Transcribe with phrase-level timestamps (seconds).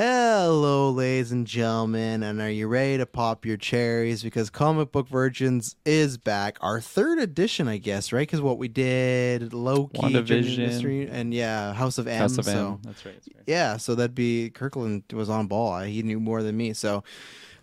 [0.00, 4.22] Hello, ladies and gentlemen, and are you ready to pop your cherries?
[4.22, 6.56] Because Comic Book Virgins is back.
[6.60, 8.20] Our third edition, I guess, right?
[8.20, 9.98] Because what we did, Loki.
[10.12, 12.16] Mystery, and yeah, House of M.
[12.16, 12.78] House of so M.
[12.84, 13.14] That's right.
[13.16, 13.44] That's right.
[13.48, 15.80] yeah, so that'd be Kirkland was on ball.
[15.80, 17.02] He knew more than me, so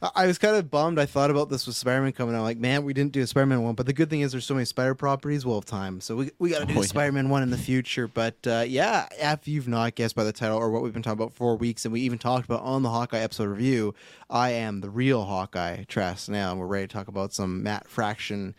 [0.01, 0.99] I- I was kind of bummed.
[0.99, 2.43] I thought about this with Spider-Man coming out.
[2.43, 4.53] Like, man, we didn't do a Spider-Man one, but the good thing is there's so
[4.53, 5.45] many Spider properties.
[5.45, 6.87] We'll have time, so we we got to do Oh, yeah.
[6.87, 8.07] Spider-Man one in the future.
[8.07, 11.21] But uh, yeah, if you've not guessed by the title or what we've been talking
[11.21, 13.95] about for weeks, and we even talked about on the Hawkeye episode review,
[14.29, 15.83] I am the real Hawkeye.
[15.85, 18.53] Trust now, and we're ready to talk about some Matt Fraction.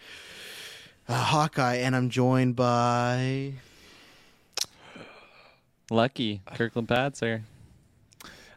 [1.08, 3.52] Uh, Hawkeye, and I'm joined by
[5.90, 7.42] Lucky Kirkland Patzer.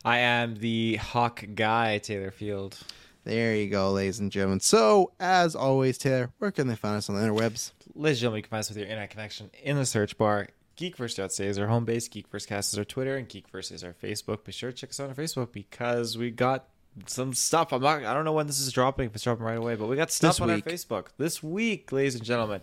[0.06, 2.78] I am the Hawk guy, Taylor Field.
[3.26, 4.60] There you go, ladies and gentlemen.
[4.62, 7.72] So, as always, Taylor, where can they find us on the interwebs?
[7.96, 10.48] Ladies and gentlemen, you can find us with your internet connection in the search bar.
[10.78, 12.08] Geekverse.ca is our home base.
[12.08, 14.46] Geekversecast is our Twitter, and Geekverse is our Facebook.
[14.46, 16.70] Be sure to check us out on Facebook because we got
[17.06, 17.74] some stuff.
[17.74, 18.06] I'm not.
[18.06, 19.08] I don't know when this is dropping.
[19.08, 20.66] If it's dropping right away, but we got stuff This on week.
[20.66, 22.62] our Facebook this week, ladies and gentlemen.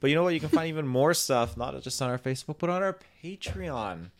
[0.00, 0.32] But you know what?
[0.32, 4.10] You can find even more stuff, not just on our Facebook, but on our Patreon.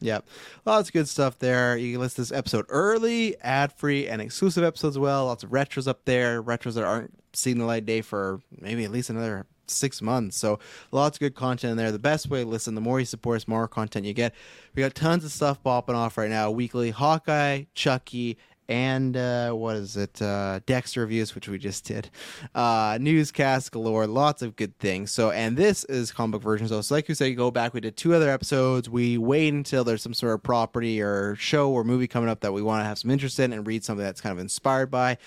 [0.00, 0.26] Yep.
[0.64, 1.76] Lots of good stuff there.
[1.76, 5.26] You can listen to this episode early, ad free, and exclusive episodes well.
[5.26, 6.42] Lots of retros up there.
[6.42, 10.36] Retros that aren't seeing the light day for maybe at least another six months.
[10.36, 10.58] So
[10.90, 11.92] lots of good content in there.
[11.92, 14.34] The best way to listen, the more you support us, more content you get.
[14.74, 16.50] We got tons of stuff bopping off right now.
[16.50, 18.36] Weekly Hawkeye, Chucky,
[18.70, 20.22] and uh, what is it?
[20.22, 22.08] Uh, Dexter reviews, which we just did.
[22.54, 25.10] Uh, newscast galore, lots of good things.
[25.10, 26.68] So, and this is comic book version.
[26.68, 27.74] So, so like you said, you go back.
[27.74, 28.88] We did two other episodes.
[28.88, 32.52] We wait until there's some sort of property or show or movie coming up that
[32.52, 35.18] we want to have some interest in and read something that's kind of inspired by.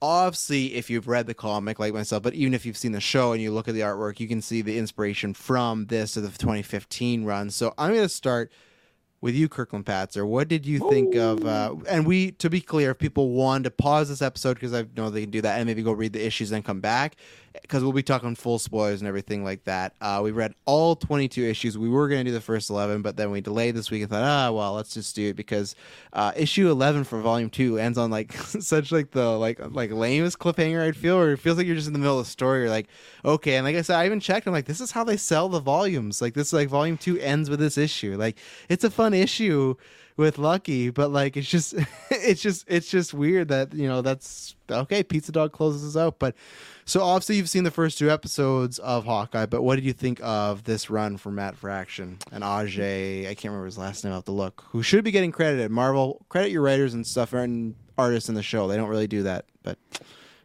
[0.00, 3.32] Obviously, if you've read the comic like myself, but even if you've seen the show
[3.32, 6.28] and you look at the artwork, you can see the inspiration from this to the
[6.28, 7.50] 2015 run.
[7.50, 8.52] So I'm going to start
[9.26, 10.24] with you, Kirkland Patzer.
[10.24, 11.44] What did you think of?
[11.44, 14.86] Uh, and we, to be clear, if people want to pause this episode because I
[14.96, 17.16] know they can do that and maybe go read the issues and come back.
[17.62, 19.94] Because we'll be talking full spoilers and everything like that.
[20.00, 21.76] Uh, we read all 22 issues.
[21.78, 24.10] We were going to do the first 11, but then we delayed this week and
[24.10, 25.74] thought, ah, well, let's just do it because
[26.12, 30.38] uh, issue 11 for volume two ends on like such like the like like lamest
[30.38, 30.82] cliffhanger.
[30.82, 32.60] I'd feel, or it feels like you're just in the middle of the story.
[32.60, 32.88] You're like,
[33.24, 34.46] okay, and like I said, I even checked.
[34.46, 36.20] I'm like, this is how they sell the volumes.
[36.20, 38.16] Like this, like volume two ends with this issue.
[38.16, 38.38] Like
[38.68, 39.76] it's a fun issue
[40.16, 41.74] with Lucky, but like it's just
[42.10, 45.02] it's just it's just weird that you know that's okay.
[45.02, 46.34] Pizza Dog closes us out, but
[46.84, 50.20] so obviously you've seen the first two episodes of Hawkeye, but what did you think
[50.22, 53.22] of this run from Matt Fraction and Ajay?
[53.22, 54.12] I can't remember his last name.
[54.12, 54.64] I have to look.
[54.70, 55.70] Who should be getting credited?
[55.70, 58.68] Marvel credit your writers and stuff and artists in the show.
[58.68, 59.78] They don't really do that, but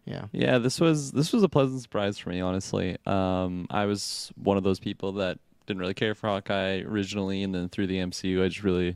[0.06, 0.26] yeah.
[0.32, 2.98] Yeah, this was this was a pleasant surprise for me, honestly.
[3.06, 7.54] Um, I was one of those people that didn't really care for Hawkeye originally, and
[7.54, 8.96] then through the MCU, I just really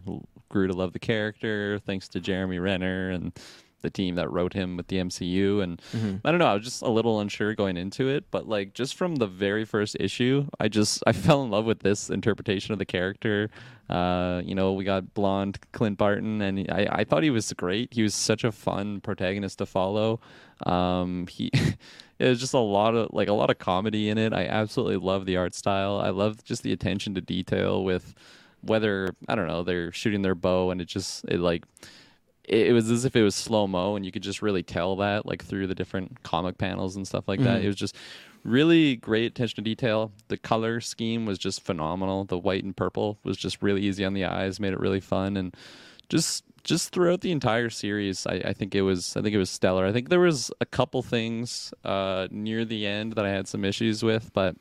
[0.56, 3.38] grew to love the character, thanks to Jeremy Renner and
[3.82, 5.62] the team that wrote him with the MCU.
[5.62, 5.82] And
[6.24, 8.96] I don't know, I was just a little unsure going into it, but like just
[8.96, 12.80] from the very first issue, I just I fell in love with this interpretation of
[12.80, 13.50] the character.
[13.90, 17.94] Uh, you know, we got blonde Clint Barton, and I, I thought he was great.
[17.94, 20.22] He was such a fun protagonist to follow.
[20.66, 21.52] Um, he
[22.18, 24.32] it was just a lot of like a lot of comedy in it.
[24.32, 26.00] I absolutely love the art style.
[26.00, 28.16] I love just the attention to detail with
[28.66, 31.64] whether I don't know they're shooting their bow and it just it like
[32.48, 35.26] it, was as if it was slow mo and you could just really tell that
[35.26, 37.64] like through the different comic panels and stuff like that.
[37.64, 37.96] It was just
[38.44, 40.12] really great attention to detail.
[40.28, 42.26] The color scheme was just phenomenal.
[42.26, 45.38] The white and purple was just really easy on the eyes, made it really fun
[45.38, 45.56] and
[46.10, 49.50] just just throughout the entire series, I, I think it was I think it was
[49.50, 49.86] stellar.
[49.86, 53.64] I think there was a couple things uh, near the end that I had some
[53.64, 54.56] issues with, but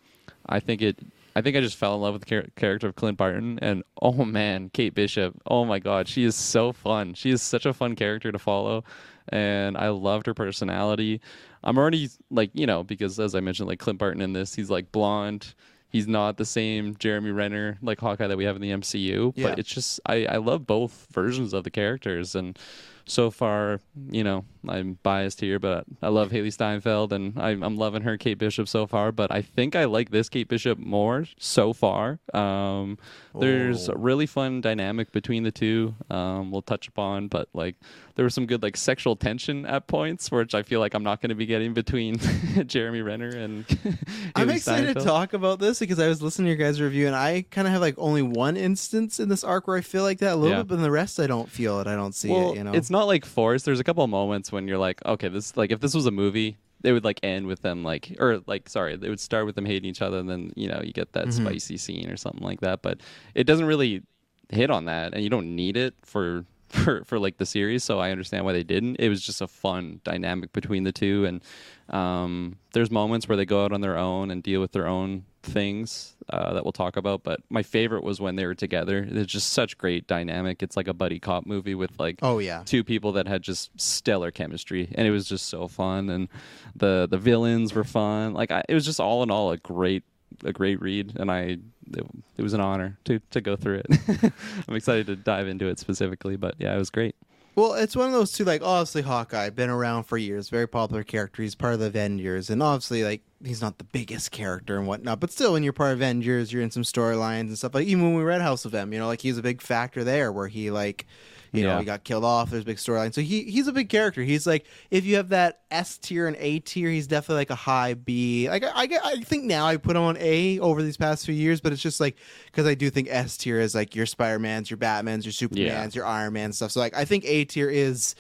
[0.46, 0.98] I think it.
[1.36, 3.82] I think I just fell in love with the char- character of Clint Barton, and
[4.00, 5.34] oh man, Kate Bishop.
[5.46, 7.14] Oh my God, she is so fun.
[7.14, 8.84] She is such a fun character to follow,
[9.30, 11.20] and I loved her personality.
[11.64, 14.70] I'm already like you know because as I mentioned, like Clint Barton in this, he's
[14.70, 15.54] like blonde.
[15.88, 19.50] He's not the same Jeremy Renner like Hawkeye that we have in the MCU, Yeah.
[19.50, 22.58] but it's just I I love both versions of the characters and
[23.06, 23.80] so far,
[24.10, 28.16] you know, I'm biased here, but I love Hailee Steinfeld and I'm, I'm loving her
[28.16, 29.12] Kate Bishop so far.
[29.12, 32.18] But I think I like this Kate Bishop more so far.
[32.32, 32.98] Um,
[33.38, 35.94] there's a really fun dynamic between the two.
[36.10, 37.76] Um, we'll touch upon, but like
[38.16, 41.20] there was some good like sexual tension at points, which I feel like I'm not
[41.20, 42.18] going to be getting between
[42.66, 43.64] Jeremy Renner and.
[44.36, 47.16] I'm excited to talk about this because I was listening to your guys' review and
[47.16, 50.18] I kind of have like only one instance in this arc where I feel like
[50.18, 50.62] that a little Yeah.
[50.62, 51.86] bit, but in the rest I don't feel it.
[51.86, 52.56] I don't see well, it.
[52.58, 53.64] You know, it's not like forced.
[53.64, 56.10] There's a couple of moments when you're like, okay, this like if this was a
[56.12, 59.54] movie, it would like end with them like or like sorry, they would start with
[59.54, 61.46] them hating each other, and then you know you get that Mm-hmm.
[61.46, 62.82] spicy scene or something like that.
[62.82, 63.00] But
[63.34, 64.02] it doesn't really
[64.50, 66.44] hit on that, and you don't need it for.
[66.74, 68.96] For, for like the series, so I understand why they didn't.
[68.98, 71.40] It was just a fun dynamic between the two, and
[71.88, 75.24] um, there's moments where they go out on their own and deal with their own
[75.42, 77.22] things uh, that we'll talk about.
[77.22, 79.06] But my favorite was when they were together.
[79.08, 80.62] It's just such great dynamic.
[80.62, 82.62] It's like a buddy cop movie with like Oh, yeah.
[82.64, 86.10] two people that had just stellar chemistry, and it was just so fun.
[86.10, 86.28] And
[86.74, 88.34] the the villains were fun.
[88.34, 90.02] Like I, it was just all in all a great
[90.44, 91.58] a great read, and I
[91.92, 93.86] it, it was an honor to to go through it.
[94.68, 97.14] I'm excited to dive into it specifically, but yeah, it was great.
[97.56, 98.44] Well, it's one of those two.
[98.44, 101.40] Like, obviously, Hawkeye been around for years, very popular character.
[101.40, 105.20] He's part of the Avengers, and obviously, like, he's not the biggest character and whatnot.
[105.20, 107.74] But still, when you're part of Avengers, you're in some storylines and stuff.
[107.74, 110.02] Like, even when we read House of M, you know, like he's a big factor
[110.02, 111.06] there, where he like,
[111.54, 112.50] you know, he got killed off.
[112.50, 114.22] There's a big storyline, so he he's a big character.
[114.22, 117.54] He's like, if you have that S tier and A tier, he's definitely like a
[117.54, 118.48] high B.
[118.48, 121.34] Like, I I, I think now I put him on A over these past few
[121.34, 122.16] years, but it's just like
[122.46, 125.94] because I do think S tier is like your Spider Mans, your Batmans, your Supermans,
[125.94, 126.70] your Iron Man stuff.
[126.70, 128.14] So like I think A tier is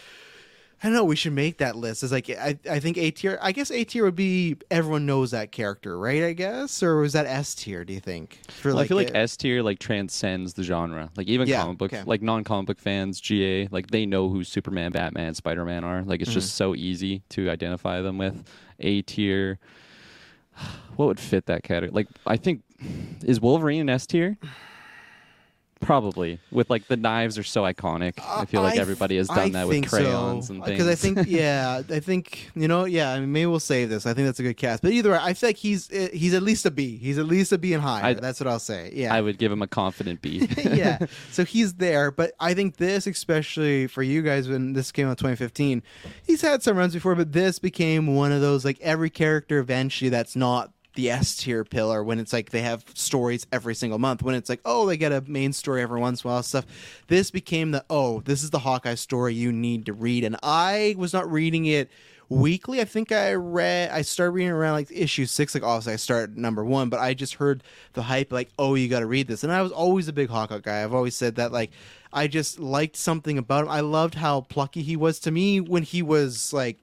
[0.84, 2.02] I don't know, we should make that list.
[2.02, 5.30] It's like I, I think A tier I guess A tier would be everyone knows
[5.30, 6.22] that character, right?
[6.22, 6.82] I guess?
[6.82, 8.38] Or was that S tier, do you think?
[8.50, 11.08] For Well, I feel like S tier like transcends the genre.
[11.16, 12.02] Like even Yeah, comic book, okay.
[12.04, 16.02] like non-comic book fans, GA, like they know who Superman, Batman, Spider-Man are.
[16.02, 16.40] Like it's Mm-hmm.
[16.40, 18.44] just so easy to identify them with.
[18.80, 19.58] A tier.
[20.96, 21.90] What would fit that category?
[21.92, 22.62] Like I think
[23.24, 24.36] is Wolverine an S tier?
[25.84, 26.38] Probably.
[26.50, 28.14] With like the knives are so iconic.
[28.24, 30.54] I feel like I everybody has done I that with think crayons so.
[30.54, 30.78] and things.
[30.78, 33.12] Because I think, yeah, I think you know, yeah.
[33.12, 34.06] I mean, maybe we'll save this.
[34.06, 34.82] I think that's a good cast.
[34.82, 36.96] But either way, I feel like he's eh, he's at least a B.
[36.96, 38.04] He's at least a B and higher.
[38.04, 38.90] I- that's what I'll say.
[38.94, 40.48] Yeah, I would give him a confident B.
[40.64, 40.98] yeah.
[41.30, 45.18] So he's there, but I think this, especially for you guys, when this came out
[45.18, 45.82] 2015,
[46.26, 50.08] he's had some runs before, but this became one of those like every character eventually
[50.08, 54.22] that's not the S tier pillar when it's like they have stories every single month.
[54.22, 56.66] When it's like, oh, they get a main story every once in a while stuff.
[57.08, 60.24] This became the oh, this is the Hawkeye story you need to read.
[60.24, 61.90] And I was not reading it
[62.28, 62.80] weekly.
[62.80, 65.54] I think I read, I started reading around like issue six.
[65.54, 68.88] Like, obviously, I started number one, but I just heard the hype, like, oh, you
[68.88, 69.44] got to read this.
[69.44, 70.82] And I was always a big Hawkeye guy.
[70.82, 71.70] I've always said that, like,
[72.12, 73.70] I just liked something about him.
[73.70, 76.78] I loved how plucky he was to me when he was like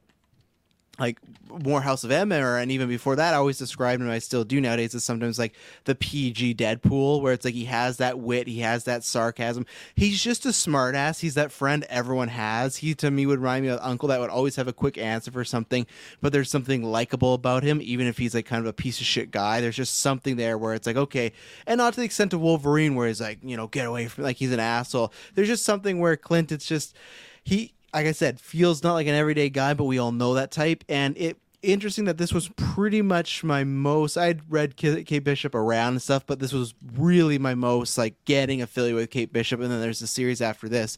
[1.01, 1.19] like
[1.65, 4.09] more House of M era, and even before that, I always described him.
[4.09, 5.53] I still do nowadays as sometimes like
[5.85, 9.65] the PG Deadpool, where it's like he has that wit, he has that sarcasm.
[9.95, 11.19] He's just a smartass.
[11.19, 12.77] He's that friend everyone has.
[12.77, 15.31] He to me would remind me of Uncle that would always have a quick answer
[15.31, 15.87] for something,
[16.21, 19.05] but there's something likable about him, even if he's like kind of a piece of
[19.05, 19.59] shit guy.
[19.59, 21.33] There's just something there where it's like okay,
[21.65, 24.23] and not to the extent of Wolverine, where he's like you know get away from
[24.23, 25.11] like he's an asshole.
[25.33, 26.95] There's just something where Clint, it's just
[27.43, 30.51] he like I said, feels not like an everyday guy, but we all know that
[30.51, 30.83] type.
[30.87, 34.17] And it interesting that this was pretty much my most.
[34.17, 38.61] I'd read Kate Bishop around and stuff, but this was really my most like getting
[38.61, 39.61] affiliated with Kate Bishop.
[39.61, 40.97] And then there's a series after this,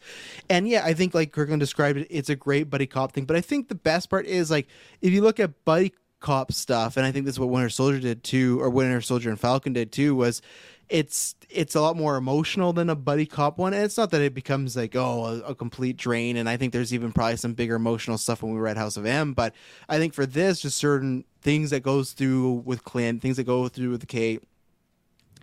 [0.50, 3.26] and yeah, I think like Kirkland described it, it's a great buddy cop thing.
[3.26, 4.68] But I think the best part is like
[5.02, 8.00] if you look at buddy cop stuff, and I think this is what Winter Soldier
[8.00, 10.42] did too, or Winter Soldier and Falcon did too, was
[10.90, 13.74] it's it's a lot more emotional than a buddy cop one.
[13.74, 16.38] And it's not that it becomes like oh a, a, complete drain.
[16.38, 19.06] And I think there's even probably some bigger emotional stuff when we read House of
[19.06, 19.34] M.
[19.34, 19.54] But
[19.88, 23.68] I think for this, just certain things that goes through with Clint, things that go
[23.68, 24.44] through with Kate,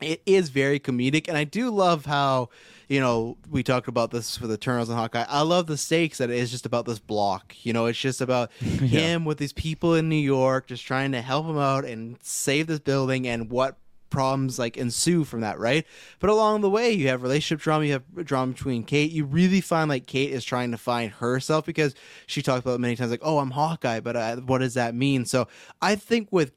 [0.00, 1.28] it is very comedic.
[1.28, 2.48] And I do love how
[2.90, 5.24] you know, we talked about this for the Eternals and Hawkeye.
[5.28, 7.54] I love the stakes that it is just about this block.
[7.62, 8.78] You know, it's just about yeah.
[8.78, 12.66] him with these people in New York, just trying to help him out and save
[12.66, 13.76] this building and what
[14.10, 15.86] problems like ensue from that, right?
[16.18, 19.10] But along the way, you have relationship drama, you have drama between Kate.
[19.10, 21.94] You really find like Kate is trying to find herself because
[22.26, 25.24] she talked about many times like, "Oh, I'm Hawkeye," but uh, what does that mean?
[25.24, 25.48] So
[25.80, 26.52] I think with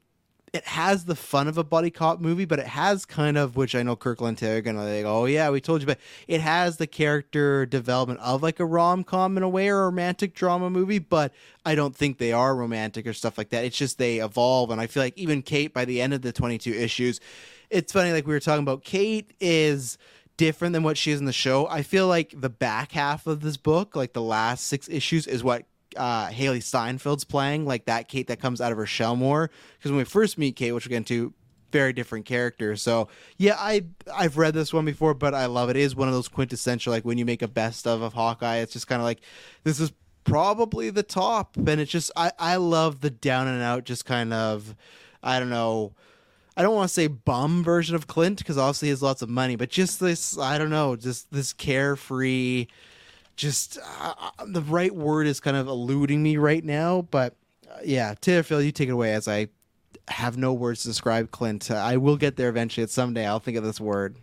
[0.54, 3.74] it has the fun of a buddy cop movie, but it has kind of, which
[3.74, 6.86] I know Kirkland Taylor gonna like, oh yeah, we told you, but it has the
[6.86, 11.00] character development of like a rom com in a way or a romantic drama movie,
[11.00, 11.34] but
[11.66, 13.64] I don't think they are romantic or stuff like that.
[13.64, 16.32] It's just they evolve, and I feel like even Kate by the end of the
[16.32, 17.18] twenty two issues,
[17.68, 18.84] it's funny like we were talking about.
[18.84, 19.98] Kate is
[20.36, 21.66] different than what she is in the show.
[21.66, 25.42] I feel like the back half of this book, like the last six issues, is
[25.42, 25.64] what
[25.96, 29.50] uh, Hailee Steinfeld's playing, like that Kate that comes out of her shell more.
[29.78, 31.34] Because when we first meet Kate, which we'll get into,
[31.74, 32.80] very different characters.
[32.82, 33.82] So yeah, I
[34.14, 35.76] I've read this one before, but I love it.
[35.76, 38.58] it is one of those quintessential like when you make a best of of Hawkeye.
[38.58, 39.20] It's just kind of like
[39.64, 43.84] this is probably the top, and it's just I I love the down and out,
[43.84, 44.76] just kind of
[45.20, 45.94] I don't know.
[46.56, 49.28] I don't want to say bum version of Clint because obviously he has lots of
[49.28, 52.68] money, but just this I don't know, just this carefree
[53.36, 57.02] just uh, uh, the right word is kind of eluding me right now.
[57.02, 57.36] But
[57.70, 59.48] uh, yeah, Phil, you take it away as I
[60.08, 61.70] have no words to describe Clint.
[61.70, 62.86] Uh, I will get there eventually.
[62.86, 64.16] Someday I'll think of this word.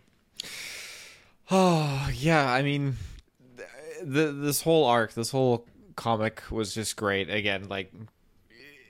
[1.50, 2.96] Oh yeah, I mean,
[4.02, 5.66] the this whole arc, this whole
[5.96, 7.30] comic was just great.
[7.30, 7.92] Again, like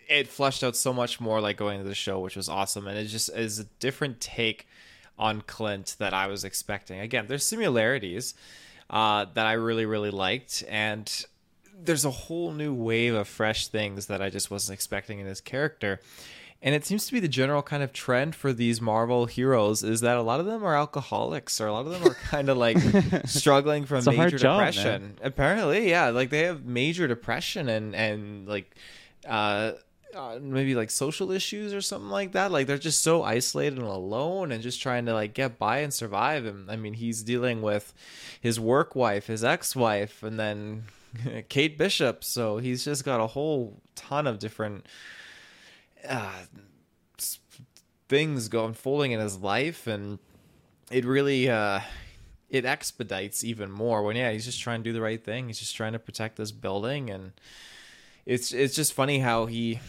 [0.09, 2.99] it fleshed out so much more like going to the show, which was awesome, and
[2.99, 4.67] it just is a different take
[5.19, 7.01] on Clint that I was expecting.
[7.01, 8.35] Again, there's similarities
[8.93, 11.11] uh, that I really really liked, and
[11.85, 15.41] there's a whole new wave of fresh things that I just wasn't expecting in his
[15.41, 16.01] character.
[16.65, 20.01] And it seems to be the general kind of trend for these Marvel heroes is
[20.03, 22.57] that a lot of them are alcoholics or a lot of them are kind of
[22.57, 22.79] like
[23.27, 25.17] struggling from major depression.
[25.17, 28.77] Job, Apparently, yeah, like they have major depression and and like
[29.27, 29.73] uh
[30.15, 32.51] uh, maybe like social issues or something like that.
[32.51, 35.93] Like they're just so isolated and alone and just trying to like get by and
[35.93, 36.45] survive.
[36.45, 37.95] And I mean, he's dealing with
[38.41, 40.85] his work wife, his ex wife, and then
[41.49, 42.25] Kate Bishop.
[42.25, 44.87] So he's just got a whole ton of different
[46.09, 46.43] uh,
[48.09, 49.87] things going unfolding in his life.
[49.87, 50.19] And
[50.91, 51.81] it really, uh,
[52.51, 55.47] it expedites even more when, yeah, he's just trying to do the right thing.
[55.47, 57.33] He's just trying to protect this building and,
[58.25, 59.81] it's it's just funny how he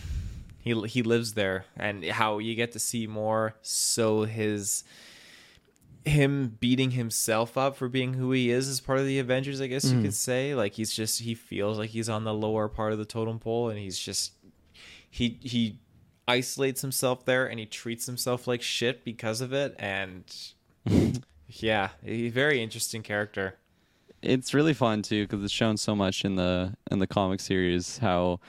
[0.64, 4.86] he he lives there and how you get to see more so his
[6.06, 9.68] him beating himself up for being who he is as part of the Avengers, I
[9.68, 9.98] guess mm.
[9.98, 10.56] you could say.
[10.56, 13.70] Like he's just he feels like he's on the lower part of the totem pole
[13.70, 14.32] and he's just
[15.10, 15.80] he he
[16.28, 20.54] isolates himself there and he treats himself like shit because of it and
[21.48, 23.58] yeah, a very interesting character
[24.22, 27.98] it's really fun too because it's shown so much in the in the comic series
[27.98, 28.40] how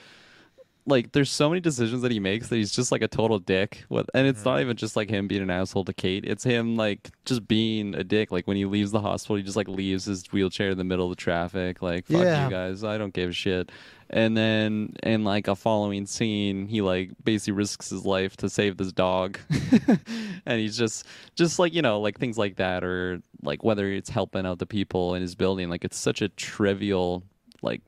[0.87, 3.85] like there's so many decisions that he makes that he's just like a total dick
[3.89, 4.49] with and it's mm-hmm.
[4.49, 6.23] not even just like him being an asshole to Kate.
[6.25, 8.31] It's him like just being a dick.
[8.31, 11.05] Like when he leaves the hospital he just like leaves his wheelchair in the middle
[11.05, 11.81] of the traffic.
[11.81, 12.45] Like fuck yeah.
[12.45, 12.83] you guys.
[12.83, 13.71] I don't give a shit.
[14.11, 18.77] And then in like a following scene he like basically risks his life to save
[18.77, 19.39] this dog.
[20.47, 24.11] And he's just just like you know like things like that or like whether it's
[24.11, 25.69] helping out the people in his building.
[25.71, 27.23] Like it's such a trivial
[27.63, 27.81] like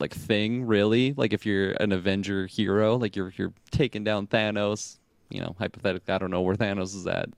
[0.00, 1.12] like thing really.
[1.16, 4.98] Like if you're an Avenger hero, like you're you're taking down Thanos.
[5.30, 7.28] You know, hypothetically, I don't know where Thanos is at,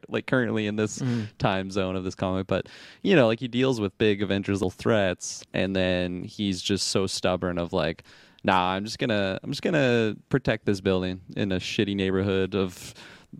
[0.08, 1.24] like currently in this mm-hmm.
[1.36, 2.66] time zone of this comic, but
[3.02, 7.06] you know, like he deals with big Avengers little threats, and then he's just so
[7.06, 8.04] stubborn of like,
[8.42, 12.94] nah, I'm just gonna, I'm just gonna protect this building in a shitty neighborhood of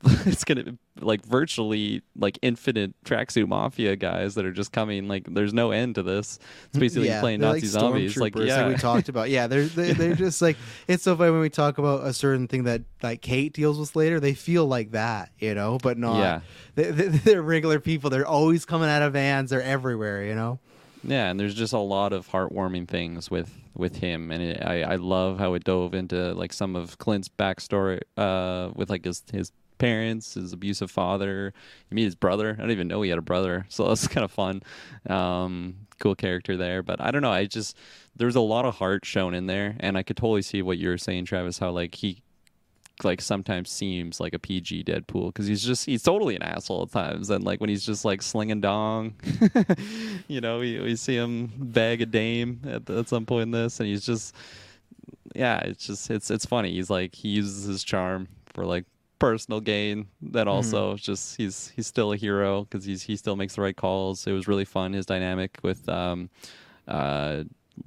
[0.26, 5.08] it's gonna be like virtually like infinite tracksuit mafia guys that are just coming.
[5.08, 6.38] Like, there's no end to this.
[6.68, 8.16] It's basically playing they're Nazi zombies.
[8.16, 9.30] Like, yeah, we talked about.
[9.30, 10.56] Yeah, they're they're, they're just like
[10.88, 13.96] it's so funny when we talk about a certain thing that like Kate deals with
[13.96, 14.20] later.
[14.20, 16.18] They feel like that, you know, but not.
[16.18, 16.40] Yeah.
[16.74, 18.10] they, they're regular people.
[18.10, 19.50] They're always coming out of vans.
[19.50, 20.58] They're everywhere, you know.
[21.04, 24.82] Yeah, and there's just a lot of heartwarming things with with him, and it, I
[24.82, 29.22] I love how it dove into like some of Clint's backstory uh, with like his
[29.32, 31.52] his parents, his abusive father.
[31.90, 32.54] You meet his brother.
[32.58, 34.62] I don't even know he had a brother, so that's kind of fun.
[35.08, 37.32] Um, cool character there, but I don't know.
[37.32, 37.76] I just
[38.14, 40.88] there's a lot of heart shown in there, and I could totally see what you
[40.88, 41.58] were saying, Travis.
[41.58, 42.22] How like he
[43.04, 46.92] like sometimes seems like a PG Deadpool because he's just he's totally an asshole at
[46.92, 49.14] times, and like when he's just like slinging dong,
[50.28, 53.80] you know, we, we see him bag a dame at, at some point in this,
[53.80, 54.34] and he's just
[55.34, 56.72] yeah, it's just it's it's funny.
[56.72, 58.84] He's like he uses his charm for like
[59.18, 60.08] personal gain.
[60.22, 63.62] that also it's just he's he's still a hero because he's he still makes the
[63.62, 64.26] right calls.
[64.26, 66.30] It was really fun his dynamic with um
[66.88, 67.44] uh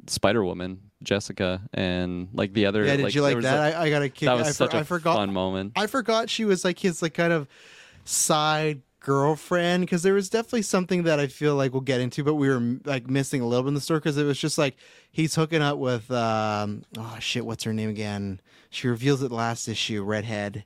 [0.07, 3.75] Spider Woman Jessica and like the other Yeah, did like, you like that?
[3.75, 4.27] I I got a kick.
[4.27, 5.15] that was I, such for, a I forgot.
[5.15, 5.73] fun moment.
[5.75, 7.47] I forgot she was like his like kind of
[8.05, 12.35] side girlfriend because there was definitely something that I feel like we'll get into, but
[12.35, 14.75] we were like missing a little bit in the story because it was just like
[15.11, 18.41] he's hooking up with um oh shit, what's her name again?
[18.69, 20.65] She reveals it last issue, redhead.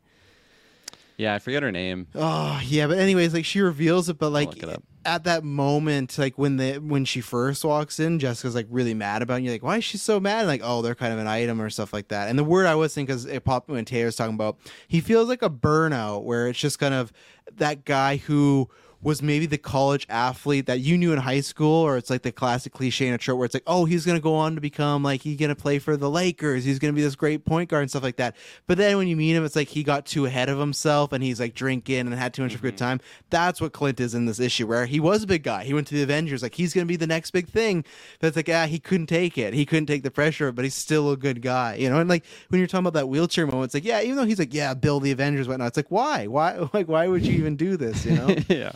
[1.23, 2.07] Yeah, I forget her name.
[2.15, 6.37] Oh yeah, but anyways, like she reveals it, but like it at that moment, like
[6.37, 9.77] when the when she first walks in, Jessica's like really mad about you're like, why
[9.77, 10.39] is she so mad?
[10.39, 12.29] And like, oh, they're kind of an item or stuff like that.
[12.29, 15.27] And the word I was thinking because it popped when Taylor's talking about, he feels
[15.27, 17.11] like a burnout where it's just kind of
[17.55, 18.69] that guy who
[19.03, 22.31] was maybe the college athlete that you knew in high school, or it's like the
[22.31, 25.03] classic cliche in a trope where it's like, oh, he's gonna go on to become
[25.03, 27.89] like he's gonna play for the Lakers, he's gonna be this great point guard and
[27.89, 28.35] stuff like that.
[28.65, 31.23] But then when you meet him, it's like he got too ahead of himself and
[31.23, 33.01] he's like drinking and had too much of a good time.
[33.29, 35.65] That's what Clint is in this issue, where he was a big guy.
[35.65, 37.83] He went to the Avengers, like he's gonna be the next big thing.
[38.19, 39.53] But it's like, ah, he couldn't take it.
[39.53, 41.99] He couldn't take the pressure, but he's still a good guy, you know.
[41.99, 44.39] And like when you're talking about that wheelchair moment, it's like, yeah, even though he's
[44.39, 45.67] like, yeah, build the Avengers, whatnot.
[45.67, 48.35] It's like, why, why, like, why would you even do this, you know?
[48.47, 48.71] yeah.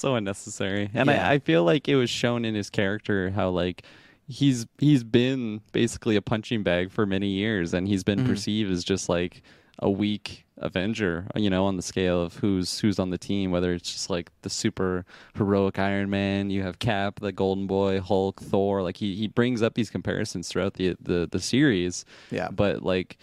[0.00, 0.88] So unnecessary.
[0.94, 1.28] And Yeah.
[1.28, 3.82] I, I feel like it was shown in his character how like
[4.26, 8.28] he's he's been basically a punching bag for many years and he's been mm-hmm.
[8.28, 9.42] perceived as just like
[9.78, 13.74] a weak Avenger, you know, on the scale of who's who's on the team, whether
[13.74, 18.40] it's just like the super heroic Iron Man, you have Cap, the Golden Boy, Hulk,
[18.40, 22.06] Thor, like he, he brings up these comparisons throughout the the, the series.
[22.30, 22.48] Yeah.
[22.50, 23.18] But like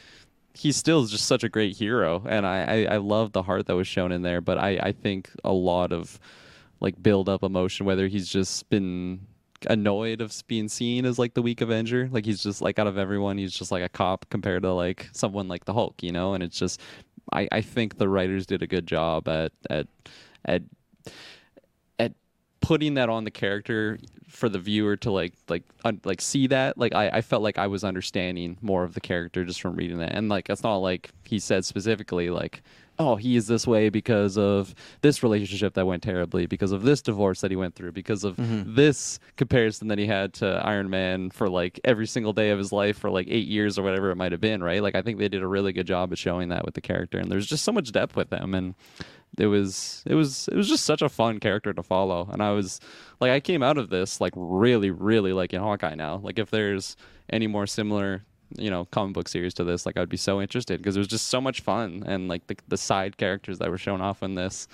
[0.54, 3.66] he's still is just such a great hero and I, I, I love the heart
[3.66, 6.20] that was shown in there, but I, I think a lot of
[6.80, 9.20] like build up emotion, whether he's just been
[9.70, 12.08] annoyed of being seen as like the weak Avenger.
[12.12, 15.10] Like he's just like out of everyone, he's just like a cop compared to like
[15.14, 16.34] someone like the Hulk, you know?
[16.34, 16.82] And it's just
[17.34, 19.88] I, I think the writers did a good job at at
[20.46, 20.64] at
[22.00, 22.14] at
[22.62, 26.78] putting that on the character for the viewer to like like un- like see that
[26.78, 30.00] like I, I felt like I was understanding more of the character just from reading
[30.00, 32.62] that and like it's not like he said specifically like
[33.00, 37.02] oh he is this way because of this relationship that went terribly because of this
[37.02, 38.76] divorce that he went through because of mm-hmm.
[38.76, 42.72] this comparison that he had to Iron Man for like every single day of his
[42.72, 44.82] life for like eight years or whatever it might have been right?
[44.82, 47.20] Like I think they did a really good job of showing that with the character
[47.20, 48.76] and there's just so much depth with him and
[49.38, 52.50] it was it was it was just such a fun character to follow and i
[52.50, 52.80] was
[53.20, 56.18] like i came out of this like really really liking hawkeye now.
[56.18, 56.96] Like if there's
[57.30, 58.24] any more similar
[58.56, 61.08] you know comic book series to this like i'd be so interested because it was
[61.08, 64.36] just so much fun and like the, the side characters that were shown off in
[64.36, 64.68] this.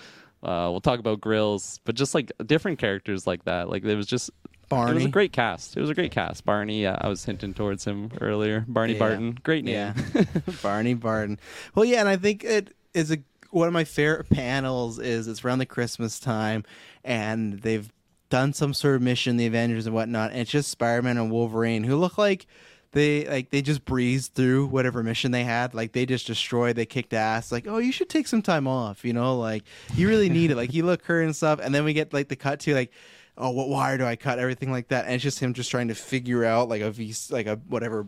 [0.43, 3.69] Uh, we'll talk about grills but just like different characters like that.
[3.69, 4.29] Like it was just
[4.71, 5.77] it was a great cast.
[5.77, 6.45] It was a great cast.
[6.45, 8.65] Barney yeah, i was hinting towards him earlier.
[8.67, 8.99] Barney Yeah.
[8.99, 9.37] barton.
[9.43, 9.73] Great name.
[9.75, 10.23] Yeah,
[10.63, 11.39] Barney Barton.
[11.75, 13.17] Well, yeah, and I think it is a
[13.51, 16.63] one of my favorite panels is it's around the Christmas time,
[17.03, 17.91] and they've
[18.29, 21.83] done some sort of mission, the Avengers and whatnot, and it's just Spider-Man and Wolverine
[21.83, 22.47] who look like
[22.93, 25.73] they like they just breezed through whatever mission they had.
[25.73, 27.51] Like they just destroyed, they kicked ass.
[27.51, 29.03] Like, oh, you should take some time off.
[29.03, 29.63] You know, like
[29.95, 30.55] you really need it.
[30.55, 32.91] Like you look hurt and stuff, and then we get like the cut to like.
[33.35, 34.37] Oh, what wire do I cut?
[34.37, 37.15] Everything like that, and it's just him just trying to figure out like a V,
[37.31, 38.05] like a whatever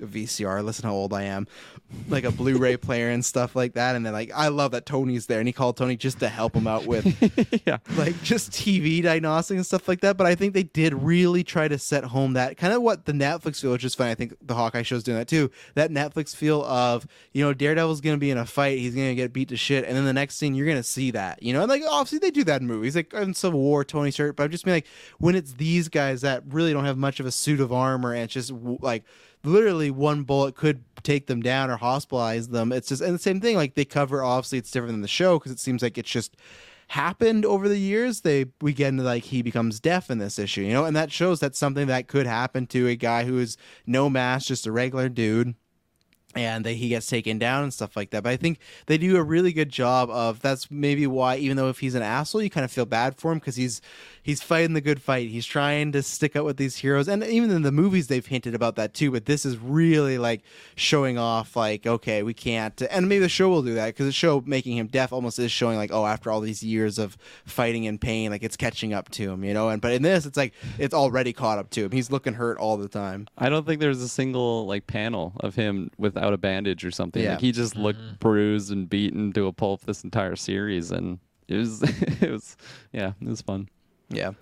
[0.00, 0.64] a VCR.
[0.64, 1.46] Listen how old I am,
[2.08, 3.96] like a Blu-ray player and stuff like that.
[3.96, 6.54] And then like I love that Tony's there, and he called Tony just to help
[6.54, 7.04] him out with
[7.66, 7.78] yeah.
[7.96, 10.16] like just TV diagnostic and stuff like that.
[10.16, 13.12] But I think they did really try to set home that kind of what the
[13.12, 14.10] Netflix feel, which is funny.
[14.10, 15.50] I think the Hawkeye show's doing that too.
[15.74, 19.32] That Netflix feel of you know Daredevil's gonna be in a fight, he's gonna get
[19.32, 21.42] beat to shit, and then the next scene you're gonna see that.
[21.42, 24.10] You know, and like obviously they do that in movies, like in Civil War, Tony
[24.10, 24.36] Stark.
[24.36, 24.86] But I'm just being like
[25.18, 28.24] when it's these guys that really don't have much of a suit of armor and
[28.24, 29.04] it's just like
[29.44, 32.72] literally one bullet could take them down or hospitalize them.
[32.72, 33.56] It's just and the same thing.
[33.56, 36.36] Like they cover obviously it's different than the show because it seems like it's just
[36.88, 38.22] happened over the years.
[38.22, 41.12] They we get into like he becomes deaf in this issue, you know, and that
[41.12, 44.72] shows that's something that could happen to a guy who is no mask, just a
[44.72, 45.54] regular dude
[46.36, 48.22] and that he gets taken down and stuff like that.
[48.22, 51.68] But I think they do a really good job of that's maybe why even though
[51.68, 53.80] if he's an asshole, you kind of feel bad for him because he's
[54.24, 55.28] he's fighting the good fight.
[55.28, 58.56] He's trying to stick up with these heroes, and even in the movies they've hinted
[58.56, 59.12] about that too.
[59.12, 60.42] But this is really like
[60.74, 64.12] showing off like okay, we can't, and maybe the show will do that because the
[64.12, 67.86] show making him deaf almost is showing like oh after all these years of fighting
[67.86, 69.68] and pain, like it's catching up to him, you know.
[69.68, 71.92] And but in this, it's like it's already caught up to him.
[71.92, 73.28] He's looking hurt all the time.
[73.38, 77.22] I don't think there's a single like panel of him without a bandage or something.
[77.22, 77.32] Yeah.
[77.32, 78.16] Like he just looked mm-hmm.
[78.18, 81.82] bruised and beaten to a pulp this entire series, and it was
[82.22, 82.56] it was
[82.92, 83.68] yeah, it was fun.
[84.10, 84.32] Yeah.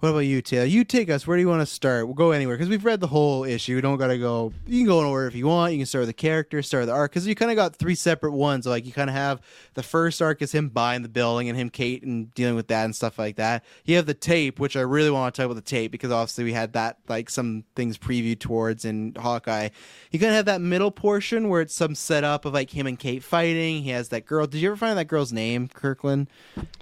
[0.00, 0.66] What about you, Taylor?
[0.66, 1.26] You take us.
[1.26, 2.06] Where do you want to start?
[2.06, 3.76] We'll go anywhere because we've read the whole issue.
[3.76, 4.52] We don't got to go.
[4.66, 5.72] You can go in order if you want.
[5.72, 7.76] You can start with the character, start with the arc because you kind of got
[7.76, 8.66] three separate ones.
[8.66, 9.40] Like you kind of have
[9.72, 12.84] the first arc is him buying the building and him, Kate, and dealing with that
[12.84, 13.64] and stuff like that.
[13.86, 16.44] You have the tape, which I really want to talk about the tape because obviously
[16.44, 19.70] we had that like some things previewed towards in Hawkeye.
[20.10, 22.98] You kind of have that middle portion where it's some setup of like him and
[22.98, 23.82] Kate fighting.
[23.82, 24.46] He has that girl.
[24.46, 26.28] Did you ever find that girl's name, Kirkland?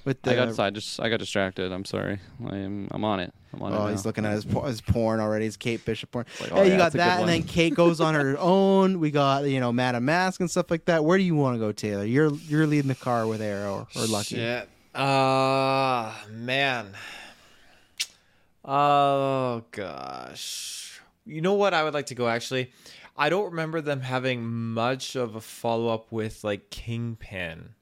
[0.05, 1.70] With the I got I just I got distracted.
[1.70, 2.18] I'm sorry.
[2.44, 3.35] I'm I'm on it.
[3.53, 3.77] I'm on it.
[3.77, 3.90] Oh, now.
[3.90, 5.45] he's looking at his, por- his porn already.
[5.45, 6.25] His Kate Bishop porn.
[6.40, 7.43] like, oh, you yeah, got that's a good that, and then.
[7.43, 8.99] Kate goes on her own.
[8.99, 11.05] We got you know Madame Mask and stuff like that.
[11.05, 12.05] Where do you want to go, Taylor?
[12.05, 14.37] You're you're leading the car with Arrow or Lucky.
[14.37, 14.69] Shit.
[14.95, 16.88] Uh man.
[18.64, 21.01] Oh gosh.
[21.27, 22.73] You know what I would like to go actually?
[23.17, 27.75] I don't remember them having much of a follow up with like Kingpin.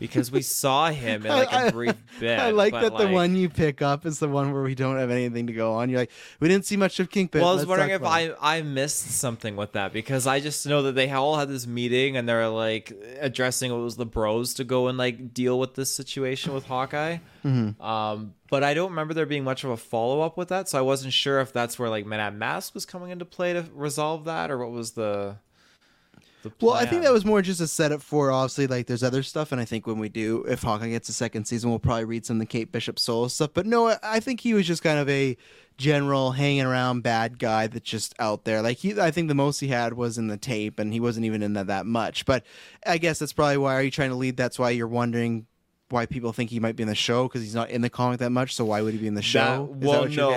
[0.00, 2.40] Because we saw him in like a brief bit.
[2.40, 5.10] I like that the one you pick up is the one where we don't have
[5.10, 5.90] anything to go on.
[5.90, 6.10] You're like,
[6.40, 7.42] we didn't see much of Kingpin.
[7.42, 8.02] Well, I was Let's wondering if.
[8.02, 11.66] I I missed something with that because I just know that they all had this
[11.66, 15.74] meeting and they're like addressing what was the bros to go and like deal with
[15.74, 17.18] this situation with Hawkeye.
[17.44, 17.80] Mm-hmm.
[17.80, 20.78] Um, but I don't remember there being much of a follow up with that, so
[20.78, 24.24] I wasn't sure if that's where like Madame Mask was coming into play to resolve
[24.24, 25.36] that, or what was the.
[26.60, 29.52] Well, I think that was more just a setup for obviously like there's other stuff,
[29.52, 32.24] and I think when we do, if Hawkeye gets a second season, we'll probably read
[32.24, 33.50] some of the Kate Bishop solo stuff.
[33.54, 35.36] But no, I- think he was just kind of a
[35.76, 38.60] general hanging around bad guy that's just out there.
[38.62, 41.26] Like he, I think the most he had was in the tape, and he wasn't
[41.26, 42.24] even in that that much.
[42.26, 42.44] But
[42.86, 44.36] I guess that's probably why are you trying to lead?
[44.36, 45.46] That's why you're wondering.
[45.88, 48.20] Why people think he might be in the show because he's not in the comic
[48.20, 48.54] that much.
[48.54, 49.40] So why would he be in the show?
[49.80, 50.30] That well, no,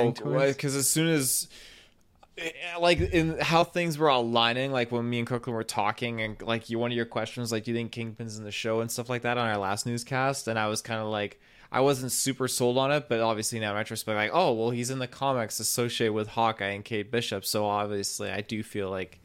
[0.47, 1.47] because as soon as,
[2.37, 6.41] Eh, like, in how things were aligning, like when me and Kirkland were talking, and
[6.41, 8.89] like you, one of your questions, like, do you think Kingpin's in the show and
[8.89, 11.39] stuff like that on our last newscast, and I was kind of like,
[11.71, 14.89] I wasn't super sold on it, but obviously now in retrospect, like, oh, well, he's
[14.89, 19.19] in the comics associated with Hawkeye and Kate Bishop, so obviously I do feel like,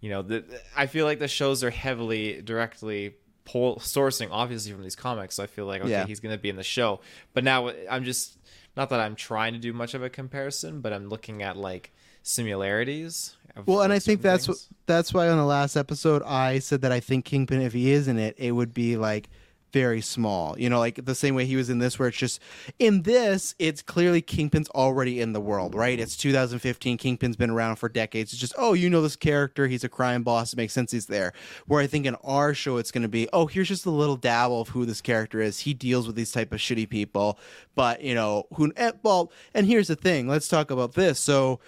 [0.00, 0.44] you know, the,
[0.76, 3.14] I feel like the shows are heavily directly
[3.44, 5.36] pull, sourcing obviously from these comics.
[5.36, 6.06] So I feel like okay, Yeah.
[6.06, 7.00] he's going to be in the show.
[7.32, 8.38] But now I'm just
[8.76, 11.92] not that I'm trying to do much of a comparison, but I'm looking at like
[12.24, 13.36] similarities.
[13.54, 14.68] of, Well, and I think that's things.
[14.70, 17.92] what that's why on the last episode I said that I think Kingpin, if he
[17.92, 19.28] is in it, it would be like
[19.72, 20.56] very small.
[20.58, 22.40] You know, like the same way he was in this, where it's just
[22.78, 25.98] in this, it's clearly Kingpin's already in the world, right?
[25.98, 26.96] It's 2015.
[26.96, 28.32] Kingpin's been around for decades.
[28.32, 29.66] It's just, oh, you know this character.
[29.66, 30.52] He's a crime boss.
[30.52, 31.32] It makes sense he's there.
[31.66, 34.16] Where I think in our show, it's going to be, oh, here's just a little
[34.16, 35.60] dabble of who this character is.
[35.60, 37.38] He deals with these type of shitty people,
[37.74, 38.72] but you know who?
[38.76, 40.28] eh, Well, and here's the thing.
[40.28, 41.18] Let's talk about this.
[41.18, 41.58] So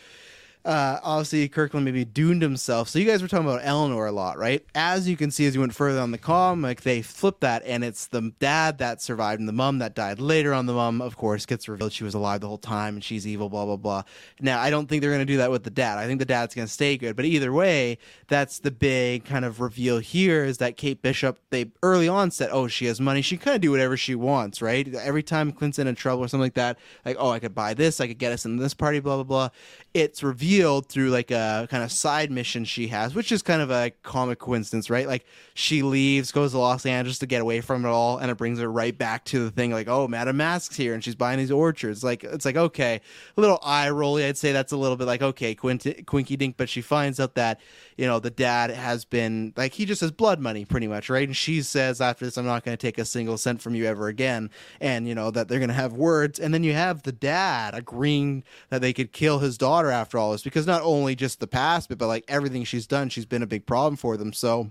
[0.67, 2.89] uh, obviously Kirkland maybe doomed himself.
[2.89, 4.65] So you guys were talking about Eleanor a lot, right?
[4.75, 7.85] As you can see, as you went further on the comic, they flip that, and
[7.85, 10.19] it's the dad that survived and the mom that died.
[10.19, 13.05] Later on, the mom, of course, gets revealed she was alive the whole time and
[13.05, 13.49] she's evil.
[13.49, 14.03] Blah blah blah.
[14.41, 15.99] Now, I don't think they're to do that with the dad.
[15.99, 17.15] I think the dad's to stay good.
[17.15, 21.39] But either way, that's the big kind of reveal here is that Kate Bishop.
[21.51, 23.23] They early on said, "Oh, she has money.
[23.23, 24.93] She can kind of do whatever she wants, right?
[24.95, 28.01] Every time Clint's in trouble or something like that, like, oh, I could buy this,
[28.01, 29.49] I could get us in this party, blah blah blah."
[29.95, 33.61] It's revealed revealed through like a kind of side mission she has, which is kind
[33.61, 35.07] of a comic coincidence, right?
[35.07, 38.37] Like she leaves, goes to Los Angeles to get away from it all, and it
[38.37, 41.39] brings her right back to the thing like, oh, Madame Mask's here, and she's buying
[41.39, 42.03] these orchards.
[42.03, 43.01] Like it's like okay,
[43.37, 44.25] a little eye rolly.
[44.25, 47.61] I'd say that's a little bit like okay, Quinky Dink, but she finds out that
[47.97, 51.27] you know the dad has been like he just has blood money pretty much, right?
[51.27, 53.87] And she says after this, I'm not going to take a single cent from you
[53.87, 57.03] ever again, and you know that they're going to have words, and then you have
[57.03, 61.15] the dad agreeing that they could kill his daughter after all this because not only
[61.15, 64.17] just the past, but, but like everything she's done, she's been a big problem for
[64.17, 64.33] them.
[64.33, 64.71] So.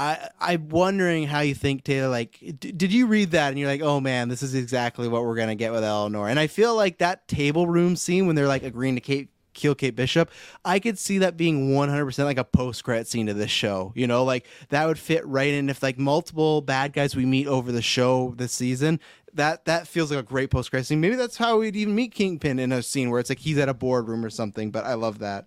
[0.00, 2.08] I I'm wondering how you think Taylor.
[2.08, 5.24] Like, d- did you read that and you're like, oh man, this is exactly what
[5.24, 6.28] we're gonna get with Eleanor?
[6.28, 9.74] And I feel like that table room scene when they're like agreeing to Kate kill
[9.74, 10.30] Kate Bishop,
[10.64, 13.92] I could see that being 100% like a post credit scene to this show.
[13.94, 17.46] You know, like that would fit right in if like multiple bad guys we meet
[17.46, 19.00] over the show this season.
[19.34, 21.00] That that feels like a great post credit scene.
[21.00, 23.68] Maybe that's how we'd even meet Kingpin in a scene where it's like he's at
[23.68, 24.70] a boardroom or something.
[24.70, 25.44] But I love that.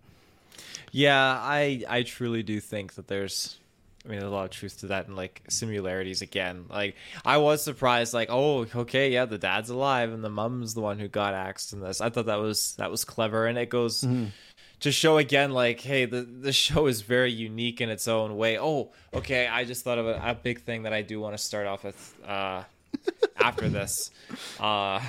[0.92, 3.61] Yeah, I I truly do think that there's
[4.04, 6.66] I mean, there's a lot of truth to that and like similarities again.
[6.70, 10.82] Like, I was surprised, like, oh, okay, yeah, the dad's alive and the mom's the
[10.82, 12.02] one who got axed in this.
[12.02, 14.26] I thought that was that was clever, and it goes Mm-hmm.
[14.80, 18.58] to show again, like, hey, the the show is very unique in its own way.
[18.58, 21.44] Oh, okay, I just thought of a, a big thing that I do want to
[21.44, 22.64] start off with uh,
[23.38, 24.10] after this.
[24.60, 25.00] Uh,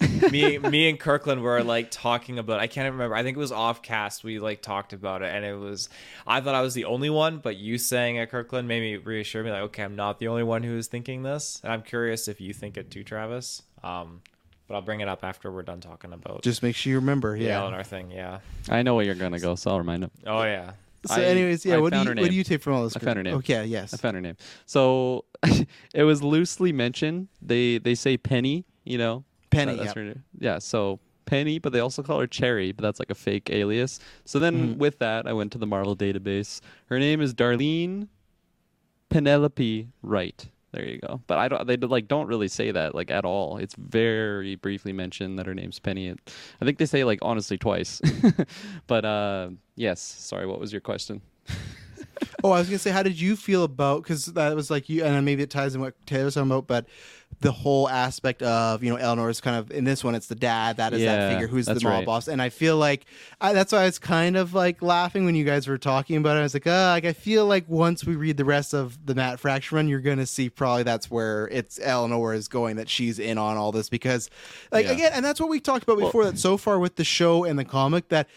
[0.30, 3.52] me me and Kirkland were like talking about I can't remember I think it was
[3.52, 5.88] off cast we like talked about it and it was
[6.26, 9.42] I thought I was the only one but you saying it Kirkland made me reassure
[9.44, 12.28] me like okay I'm not the only one who is thinking this and I'm curious
[12.28, 14.22] if you think it too Travis um
[14.68, 17.36] but I'll bring it up after we're done talking about Just make sure you remember.
[17.36, 17.60] the Yeah.
[17.60, 20.10] Eleanor thing yeah I know where you're gonna go, so I'll remind him.
[20.26, 20.72] oh yeah
[21.06, 21.74] So, I- anyways, yeah.
[21.74, 22.94] I what do you what do you take from all this?
[22.96, 23.34] I found her name.
[23.36, 23.64] Okay.
[23.64, 23.92] Yes.
[23.94, 24.36] I found her name.
[24.66, 25.24] So
[25.94, 27.28] it was loosely mentioned.
[27.42, 29.24] They they say Penny, you know.
[29.50, 30.18] Penny, That- yep.
[30.38, 30.58] Yeah.
[30.58, 34.00] So Penny, but they also call her Cherry, but that's like a fake alias.
[34.24, 34.78] So then Mm-hmm.
[34.78, 36.60] with that, I went to the Marvel database.
[36.86, 38.08] Her name is Darlene
[39.08, 40.48] Penelope Wright.
[40.72, 41.20] There you go.
[41.26, 41.66] But I don't.
[41.66, 43.56] They like don't really say that like at all.
[43.56, 46.14] It's very briefly mentioned that her name's Penny.
[46.60, 48.00] I think they say like honestly twice.
[48.86, 50.00] but uh yes.
[50.00, 50.46] Sorry.
[50.46, 51.22] What was your question?
[52.44, 54.04] Oh, I was gonna say, how did you feel about?
[54.04, 56.66] Because that was like you, and then maybe it ties in what Taylor's talking about,
[56.68, 56.86] but
[57.40, 60.76] the whole aspect of you know Eleanor's kind of in this one, it's the dad
[60.76, 62.06] that is that figure who's the mob right.
[62.06, 63.06] boss, and I feel like
[63.40, 66.36] I, that's why I was kind of like laughing when you guys were talking about
[66.36, 66.40] it.
[66.40, 69.14] I was like, uh, like I feel like once we read the rest of the
[69.14, 73.18] Matt Fraction run, you're gonna see probably that's where it's Eleanor is going, that she's
[73.18, 74.28] in on all this because,
[74.70, 74.92] like Yeah.
[74.92, 76.26] again, and that's what we talked about before.
[76.26, 78.28] that so far with the show and the comic that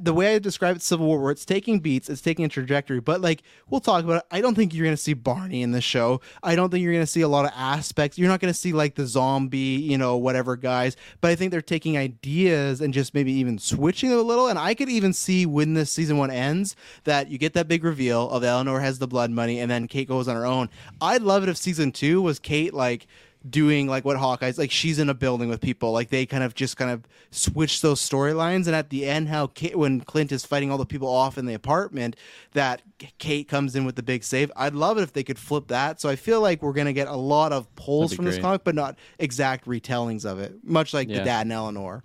[0.00, 3.00] the way I describe it, Civil War, where it's taking beats, it's taking a trajectory.
[3.00, 4.22] But like we'll talk about it.
[4.30, 6.20] I don't think you're gonna see Barney in the show.
[6.42, 8.18] I don't think you're gonna see a lot of aspects.
[8.18, 10.96] You're not gonna see like the zombie, you know, whatever guys.
[11.20, 14.48] But I think they're taking ideas and just maybe even switching a little.
[14.48, 17.84] And I could even see when this season one ends that you get that big
[17.84, 20.68] reveal of Eleanor has the blood money, and then Kate goes on her own.
[21.00, 23.06] I'd love it if season two was Kate like
[23.48, 25.92] doing like what Hawkeye's like she's in a building with people.
[25.92, 28.66] Like they kind of just kind of switch those storylines.
[28.66, 31.46] And at the end how Kate, when Clint is fighting all the people off in
[31.46, 32.16] the apartment
[32.52, 32.82] that
[33.18, 34.50] Kate comes in with the big save.
[34.56, 36.00] I'd love it if they could flip that.
[36.00, 38.74] So I feel like we're gonna get a lot of pulls from this comic but
[38.74, 42.02] not exact retellings of it much like the dad and Eleanor.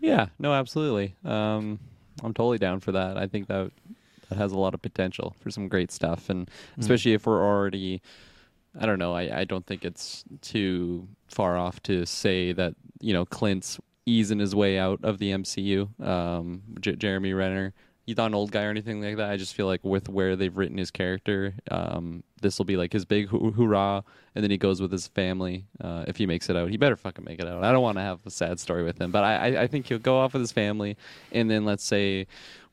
[0.00, 1.16] Yeah, no, absolutely.
[1.24, 1.80] Um,
[2.22, 3.16] I'm totally down for that.
[3.16, 3.72] I think that
[4.28, 8.02] that has a lot of potential for some great stuff, and especially if we're already,
[8.78, 13.12] I don't know, I, I don't think it's too far off to say that you
[13.12, 16.00] know Clint's easing his way out of the MCU.
[16.02, 17.74] Um, J- Jeremy Renner.
[18.06, 19.28] He's not an old guy or anything like that.
[19.28, 22.90] I just feel like with where they've written his character, um, this will be like
[22.90, 24.02] his big hoo- hoorah,
[24.34, 25.66] and then he goes with his family.
[25.78, 27.62] Uh, if he makes it out, he better fucking make it out.
[27.62, 29.86] I don't want to have a sad story with him, but I, I, I think
[29.88, 30.96] he'll go off with his family,
[31.32, 32.26] and then let's say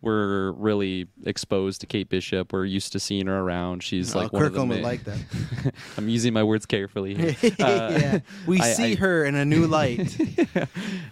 [0.06, 2.54] we're really exposed to Kate Bishop.
[2.54, 3.84] We're used to seeing her around.
[3.84, 6.66] She's Oh, like one of the Kirkland would ma- like that I'm using my words
[6.66, 7.16] carefully.
[7.16, 7.36] here.
[7.60, 10.16] Uh, yeah we I- see I- her in a new light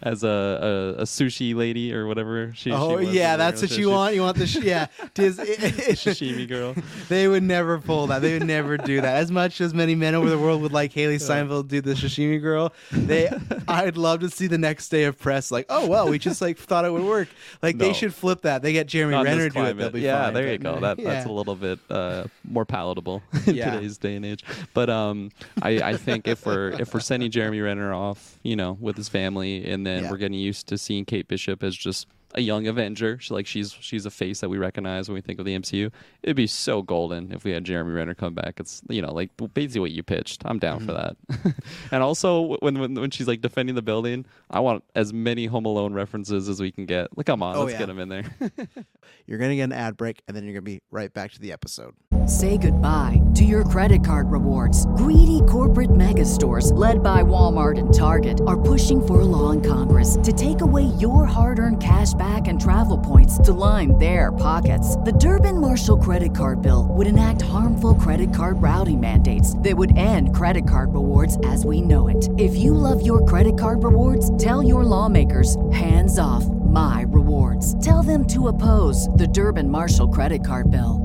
[0.01, 2.51] as a, a, a sushi lady or whatever.
[2.56, 6.47] She, oh she yeah that's what you want you want the sh- yeah Tis- Sashimi
[6.47, 6.75] girl.
[7.10, 8.21] They would never pull that.
[8.21, 9.15] They would never do that.
[9.17, 12.41] As much as many men over the world would like Hailee Steinfeld do the sashimi
[12.41, 13.29] girl, they
[13.67, 16.58] I'd love to see the next day of press like, oh well, we just like
[16.58, 17.27] thought it would work.
[17.62, 18.62] Like they should flip that.
[18.62, 19.78] They get Jeremy Not Renner do it.
[19.78, 20.34] They'll be yeah, fine.
[20.34, 20.80] there you go.
[20.80, 23.72] That that's a little bit uh, more palatable in Yeah.
[23.76, 24.43] today's day and age.
[24.74, 28.78] But um, I, I think if we're if we're sending Jeremy Renner off, you know,
[28.80, 30.12] with his family, and then Yeah.
[30.12, 33.19] we're getting used to seeing Kate Bishop as just a young Avenger.
[33.19, 35.91] She, like she's she's a face that we recognize when we think of the MCU.
[36.22, 38.60] It'd be so golden if we had Jeremy Renner come back.
[38.60, 40.43] It's you know like basically what you pitched.
[40.46, 41.48] I'm down for mm-hmm.
[41.48, 41.56] that.
[41.91, 45.65] and also when, when when she's like defending the building, I want as many Home
[45.65, 47.15] Alone references as we can get.
[47.17, 47.80] Like come on, Oh, let's yeah.
[47.80, 48.24] get them in there.
[49.26, 51.52] You're gonna get an ad break, and then you're gonna be right back to the
[51.54, 51.93] episode.
[52.28, 54.86] Say goodbye to your credit card rewards.
[54.88, 59.62] Greedy corporate mega stores, led by Walmart and Target, are pushing for a law in
[59.62, 64.31] Congress to take away your hard earned cash back and travel points to line their
[64.31, 64.95] pockets.
[64.95, 69.97] The Durbin Marshall credit card bill would enact harmful credit card routing mandates that would
[69.97, 72.29] end credit card rewards as we know it.
[72.38, 77.65] If you love your credit card rewards, tell your lawmakers hands off my rewards.
[77.86, 81.01] Tell them to oppose the Durbin Marshall credit card bill.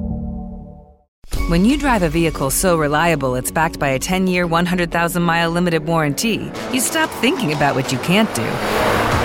[1.49, 5.51] When you drive a vehicle so reliable it's backed by a 10 year, 100,000 mile
[5.51, 8.88] limited warranty, you stop thinking about what you can't do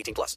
[0.00, 0.36] 18 plus.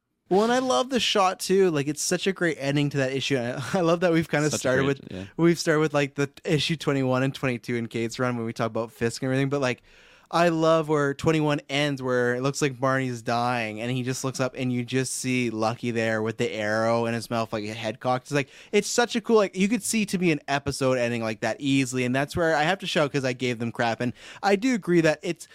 [0.31, 1.69] Well, and I love the shot too.
[1.71, 3.37] Like it's such a great ending to that issue.
[3.37, 5.23] I I love that we've kind of Such started great- with yeah.
[5.35, 8.45] we've started with like the issue twenty one and twenty two in Kate's run when
[8.45, 9.49] we talk about Fisk and everything.
[9.49, 9.83] But like,
[10.31, 14.23] I love where twenty one ends, where it looks like Barney's dying, and he just
[14.23, 17.65] looks up, and you just see Lucky there with the arrow in his mouth, like
[17.65, 18.27] a head cocked.
[18.27, 21.21] It's like it's such a cool like you could see to be an episode ending
[21.21, 23.99] like that easily, and that's where I have to show because I gave them crap,
[23.99, 25.49] and I do agree that it's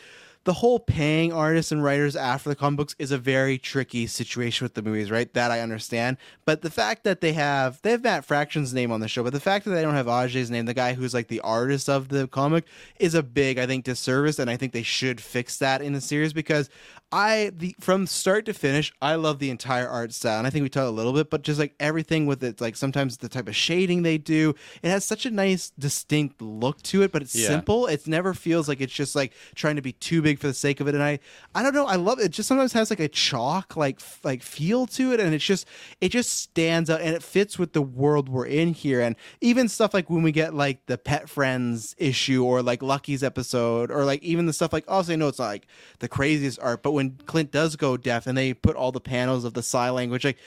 [0.47, 4.65] the whole paying artists and writers after the comic books is a very tricky situation
[4.65, 5.33] with the movies, right?
[5.35, 6.19] That I understand.
[6.45, 9.33] But the fact that they have they have Matt Fraction's name on the show, but
[9.33, 12.09] the fact that they don't have Aja's name, the guy who's like the artist of
[12.09, 12.65] the comic,
[13.01, 16.01] is a big, I think, disservice, and I think they should fix that in the
[16.01, 16.71] series because
[17.13, 20.39] I the from start to finish, I love the entire art style.
[20.39, 22.75] And I think we talked a little bit, but just like everything with it, like
[22.77, 27.03] sometimes the type of shading they do, it has such a nice distinct look to
[27.03, 27.47] it, but it's Yeah.
[27.47, 27.87] simple.
[27.87, 30.81] It never feels like it's just like trying to be too big for the sake
[30.81, 30.95] of it.
[30.95, 31.21] And I
[31.55, 32.25] I don't know, I love it.
[32.25, 35.45] It just sometimes has like a chalk like f- like feel to it and it's
[35.45, 35.67] just
[36.01, 39.01] it just stands out and it fits with the world we're in here.
[39.01, 43.23] And even stuff like when we get like the pet friends issue or like Lucky's
[43.23, 45.67] episode or like even the stuff like obviously I know it's not like
[46.01, 49.45] the craziest art, but when Clint does go deaf and they put all the panels
[49.45, 50.39] of the sign language like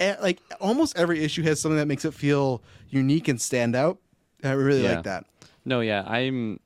[0.00, 3.98] eh, like almost every issue has something that makes it feel unique and stand out.
[4.42, 4.94] I really Yeah.
[4.94, 5.24] like that.
[5.64, 6.60] No, yeah, I'm.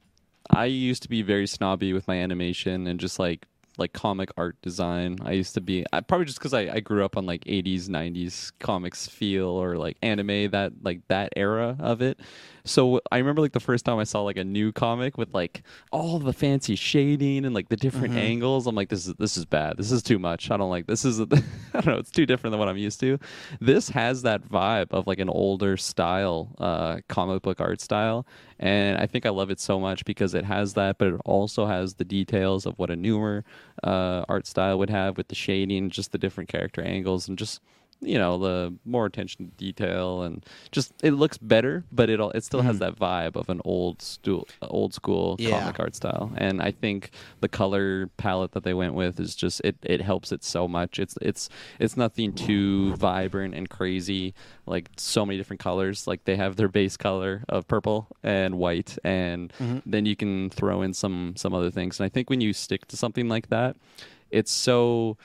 [0.51, 3.47] I used to be very snobby with my animation and just like
[3.79, 5.17] like comic art design.
[5.25, 7.89] I used to be I, probably just because I, I grew up on like 80s,
[7.89, 12.21] 90s comics feel or like anime that like that era of it.
[12.65, 15.63] So I remember like the first time I saw like a new comic with like
[15.93, 18.19] all the fancy shading and like the different Mhm.
[18.19, 18.67] angles.
[18.67, 19.77] I'm like, this is this is bad.
[19.77, 20.51] This is too much.
[20.51, 21.05] I don't like this.
[21.05, 21.25] Is I
[21.73, 21.99] don't know.
[21.99, 23.19] It's too different than what I'm used to.
[23.61, 28.27] This has that vibe of like an older style uh, comic book art style,
[28.59, 31.67] and I think I love it so much because it has that, but it also
[31.67, 33.45] has the details of what a newer
[33.83, 37.61] uh, art style would have with the shading, just the different character angles, and just
[38.03, 42.31] you know the more attention to detail and just it looks better but it all
[42.31, 42.79] it still has Mhm.
[42.81, 45.61] that vibe of an old stool old school Yeah.
[45.61, 49.61] comic art style and i think the color palette that they went with is just
[49.65, 51.49] it it helps it so much it's it's
[51.79, 54.35] it's nothing too vibrant and crazy
[54.67, 58.97] like so many different colors like they have their base color of purple and white
[59.05, 59.83] and Mhm.
[59.85, 62.87] then you can throw in some some other things and i think when you stick
[62.89, 63.77] to something like that
[64.31, 65.17] it's so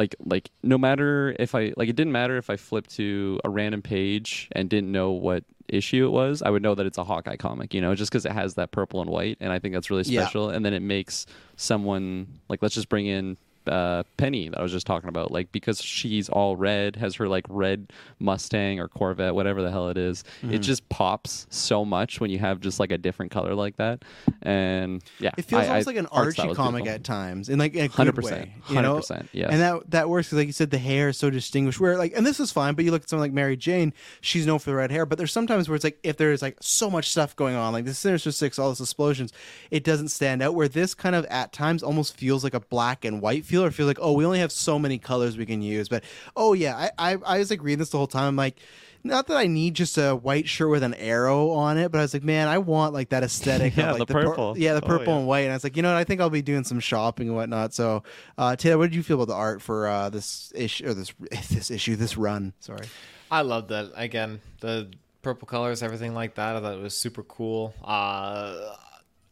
[0.00, 3.50] like like no matter if I like it didn't matter if I flipped to a
[3.50, 7.04] random page and didn't know what issue it was, I would know that it's a
[7.04, 9.74] Hawkeye comic, you know, just because it has that purple and white, and I think
[9.74, 10.22] that's really Yeah.
[10.22, 10.48] special.
[10.48, 11.26] And then it makes
[11.56, 13.36] someone like let's just bring in
[13.70, 17.28] uh, Penny that I was just talking about, like because she's all red, has her
[17.28, 20.60] like red Mustang or Corvette, whatever the hell it is, it Mhm.
[20.60, 24.02] just pops so much when you have just like a different color like that.
[24.42, 27.74] And yeah, It feels I- almost I- like an Archie comic at times, in like
[27.74, 28.54] 100%, way.
[28.68, 29.48] You 100%, yes.
[29.52, 31.80] And that that works 'cause like you said, the hair is so distinguished.
[31.80, 34.46] Where like, and this is fine, but you look at someone like Mary Jane, she's
[34.46, 35.06] known for the red hair.
[35.06, 37.84] But there's sometimes where it's like if there's like so much stuff going on, like
[37.84, 39.32] the Sinister Six, all these explosions,
[39.70, 40.54] it doesn't stand out.
[40.54, 43.70] Where this kind of at times almost feels like a black and white feel, or
[43.70, 45.88] feels like oh, we only have so many colors we can use.
[45.88, 46.04] But
[46.36, 48.24] oh yeah, I I, I was like reading this the whole time.
[48.28, 48.56] I'm like.
[49.02, 52.02] Not that I need just a white shirt with an arrow on it, but I
[52.02, 53.74] was like, man, I want like that aesthetic.
[53.78, 54.58] Yeah, of, like, the pur- purple.
[54.58, 55.18] yeah, the Oh, purple yeah.
[55.20, 55.40] and white.
[55.44, 55.96] And I was like, you know what?
[55.98, 57.72] I think I'll be doing some shopping and whatnot.
[57.72, 58.02] So,
[58.36, 61.14] uh, Taylor, what did you feel about the art for uh, this issue or this
[61.50, 62.52] this issue, this run?
[62.60, 62.84] Sorry.
[63.30, 63.90] I love that.
[63.96, 64.90] Again, the
[65.22, 66.56] purple colors, everything like that.
[66.56, 67.72] I thought it was super cool.
[67.82, 68.74] Uh,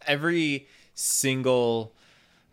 [0.07, 1.93] every single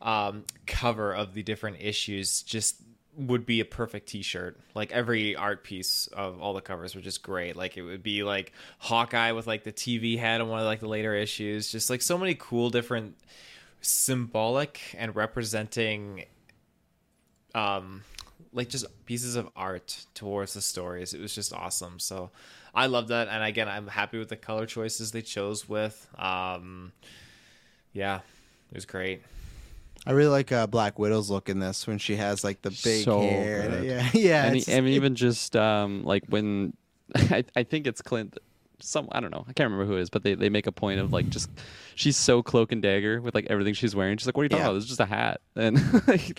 [0.06, 2.82] um, cover of the different issues just
[3.18, 4.60] would be a perfect t-shirt.
[4.76, 7.56] Like every art piece of all the covers were just great.
[7.56, 10.80] Like it would be like hawkeye with like the tv head on one of like
[10.80, 11.72] the later issues.
[11.72, 13.16] Just like so many cool different
[13.82, 16.26] symbolic and representing
[17.54, 18.04] um
[18.52, 21.14] like just pieces of art towards the stories.
[21.14, 22.00] It was just awesome.
[22.00, 22.30] So
[22.76, 23.28] i love that.
[23.28, 26.08] And again i'm happy with the color choices they chose with.
[26.16, 26.92] Um
[27.94, 28.20] yeah
[28.72, 29.24] it was great
[30.06, 33.04] I really like uh, Black Widow's look in this when she has like the big
[33.04, 33.62] so hair.
[33.62, 34.46] and- yeah, yeah.
[34.46, 36.74] and, it's e- and even just um, like when
[37.16, 38.38] I, I think it's Clint.
[38.82, 39.46] Some I don't know.
[39.48, 41.50] I can't remember who it is, but they, they make a point of like just
[41.96, 44.18] she's so cloak and dagger with like everything she's wearing.
[44.18, 44.70] She's like, "What are you talking Yeah.
[44.72, 44.74] about?
[44.74, 45.78] This is just a hat," and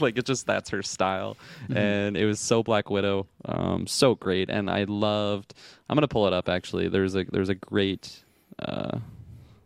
[0.00, 1.38] like it's just that's her style,
[1.70, 1.76] Mhm.
[1.76, 5.54] and it was so Black Widow, um, so great, and I loved.
[5.88, 6.88] I'm gonna pull it up actually.
[6.88, 8.22] There's a there's a great.
[8.58, 8.98] Uh,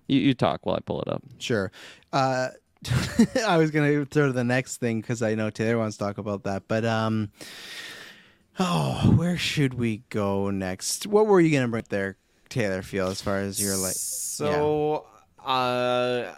[0.06, 1.22] you, you talk while I pull it up.
[1.40, 1.72] Sure.
[2.12, 2.48] Uh,
[3.46, 6.18] I was gonna throw to the next thing because I know Taylor wants to talk
[6.18, 6.64] about that.
[6.68, 7.30] But um,
[8.58, 11.06] oh, where should we go next?
[11.06, 12.16] What were you gonna bring up there,
[12.48, 12.82] Taylor?
[12.82, 13.92] Feel as far as your like.
[13.92, 15.06] So,
[15.44, 16.34] uh,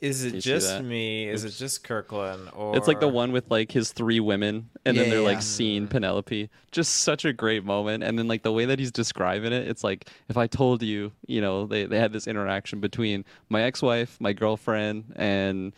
[0.00, 0.84] is it just that?
[0.84, 1.28] me?
[1.28, 2.50] Is it just Kirkland?
[2.54, 5.26] Or It's like the one with like his three women, and then they're yeah.
[5.26, 6.48] like seeing Penelope.
[6.70, 8.04] Just such a great moment.
[8.04, 11.10] And then like the way that he's describing it, it's like if I told you,
[11.26, 15.72] you know, they they had this interaction between my ex-wife, my girlfriend, and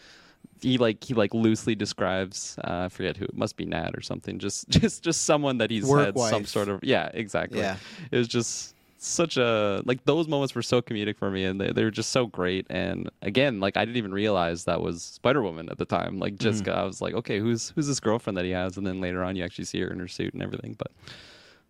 [0.60, 4.02] he like he like loosely describes uh, I forget who it must be Nat or
[4.02, 4.38] something.
[4.38, 7.60] Just just just someone that he's Work had some sort of yeah exactly.
[7.60, 7.76] Yeah.
[8.10, 11.72] It was just such a like those moments were so comedic for me and they,
[11.72, 15.70] they were just so great and again like i didn't even realize that was spider-woman
[15.70, 16.70] at the time like Mm-hmm.
[16.70, 19.36] i was like okay who's who's this girlfriend that he has and then later on
[19.36, 20.90] you actually see her in her suit and everything but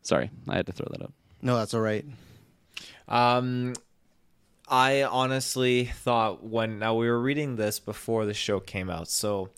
[0.03, 2.05] sorry i had to throw that up No, that's all right.
[3.09, 3.75] Um,
[4.69, 9.51] I honestly thought when now we were reading this before the show came out, so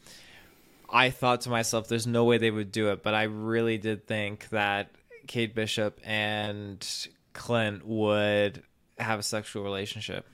[0.91, 4.07] I thought to myself, "There's no way they would do it," but I really did
[4.07, 4.91] think that
[5.27, 6.87] Kate Bishop and
[7.33, 8.63] Clint would
[8.99, 10.27] have a sexual relationship.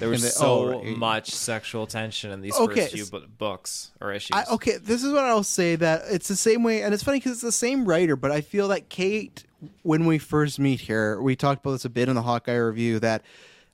[0.00, 0.96] There was they- so oh, right.
[0.96, 4.30] much sexual tension in these Okay, first few bu- books or issues.
[4.36, 7.18] I, okay, this is what I'll say that it's the same way, and it's funny
[7.18, 9.44] because it's the same writer, but I feel that Kate,
[9.82, 12.98] when we first meet here, we talked about this a bit in the Hawkeye review
[13.00, 13.22] that.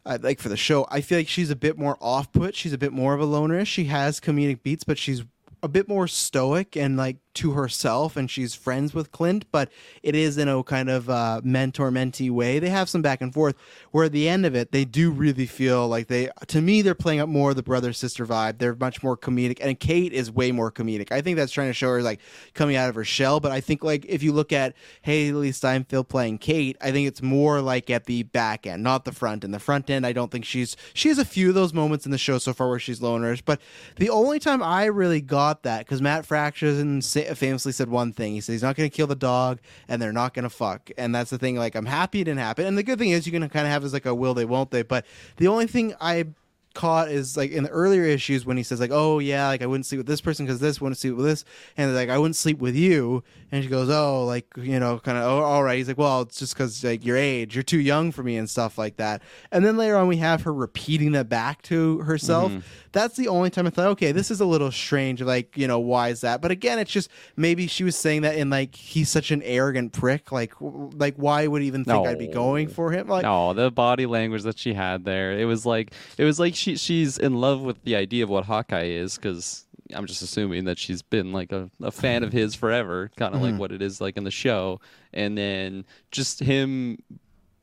[0.07, 2.57] Uh, like for the show, I feel like she's a bit more off-put.
[2.57, 3.67] She's a bit more of a loner.
[3.67, 5.25] She has comedic beats, but she's
[5.63, 9.71] a bit more stoic and like to herself and she's friends with Clint, but
[10.03, 12.59] it is in a kind of uh, mentor mentee way.
[12.59, 13.57] They have some back and forth
[13.93, 16.95] where at the end of it, they do really feel like they, to me, they're
[16.95, 18.59] playing up more the brother sister vibe.
[18.59, 21.13] They're much more comedic, and Kate is way more comedic.
[21.13, 22.21] I think that's trying to show her like
[22.55, 24.75] coming out of her shell, but I think like if you look at
[25.07, 29.13] Hailee Steinfeld playing Kate, I think it's more like at the back end, not the
[29.13, 29.55] front end.
[29.55, 32.13] The front end, I don't think she's, she has a few of those moments in
[32.13, 33.61] the show so far where she's lonerish, but
[33.97, 37.01] the only time I really got that, because Matt Fraction
[37.37, 38.35] famously said one thing.
[38.35, 39.59] He said he's not going to kill the dog
[39.89, 40.91] and they're not going to fuck.
[40.99, 41.57] And that's the thing.
[41.57, 42.67] Like, I'm happy it didn't happen.
[42.67, 44.45] And the good thing is you can kind of have as like a will they,
[44.45, 44.83] won't they.
[44.83, 45.07] But
[45.37, 46.27] the only thing I
[46.75, 49.67] caught is like in the earlier issues when he says like oh yeah like i
[49.67, 51.45] wouldn't sleep with this person because this wouldn't sleep with this
[51.77, 55.19] and like i wouldn't sleep with you and she goes oh like you know kind
[55.19, 55.77] of oh all right.
[55.79, 58.49] He's like well it's just because like your age you're too young for me and
[58.49, 59.23] stuff like that.
[59.51, 62.53] And then later on we have her repeating that back to herself.
[62.53, 62.63] Mhm.
[62.93, 65.81] that's the only time i thought okay this is a little strange like you know
[65.81, 66.41] why is that?
[66.41, 69.93] But again it's just maybe she was saying that in like he's such an arrogant
[69.93, 73.09] prick like like why would he even think i'd be going for him?
[73.09, 76.55] Like no, the body language that she had there, it was like it was like
[76.55, 79.65] she she's in love with the idea of what Hawkeye is because
[79.95, 83.41] I'm just assuming that she's been like a, a fan of his forever, kind of
[83.41, 83.51] Mhm.
[83.53, 84.81] like what it is like in the show,
[85.13, 86.99] and then just him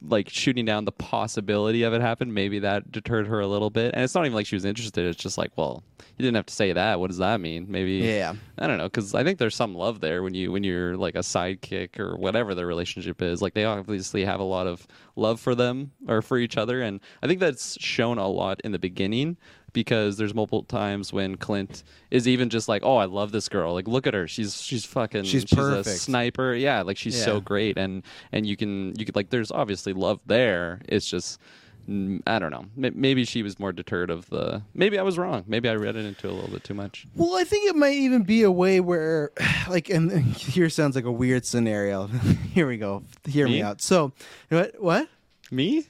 [0.02, 3.94] like shooting down the possibility of it happen maybe that deterred her a little bit.
[3.96, 5.06] And it's not even like she was interested.
[5.06, 5.84] It's just like well
[6.18, 7.00] you didn't have to say that.
[7.00, 7.66] What does that mean?
[7.70, 8.34] Maybe Yeah.
[8.60, 11.16] i don't know because i think there's some love there when you when you're like
[11.16, 13.42] a sidekick or whatever their relationship is.
[13.42, 14.86] Like they obviously have a lot of
[15.16, 16.82] love for them or for each other.
[16.82, 19.38] And i think that's shown a lot in the beginning
[19.78, 23.74] because there's multiple times when Clint is even just like, "Oh, I love this girl.
[23.76, 24.28] Like, look at her.
[24.28, 26.56] She's she's fucking She's a perfect." sniper.
[26.56, 27.26] Yeah, like she's Yeah.
[27.26, 28.02] so great." And
[28.32, 30.82] and you can you could like there's obviously love there.
[30.90, 31.40] It's just
[31.88, 32.66] mm, I don't know.
[32.76, 34.64] Maybe she was more deterred of the.
[34.74, 35.44] Maybe I was wrong.
[35.46, 37.06] Maybe I read it into a little bit too much.
[37.16, 39.30] Well, I think it might even be a way where,
[39.70, 42.08] like, and here sounds like a weird scenario.
[42.56, 43.04] here we go.
[43.28, 43.62] Hear me, Me?
[43.62, 43.82] out.
[43.84, 44.12] So,
[44.50, 44.82] what?
[44.82, 45.08] What?
[45.52, 45.86] Me?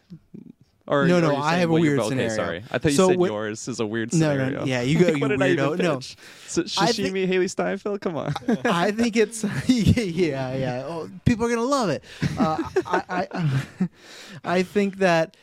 [0.89, 2.35] Or no, no, I have a weird okay, scenario.
[2.35, 4.65] Sorry, I thought you So said what- yours is a weird No, no, scenario.
[4.65, 5.77] yeah, you go, you what I weirdo.
[5.79, 5.99] No.
[6.47, 7.99] So, I sashimi, think- Hailee Steinfeld.
[7.99, 8.33] Come on.
[8.65, 10.83] I think it's yeah, yeah.
[10.87, 12.03] Oh, people are gonna love it.
[12.39, 13.03] Uh, I,
[13.41, 13.89] I,
[14.45, 15.35] I think that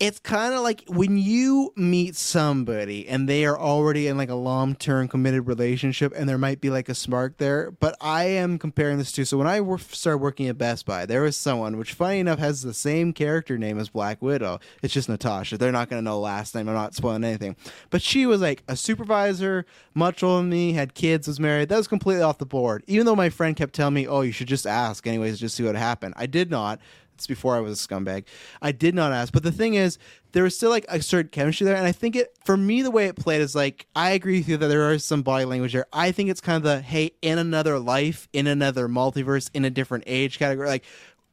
[0.00, 4.34] it's kind of like when you meet somebody and they are already in like a
[4.34, 8.98] long-term committed relationship and there might be like a spark there but i am comparing
[8.98, 11.92] this to so when i wor- started working at best buy there was someone which
[11.92, 14.60] funny enough has the same character name as black widow.
[14.82, 15.58] It's just natasha.
[15.58, 16.68] They're not going to know last name.
[16.68, 17.56] I'm not spoiling anything.
[17.90, 21.68] But she was like a supervisor much older than me had kids was married.
[21.68, 22.84] That was completely off the board.
[22.86, 25.64] Even though my friend kept telling me oh you should just ask anyways just see
[25.64, 26.14] what happened.
[26.16, 26.80] I did not
[27.18, 28.24] it's before I was a scumbag.
[28.62, 29.98] I did not ask, but the thing is,
[30.32, 32.90] there was still like a certain chemistry there, and I think it for me the
[32.90, 35.72] way it played is like I agree with you that there is some body language
[35.72, 35.86] there.
[35.92, 39.70] I think it's kind of the hey, in another life, in another multiverse, in a
[39.70, 40.84] different age category, like.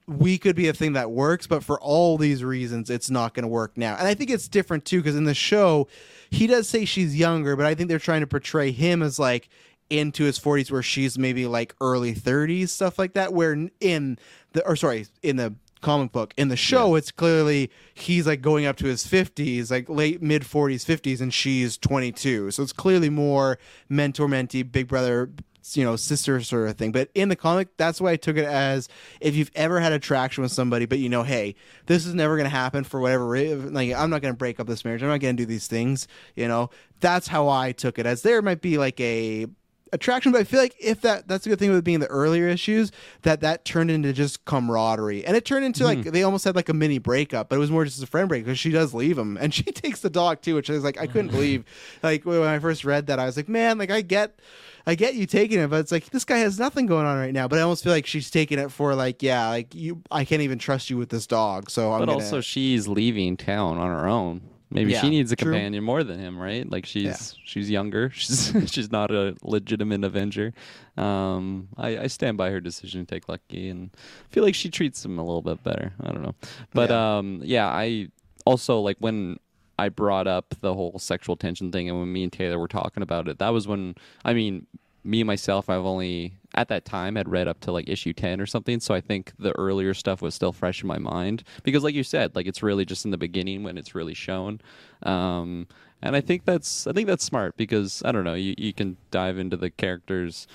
[0.07, 3.41] We could be a thing that works, but for all these reasons, it's not going
[3.41, 3.95] to work now.
[3.95, 5.87] And I think it's different too, because in the show,
[6.29, 9.49] he does say she's younger, but I think they're trying to portray him as like
[9.89, 14.19] into his 40s where she's maybe like early 30s stuff like that where in
[14.53, 16.33] the or sorry in the comic book.
[16.37, 20.43] In the show it's clearly he's like going up to his 50s like late mid
[20.43, 23.57] 40s 50s and she's 22 so it's clearly more
[23.89, 25.29] mentor mentee big brother
[25.73, 26.91] you know sister sort of thing.
[26.91, 28.87] But in the comic that's why i took it as
[29.19, 31.55] if you've ever had attraction with somebody but you know hey
[31.87, 34.59] this is never going to happen for whatever re- like i'm not going to break
[34.59, 35.01] up this marriage.
[35.01, 36.69] I'm not going to do these things you know?
[36.99, 39.47] That's how i took it as there might be like a
[39.93, 42.47] attraction but i feel like if that that's a good thing with being the earlier
[42.47, 46.09] issues that that turned into just camaraderie and it turned into like mm-hmm.
[46.09, 48.43] they almost had like a mini breakup but it was more just a friend break
[48.43, 51.07] because she does leave him and she takes the dog too which is like i
[51.07, 51.63] couldn't believe
[52.03, 54.39] like when i first read that i was like man like i get
[54.87, 57.33] I get you taking it, but it's like this guy has nothing going on right
[57.33, 57.47] now.
[57.47, 60.43] But I almost feel like she's taking it for like, yeah, like you, I can't
[60.43, 61.71] even trust you with this dog.
[61.71, 64.41] So I'm but gonna, also she's leaving town on her own.
[64.71, 65.51] Maybe Yeah, she needs a true.
[65.51, 66.69] companion more than him, right?
[66.69, 68.09] Like she's she's younger.
[68.13, 70.53] She's she's not a legitimate Avenger.
[70.97, 73.91] Um, I, I stand by her decision to take Lucky, and
[74.29, 75.93] feel like she treats him a little bit better.
[76.01, 76.35] I don't know,
[76.73, 78.09] but um, yeah, I
[78.45, 79.39] also like when
[79.77, 83.03] I brought up the whole sexual tension thing, and when me and Taylor were talking
[83.03, 84.65] about it, that was when I mean,
[85.03, 88.45] me myself, I've only at that time had read up to like issue ten or
[88.45, 91.95] something, so I think the earlier stuff was still fresh in my mind because, like
[91.95, 94.61] you said, like it's really just in the beginning when it's really shown.
[95.03, 95.67] Um,
[96.01, 98.97] and I think that's I think that's smart because I don't know, you, you can
[99.11, 100.47] dive into the characters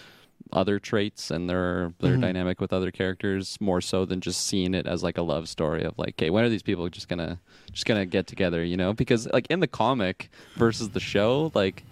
[0.53, 2.23] other traits and their their Mhm.
[2.23, 5.85] dynamic with other characters more so than just seeing it as like a love story
[5.85, 7.39] of like, okay, when are these people just gonna
[7.73, 8.93] just gonna get together, you know?
[8.93, 11.85] Because like in the comic versus the show, like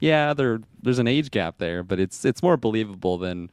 [0.00, 3.50] yeah, there there's an age gap there, but it's it's more believable than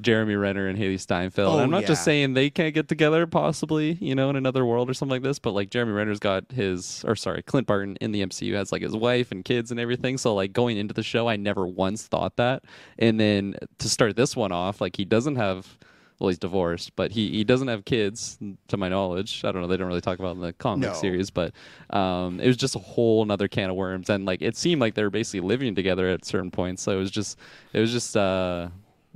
[0.00, 1.48] Jeremy Renner and Hailee Steinfeld.
[1.48, 4.64] Oh, And I'm not just saying they can't get together, possibly, you know, in another
[4.64, 5.38] world or something like this.
[5.38, 8.82] But like Jeremy Renner's got his, or sorry, Clint Barton in the MCU has like
[8.82, 10.18] his wife and kids and everything.
[10.18, 12.64] So like going into the show, I never once thought that.
[12.98, 15.78] And then to start this one off, like he doesn't have.
[16.20, 19.42] Well, he's divorced, but he, he doesn't have kids, to my knowledge.
[19.42, 19.68] I don't know.
[19.68, 20.92] They don't really talk about it in the comic No.
[20.94, 21.52] series, but
[21.90, 24.10] um, it was just a whole another can of worms.
[24.10, 26.82] And like it seemed like they were basically living together at certain points.
[26.82, 27.38] So it was just,
[27.72, 28.68] it was just, uh,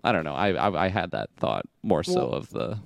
[0.02, 0.34] I don't know.
[0.34, 2.78] I, I I had that thought more so Well, of the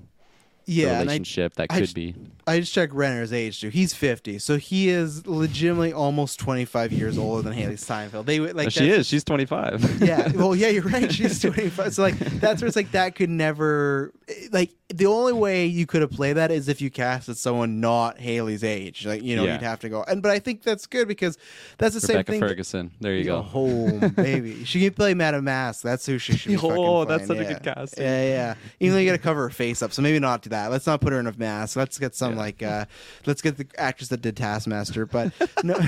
[0.68, 2.14] Yeah, and I- relationship that I could just- be.
[2.46, 3.68] I just checked Renner's age too.
[3.68, 8.24] He's fifty, so he is legitimately almost twenty five years older than Hailee Steinfeld.
[8.26, 9.06] They like she is.
[9.06, 10.00] She's 25.
[10.02, 10.32] yeah.
[10.34, 11.12] Well, yeah, you're right.
[11.18, 11.94] She's 25.
[11.94, 15.84] So like that's where it's like that could never eh, like the only way you
[15.84, 19.04] could have played that is if you casted someone not Hailee's age.
[19.04, 19.52] Like you know Yeah.
[19.54, 20.02] you'd have to go.
[20.08, 21.36] And but I think that's good because
[21.76, 22.48] that's the Rebecca same thing.
[22.48, 22.90] Ferguson.
[23.00, 23.42] There you go.
[23.42, 24.64] Home, baby.
[24.64, 25.82] She can play Madame Mask.
[25.82, 26.56] That's who she should be.
[26.56, 28.02] fucking Oh, that's playing, such a good casting.
[28.04, 28.54] Yeah, yeah.
[28.80, 30.70] Even though you got to cover her face up, so maybe not do that.
[30.70, 31.76] Let's not put her in a mask.
[31.76, 32.86] Let's get some like, uh
[33.26, 35.04] let's get the actress that did Taskmaster.
[35.04, 35.32] But
[35.64, 35.78] no.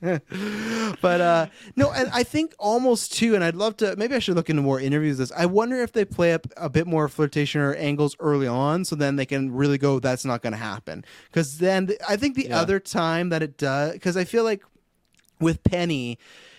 [1.00, 1.46] but uh
[1.76, 4.62] no and i think almost too and i'd love to maybe i should look into
[4.62, 8.16] more interviews this i wonder if they play up a bit more flirtation or angles
[8.20, 11.86] early on so then they can really go that's not going to happen because then
[11.88, 12.60] th- i think the Yeah.
[12.60, 14.62] other time that it does because i feel like
[15.40, 16.18] with penny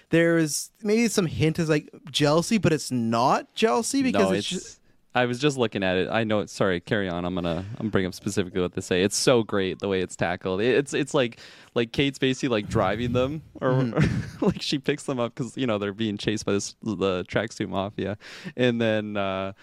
[0.10, 4.64] there's maybe some hint is like jealousy but it's not jealousy because no, it's, it's.
[4.76, 4.77] ju-
[5.18, 6.10] I was just looking at it.
[6.10, 6.40] I know.
[6.40, 7.26] It's, sorry, carry on.
[7.26, 7.66] I'm gonna.
[7.80, 9.04] I'm bring up specifically what they say.
[9.04, 10.62] It's so great the way it's tackled.
[10.62, 11.40] It's it's like
[11.76, 14.44] like Kate's basically like driving them, or, Mm-hmm.
[14.46, 17.24] or like she picks them up because you know they're being chased by this the
[17.26, 18.18] tracksuit mafia,
[18.56, 19.18] and then.
[19.18, 19.54] uh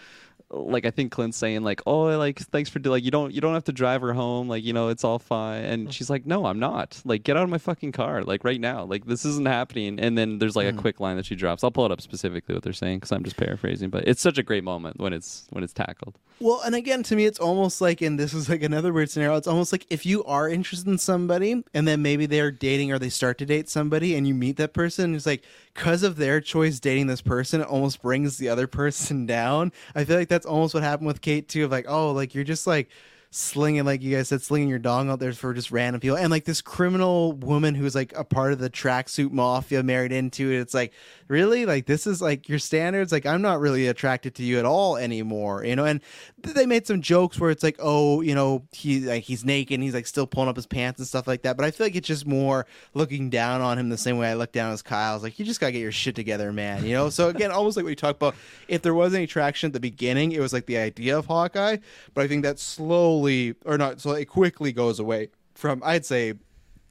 [0.51, 3.55] like I think Clint's saying like, oh, like thanks for like you don't you don't
[3.55, 5.93] have to drive her home, like you know it's all fine, and mm.
[5.93, 7.01] she's like, no, I'm not.
[7.05, 9.99] Like get out of my fucking car, like right now, like this isn't happening.
[9.99, 10.79] And then there's like a mm.
[10.79, 11.65] quick line that she drops.
[11.65, 14.39] I'll pull it up specifically what they're saying because I'm just paraphrasing, but it's such
[14.39, 16.19] a great moment when it's when it's tackled.
[16.41, 19.37] Well, and again, to me, it's almost like, and this is like another weird scenario.
[19.37, 22.99] It's almost like if you are interested in somebody, and then maybe they're dating or
[22.99, 26.41] they start to date somebody, and you meet that person, it's like because of their
[26.41, 29.73] choice dating this person, it almost brings the other person down.
[29.95, 31.65] I feel like that's almost what happened with Kate too.
[31.65, 32.89] Of like, oh, like you're just like
[33.35, 36.31] slinging, like you guys said, slinging your dong out there for just random people, and
[36.31, 40.61] like this criminal woman who's like a part of the tracksuit mafia married into it.
[40.61, 40.93] It's like,
[41.27, 43.11] really, like this is like your standards.
[43.11, 45.85] Like I'm not really attracted to you at all anymore, you know.
[45.85, 46.01] And
[46.45, 49.81] th- they made some jokes where it's like, oh, you know, he like he's naked,
[49.81, 51.57] he's like still pulling up his pants and stuff like that.
[51.57, 54.35] But I feel like it's just more looking down on him the same way I
[54.35, 55.25] look down as Kyle's.
[55.25, 56.87] Like you just gotta get your shit together, man.
[56.87, 57.11] You know.
[57.11, 58.37] So again, almost like you talked about.
[58.69, 61.79] If there was any traction at the beginning, it was like the idea of Hawkeye,
[62.15, 63.24] but I think that slowly
[63.65, 65.83] or not, so it quickly goes away from.
[65.85, 66.35] I'd say.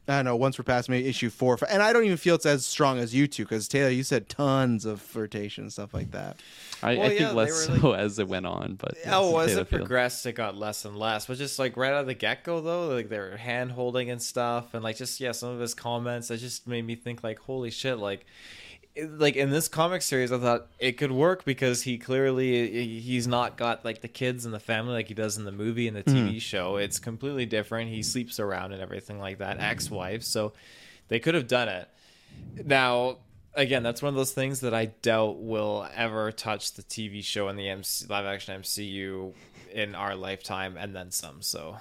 [0.06, 0.36] I don't know.
[0.36, 3.00] Once we're past maybe issue four, five, and I don't even feel it's as strong
[3.00, 6.36] as you two, because Taylor, you said tons of flirtation and stuff like that.
[6.82, 9.52] I, Well, I think yeah, less were, so as it went on, but Oh, yes,
[9.52, 9.84] as it Field.
[9.84, 11.28] progressed, it got less and less.
[11.28, 14.10] But just like right out of the get go, though, like they were hand holding
[14.10, 17.24] and stuff, and like just yeah, some of his comments that just made me think
[17.24, 18.26] like, holy shit, like.
[18.96, 23.58] Like in this comic series, I thought it could work because he clearly he's not
[23.58, 26.02] got like the kids and the family like he does in the movie and the
[26.02, 26.30] hmm.
[26.30, 26.78] TV show.
[26.78, 27.90] It's completely different.
[27.90, 29.60] He sleeps around and everything like that.
[29.60, 30.54] Ex-wife, so
[31.08, 31.90] they could have done it.
[32.66, 33.18] Now,
[33.56, 37.48] again, that's one of those things that I doubt will ever touch the TV show
[37.48, 39.34] and the MC, live action MCU
[39.72, 41.42] in our lifetime, and then some.
[41.42, 41.78] So,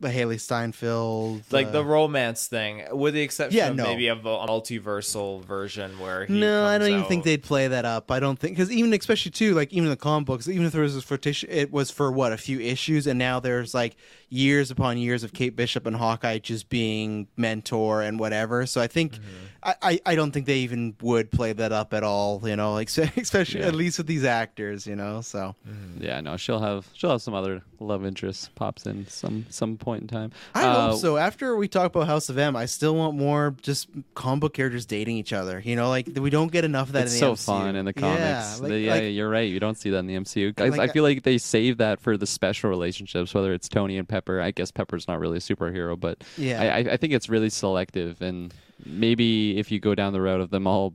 [0.00, 3.84] But Hailee Steinfeld, like uh, the romance thing, with the exception Yeah, of no.
[3.84, 4.16] maybe a, a
[4.48, 8.10] multiversal version where he No, I don't even think they'd play that up.
[8.10, 10.72] I don't think because even especially too like even in the comic books, even if
[10.72, 13.96] there was this flirtation, it was for what a few issues, and now there's like
[14.28, 18.66] years upon years of Kate Bishop and Hawkeye just being mentor and whatever.
[18.66, 19.46] So I think Mm-hmm.
[19.62, 22.40] I, I I don't think they even would play that up at all.
[22.48, 23.66] You know, like especially Yeah.
[23.66, 24.86] at least with these actors.
[24.86, 25.54] You know, so
[25.98, 30.02] Yeah, no, she'll have she'll have some other love interest pops in some some point
[30.02, 30.30] in time.
[30.54, 31.16] I Uh, hope so.
[31.16, 34.86] After we talk about House of M, I still want more just comic book characters
[34.86, 35.60] dating each other.
[35.64, 37.38] You know, like we don't get enough of that It's in so the MCU.
[37.38, 38.18] So fun in the comics.
[38.20, 39.50] Yeah, like, The- yeah, like- you're right.
[39.50, 40.52] You don't see that in the MCU.
[40.54, 43.96] Guys, Like, I feel like they save that for the special relationships, whether it's Tony
[43.98, 44.40] and Pepper.
[44.40, 46.60] I guess Pepper's not really a superhero, but Yeah.
[46.62, 48.20] I, I, I think it's really selective.
[48.22, 48.52] And
[48.84, 50.94] maybe if you go down the route of them all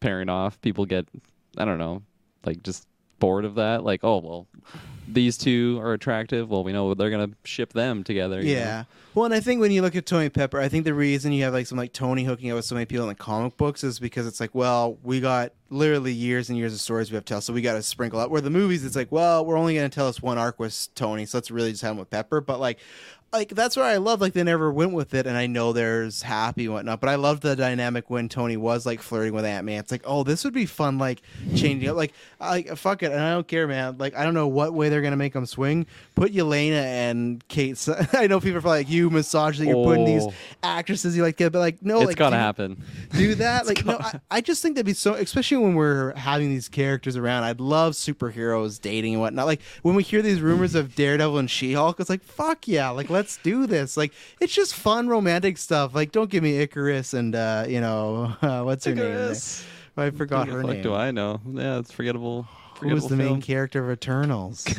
[0.00, 1.06] pairing off, people get,
[1.58, 2.02] I don't know,
[2.44, 2.86] like just
[3.20, 3.84] bored of that.
[3.84, 4.46] Like, oh well,
[5.06, 6.50] these two are attractive.
[6.50, 8.40] Well, we know they're gonna ship them together.
[8.40, 8.60] you know?
[8.60, 8.84] Yeah.
[9.12, 11.42] Well, and I think when you look at Tony Pepper, I think the reason you
[11.42, 13.82] have like some like Tony hooking up with so many people in the comic books
[13.82, 17.24] is because it's like, well, we got literally years and years of stories we have
[17.24, 18.30] to tell, so we got to sprinkle out.
[18.30, 20.88] Where the movies, it's like, well, we're only going to tell us one arc with
[20.94, 22.40] Tony, so let's really just have him with Pepper.
[22.40, 22.78] But like,
[23.32, 24.20] like that's where I love.
[24.20, 27.00] Like they never went with it, and I know there's happy and whatnot.
[27.00, 29.76] But I loved the dynamic when Tony was like flirting with Aunt May.
[29.78, 31.22] It's like, oh, this would be fun, like
[31.54, 31.96] changing up.
[31.96, 33.96] Like, like fuck it, and I don't care, man.
[33.98, 35.86] Like I don't know what way they're gonna make them swing.
[36.16, 37.78] Put Yelena and Kate.
[38.14, 40.32] I know people are probably like, you massage that You're putting these Oh.
[40.62, 42.82] actresses you like, get, but like, no, it's like, gotta do- happen.
[43.16, 43.66] do that.
[43.66, 47.16] like, no, I, I just think that'd be so, especially when we're having these characters
[47.16, 47.44] around.
[47.44, 49.46] I'd love superheroes dating and whatnot.
[49.46, 53.08] Like when we hear these rumors of Daredevil and She-Hulk, it's like, fuck yeah, like
[53.20, 53.98] let's do this.
[53.98, 55.94] Like it's just fun, romantic stuff.
[55.94, 59.60] Like don't give me Ikaris and uh, you know uh, what's her Ikaris.
[59.96, 60.06] name?
[60.06, 60.82] I forgot her name.
[60.82, 61.40] Do I know?
[61.52, 62.44] Yeah, it's forgettable.
[62.80, 64.64] Who was forgettable the main character of Eternals?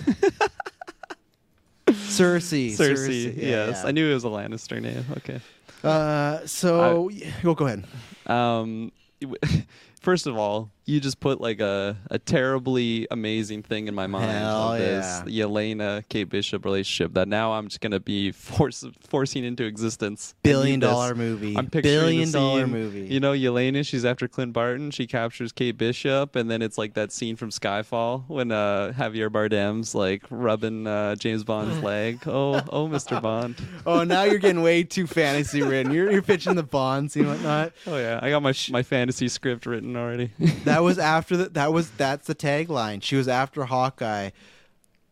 [1.88, 2.72] Cersei.
[2.72, 3.36] Cersei.
[3.38, 3.88] yeah, yes, yeah.
[3.88, 5.06] I knew it was a Lannister name.
[5.18, 5.40] Okay.
[5.84, 7.84] Uh, so yeah, go go ahead.
[8.26, 8.92] Um,
[10.02, 14.32] first of all, you just put like a, a terribly amazing thing in my mind
[14.32, 19.46] Hell of this Yelena Kate Bishop relationship that now I'm just gonna be force, forcing
[19.46, 20.36] into existence.
[20.44, 21.56] Billion dollar movie.
[21.58, 23.08] I'm picturing the Billion dollar scene, movie.
[23.08, 24.92] You know, Yelena, she's after Clint Barton.
[24.92, 29.30] She captures Kate Bishop, and then it's like that scene from Skyfall when uh, Javier
[29.30, 32.20] Bardem's like rubbing uh, James Bond's leg.
[32.28, 33.22] Oh, oh, Mr.
[33.22, 33.56] Bond.
[33.86, 35.92] Oh, now you're getting way too fantasy written.
[35.92, 37.74] You're, you're pitching the Bonds and whatnot.
[37.88, 40.32] Oh yeah, I got my my fantasy script written already.
[40.66, 43.02] That was after the, that was that's the tagline.
[43.02, 44.32] She was after Hawkeye,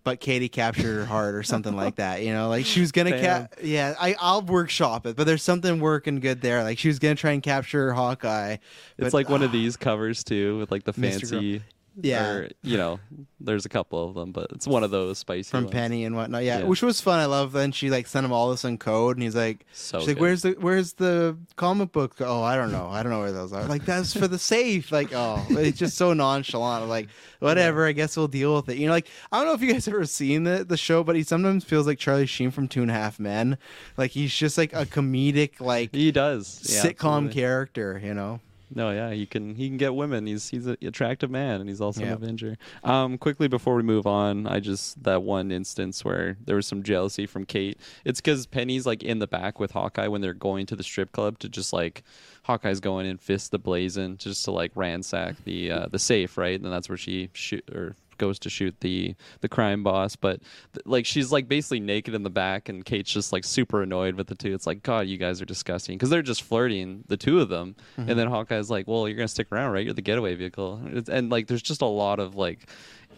[0.03, 2.23] but Katie captured her heart or something like that.
[2.23, 3.55] You know, like she was gonna cap.
[3.61, 6.63] Yeah, I I'll workshop it, but there's something working good there.
[6.63, 8.53] Like she was gonna try and capture Hawkeye.
[8.53, 8.61] It's
[8.97, 11.61] but- like one of these covers too, with like the fancy.
[12.01, 12.29] Yeah.
[12.31, 12.99] or, you know,
[13.39, 15.73] there's a couple of them, but it's one of those spicy from ones.
[15.73, 16.43] Penny and whatnot.
[16.43, 16.65] Yeah, Yeah.
[16.65, 17.19] which was fun.
[17.19, 17.51] I love.
[17.53, 20.19] Then she like sent him all this in code, and he's like, So she's like,
[20.19, 22.15] "Where's the where's the comic book?
[22.19, 22.87] Oh, I don't know.
[22.89, 23.63] I don't know where those are.
[23.65, 24.91] Like that's for the safe.
[24.91, 26.87] Like oh, it's just so nonchalant.
[26.87, 27.07] Like
[27.39, 27.85] whatever.
[27.87, 28.77] I guess we'll deal with it.
[28.77, 31.15] You know, like I don't know if you guys ever seen the the show, but
[31.15, 33.57] he sometimes feels like Charlie Sheen from Two and a Half Men.
[33.97, 36.89] Like he's just like a comedic like He does Yeah, sitcom
[37.27, 37.33] absolutely.
[37.33, 38.01] character.
[38.03, 38.39] You know.
[38.73, 40.27] No, yeah, he can he can get women.
[40.27, 42.09] He's he's an attractive man, and he's also Yeah.
[42.09, 42.57] an Avenger.
[42.83, 46.83] Um, quickly before we move on, I just that one instance where there was some
[46.83, 47.77] jealousy from Kate.
[48.05, 51.11] It's because Penny's like in the back with Hawkeye when they're going to the strip
[51.11, 52.03] club to just like
[52.43, 56.59] Hawkeye's going in fist the blazing just to like ransack the uh, the safe, right?
[56.61, 60.39] And that's where she shoot or goes to shoot the the crime boss but
[60.73, 64.13] th- like she's like basically naked in the back and Kate's just like super annoyed
[64.15, 64.53] with the two.
[64.53, 65.97] It's like god you guys are disgusting.
[65.97, 67.75] Because they're just flirting the two of them.
[67.97, 68.09] Mm-hmm.
[68.11, 69.83] and then Hawkeye's like well you're gonna stick around right?
[69.83, 70.79] You're the getaway vehicle.
[70.85, 72.69] It's- and like there's just a lot of like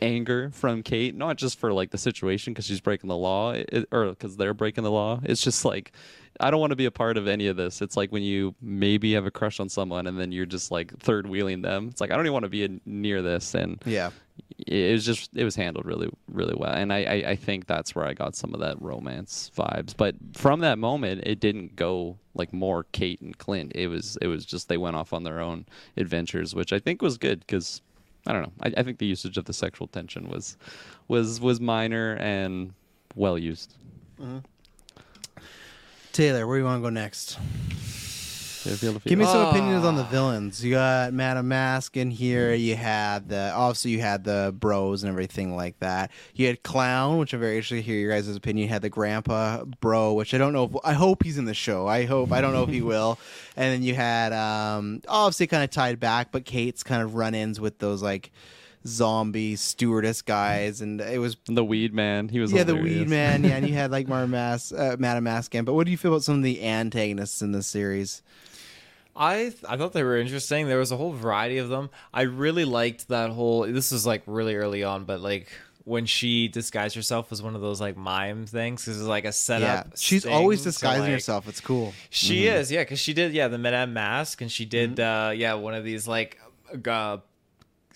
[0.01, 3.87] anger from Kate not just for like the situation because she's breaking the law it,
[3.91, 5.19] or because they're breaking the law.
[5.23, 5.91] It's just like
[6.39, 7.81] I don't want to be a part of any of this.
[7.81, 10.97] It's like when you maybe have a crush on someone and then you're just like
[10.99, 11.89] third wheeling them.
[11.89, 13.53] It's like I don't even want to be in, near this.
[13.53, 14.11] And Yeah.
[14.65, 17.93] it was just it was handled really really well and I, I i think that's
[17.95, 22.17] where i got some of that romance vibes but from that moment it didn't go
[22.35, 25.39] like more kate and clint it was it was just they went off on their
[25.39, 25.65] own
[25.97, 27.81] adventures which i think was good because
[28.27, 30.57] i don't know I, I think the usage of the sexual tension was
[31.07, 32.73] was was minor and
[33.15, 33.75] well used
[34.19, 34.39] mm-hmm.
[36.11, 37.37] Taylor, where do you want to go next?
[37.39, 40.63] Feel- feel the Give me some opinions on the villains.
[40.63, 42.53] You got Madame Mask in here.
[42.53, 46.11] You had the obviously you had the bros and everything like that.
[46.35, 48.67] You had Clown, which I'm very interested to hear your guys' opinion.
[48.67, 50.65] You had the Grandpa Bro, which I don't know.
[50.65, 51.87] If, I hope he's in the show.
[51.87, 52.31] I hope.
[52.31, 53.17] I don't know if he will.
[53.55, 57.59] And then you had um, obviously kind of tied back, but Kate's kind of run-ins
[57.59, 58.31] with those like
[58.87, 63.43] zombie stewardess guys, and it was the weed man he was yeah, the weed man.
[63.43, 65.65] Yeah, and you had like Madame Mask, uh, Madame Mask in.
[65.65, 68.21] But what do you feel about some of the antagonists in this series?
[69.15, 70.67] I th- I thought they were interesting.
[70.67, 71.89] There was a whole variety of them.
[72.13, 73.63] I really liked that whole.
[73.63, 75.47] This was like really early on, but like
[75.83, 79.31] when she disguised herself as one of those like mime things, because it's like a
[79.33, 79.67] setup.
[79.67, 79.97] Yeah, setup.
[79.97, 81.47] she's thing always to, disguising like- herself.
[81.49, 81.93] It's cool.
[82.09, 82.53] She Mhm.
[82.55, 85.73] is, yeah, because she did, yeah, the Madame Mask, and she did, uh, yeah, one
[85.73, 86.39] of these like
[86.87, 87.17] uh,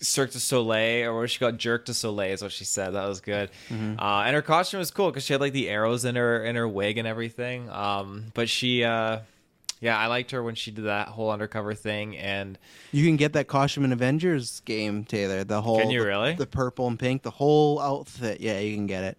[0.00, 2.90] Cirque du Soleil, or she got jerked to Soleil is what she said.
[2.90, 3.50] That was good.
[3.70, 3.98] Mhm.
[3.98, 6.54] Uh, and her costume was cool because she had like the arrows in her in
[6.56, 7.70] her wig and everything.
[7.70, 9.20] Um, but she, uh,
[9.80, 12.16] yeah, I liked her when she did that whole undercover thing.
[12.16, 12.58] And
[12.92, 15.44] You can get that costume in Avengers game, Taylor.
[15.44, 16.34] The whole Can you the- really?
[16.34, 18.40] the purple and pink, the whole outfit.
[18.40, 19.18] Yeah, you can get it.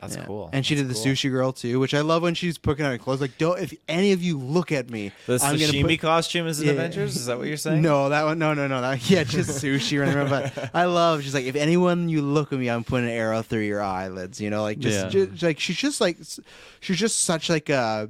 [0.00, 0.24] That's Yeah.
[0.24, 0.48] cool.
[0.52, 1.04] And she did the cool.
[1.04, 3.20] sushi girl too, which I love when she's putting on her clothes.
[3.20, 6.62] Like, don't if any of you look at me, the I'm sashimi put- costume is
[6.62, 6.72] Yeah.
[6.72, 7.16] Avengers.
[7.16, 7.82] Is that what you're saying?
[7.82, 8.38] No, that one.
[8.38, 8.80] No, no, no.
[8.80, 10.30] That, yeah, just sushi running around.
[10.30, 11.22] But I love.
[11.22, 14.40] She's like, if anyone you look at me, I'm putting an arrow through your eyelids.
[14.40, 15.24] You know, like just, Yeah.
[15.26, 16.16] just like she's just like,
[16.80, 18.08] she's just such like a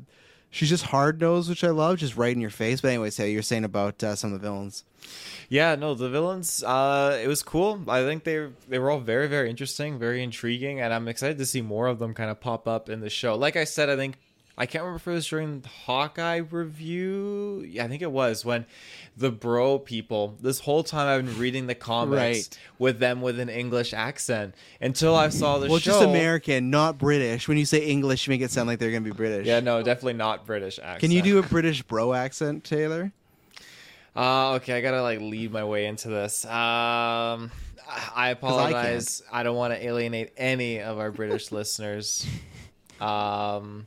[0.53, 2.81] She's just hard nosed, which I love, just right in your face.
[2.81, 4.83] But anyways, yeah, you're saying about uh, some of the villains.
[5.49, 6.63] Yeah, no, the villains.
[6.63, 7.83] Uh, it was cool.
[7.89, 11.47] I think they they were all very very interesting, very intriguing, and I'm excited to
[11.47, 13.35] see more of them kind of pop up in the show.
[13.35, 14.17] Like I said, I think
[14.57, 16.43] I can't remember if it was during the Hawkeye
[16.85, 17.67] review.
[17.69, 18.67] Yeah, I think it was when
[19.17, 20.37] the bro people.
[20.41, 22.59] This whole time I've been reading the comics Right.
[22.79, 25.71] with them with an English accent until I saw the show.
[25.73, 25.91] well, show.
[25.93, 27.49] just American, not British.
[27.49, 29.47] When you say English, you make it sound like they're gonna be British.
[29.47, 31.01] Yeah, no, definitely not British accent.
[31.01, 33.13] Can you do a British bro accent, Taylor?
[34.17, 36.45] Uh, okay, I gotta like lead my way into this.
[36.45, 37.51] Um,
[38.15, 39.23] I apologize.
[39.33, 42.27] I, don't want to alienate any of our British listeners.
[43.01, 43.87] Um,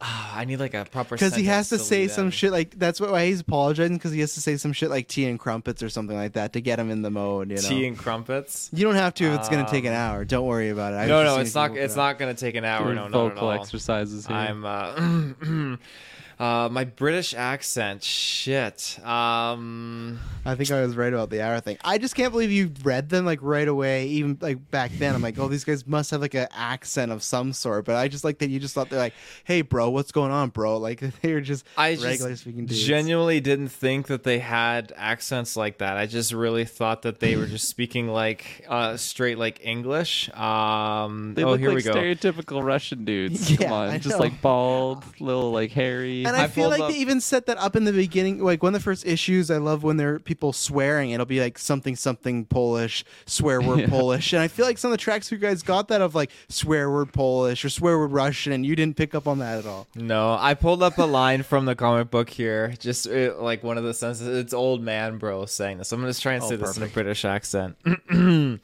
[0.00, 2.30] ah, I need like a proper Because he has to sentence say some in.
[2.30, 5.26] shit like that's why he's apologizing because he has to say some shit like tea
[5.26, 7.50] and crumpets or something like that to get him in the mode.
[7.50, 8.70] You know, tea and crumpets.
[8.72, 10.24] you don't have to if it's gonna take an Um, hour.
[10.24, 10.96] Don't worry about it.
[10.96, 11.76] I no, no, it's not.
[11.76, 12.84] It's it not gonna take an hour.
[12.84, 13.60] Doing No, not at vocal all.
[13.60, 14.36] exercises here.
[14.36, 15.76] I'm uh,
[16.38, 18.02] uh, my British accent.
[18.04, 18.98] Shit.
[19.04, 21.78] Um, I think I was right about the hour thing.
[21.84, 24.06] I just can't believe you read them like right away.
[24.08, 27.22] Even like back then, I'm like, oh, these guys must have like an accent of
[27.22, 27.84] some sort.
[27.86, 29.14] But I just like that you just thought they're like,
[29.44, 30.76] hey, bro, what's going on, bro?
[30.86, 32.80] Like they were just I just speaking dudes.
[32.84, 35.96] genuinely didn't think that they had accents like that.
[35.96, 40.30] I just really thought that they were just speaking like uh, straight like English.
[40.34, 41.94] Um, They oh, look here like we go.
[41.94, 43.50] stereotypical Russian dudes.
[43.56, 44.18] Yeah, Come on, I just know.
[44.18, 46.25] like bald, little like hairy.
[46.28, 48.42] And I, I feel like up- they even set that up in the beginning.
[48.42, 51.10] Like one of the first issues, I love when there are people swearing.
[51.10, 54.98] It'll be like something something Polish, swear word Polish, and I feel like some of
[54.98, 58.52] the tracks you guys got that of like swear word Polish or swear word Russian,
[58.52, 59.86] and you didn't pick up on that at all.
[59.94, 62.74] No, I pulled up a line from the comic book here.
[62.78, 64.28] Just uh, like one of the sentences.
[64.28, 65.92] It's old man, bro, saying this.
[65.92, 66.86] I'm gonna try and Oh, say this in a.
[66.86, 67.76] British accent.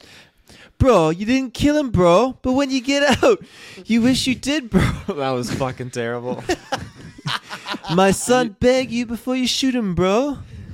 [0.77, 2.37] bro, you didn't kill him, bro.
[2.41, 3.43] But when you get out,
[3.85, 4.81] you wish you did, bro.
[5.07, 6.43] that was fucking terrible.
[7.95, 10.37] My son beg you before you shoot him, bro.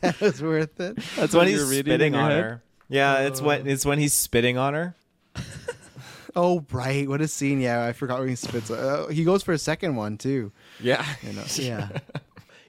[0.00, 0.96] that was worth it.
[1.16, 2.42] That's what when he's you're reading in spitting on head?
[2.42, 2.62] her.
[2.88, 4.94] Yeah, it's when it's when he's spitting on her.
[6.34, 7.60] Oh right, what a scene!
[7.60, 8.70] Yeah, I forgot when he spits.
[8.70, 10.50] Uh, he goes for a second one too.
[10.80, 11.04] Yeah.
[11.22, 11.88] You know, yeah.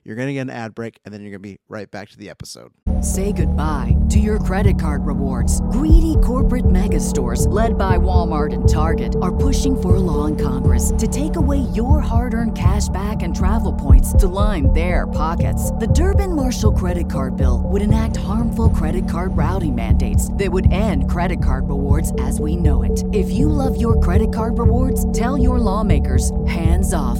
[0.06, 2.30] You're gonna get an ad break, and then you're gonna be right back to the
[2.30, 2.72] episode.
[3.02, 5.62] Say goodbye to your credit card rewards.
[5.72, 10.36] Greedy corporate mega stores, led by Walmart and Target, are pushing for a law in
[10.36, 15.08] Congress to take away your hard earned cash back and travel points to line their
[15.08, 15.72] pockets.
[15.72, 20.72] The Durbin Marshall credit card bill would enact harmful credit card routing mandates that would
[20.72, 23.04] end credit card rewards as we know it.
[23.14, 27.20] If you love your credit card rewards, tell your lawmakers hands off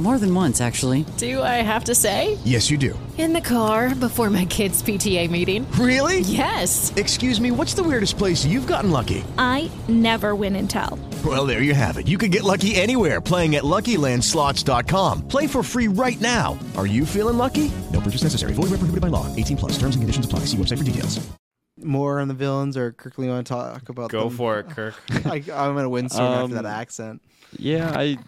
[0.00, 1.04] More than once, actually.
[1.18, 2.38] Do I have to say?
[2.42, 2.98] Yes, you do.
[3.18, 5.70] In the car before my kids' PTA meeting.
[5.72, 6.20] Really?
[6.20, 6.90] Yes.
[6.96, 9.22] Excuse me, what's the weirdest place you've gotten lucky?
[9.36, 10.98] I never win and tell.
[11.22, 12.08] Well, there you have it.
[12.08, 15.28] You can get lucky anywhere playing at LuckyLandSlots.com.
[15.28, 16.58] Play for free right now.
[16.78, 17.70] Are you feeling lucky?
[17.92, 18.54] No purchase necessary.
[18.54, 19.26] Void where prohibited by law.
[19.36, 19.72] 18 plus.
[19.72, 20.40] Terms and conditions apply.
[20.46, 21.20] See website for details.
[21.82, 24.10] More on the villains, or Kirkley want to talk about?
[24.10, 24.36] Go them?
[24.36, 24.94] for it, Kirk.
[25.26, 27.22] I, I'm gonna windstorm after Um, that accent.
[27.58, 28.18] Yeah, I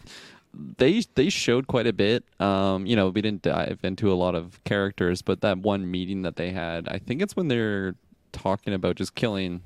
[0.54, 2.24] they they showed quite a bit.
[2.40, 6.22] Um, you know, we didn't dive into a lot of characters, but that one meeting
[6.22, 7.94] that they had, I think it's when they're
[8.32, 9.62] talking about just killing.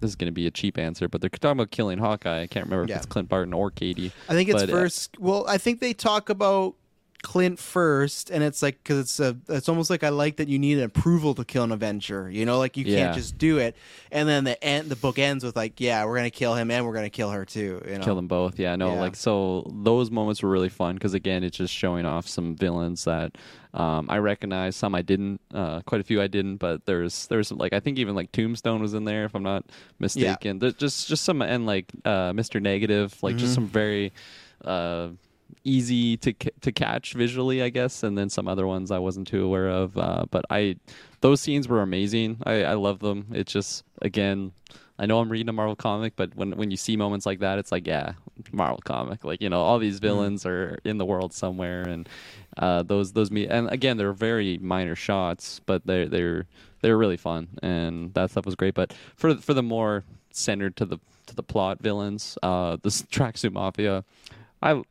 [0.00, 2.42] This is going to be a cheap answer, but they're talking about killing Hawkeye.
[2.42, 4.12] I can't remember if it's Clint Barton or Katie.
[4.28, 5.18] I think it's but, uh, first.
[5.18, 6.76] Well, I think they talk about
[7.22, 9.36] Clint first, and it's like because it's a.
[9.48, 12.30] It's almost like I like that you need an approval to kill an Avenger.
[12.30, 12.96] You know, like you Yeah.
[13.06, 13.74] can't just do it.
[14.12, 16.86] And then the end, the book ends with like, yeah, we're gonna kill him, and
[16.86, 17.82] we're gonna kill her too.
[17.88, 18.58] You know, kill them both.
[18.60, 19.00] Yeah, no, Yeah.
[19.00, 23.04] like so those moments were really fun because again, it's just showing off some villains
[23.04, 23.36] that
[23.74, 24.76] um, I recognize.
[24.76, 25.40] Some I didn't.
[25.52, 28.80] Uh, quite a few I didn't, but there's there's like I think even like Tombstone
[28.80, 29.64] was in there if I'm not
[29.98, 30.60] mistaken.
[30.60, 32.62] There's just just some and like uh, Mr.
[32.62, 33.38] Negative, like Mhm.
[33.40, 34.12] just some very.
[34.64, 35.08] Uh,
[35.64, 39.44] easy to to catch visually i guess and then some other ones i wasn't too
[39.44, 40.76] aware of uh, but i
[41.20, 42.38] those scenes were amazing.
[42.44, 43.26] I i love them.
[43.32, 44.52] It's just again
[45.00, 47.58] i know i'm reading a marvel comic but when when you see moments like that
[47.58, 48.12] it's like yeah
[48.52, 49.24] marvel comic.
[49.24, 52.08] Like you know all these villains are in the world somewhere and
[52.56, 56.46] uh, those those me and again they're very minor shots but they're they're
[56.80, 58.74] they're really fun and that stuff was great.
[58.74, 63.52] But for for the more centered to the to the plot villains uh this tracksuit
[63.52, 64.04] mafia
[64.62, 64.82] I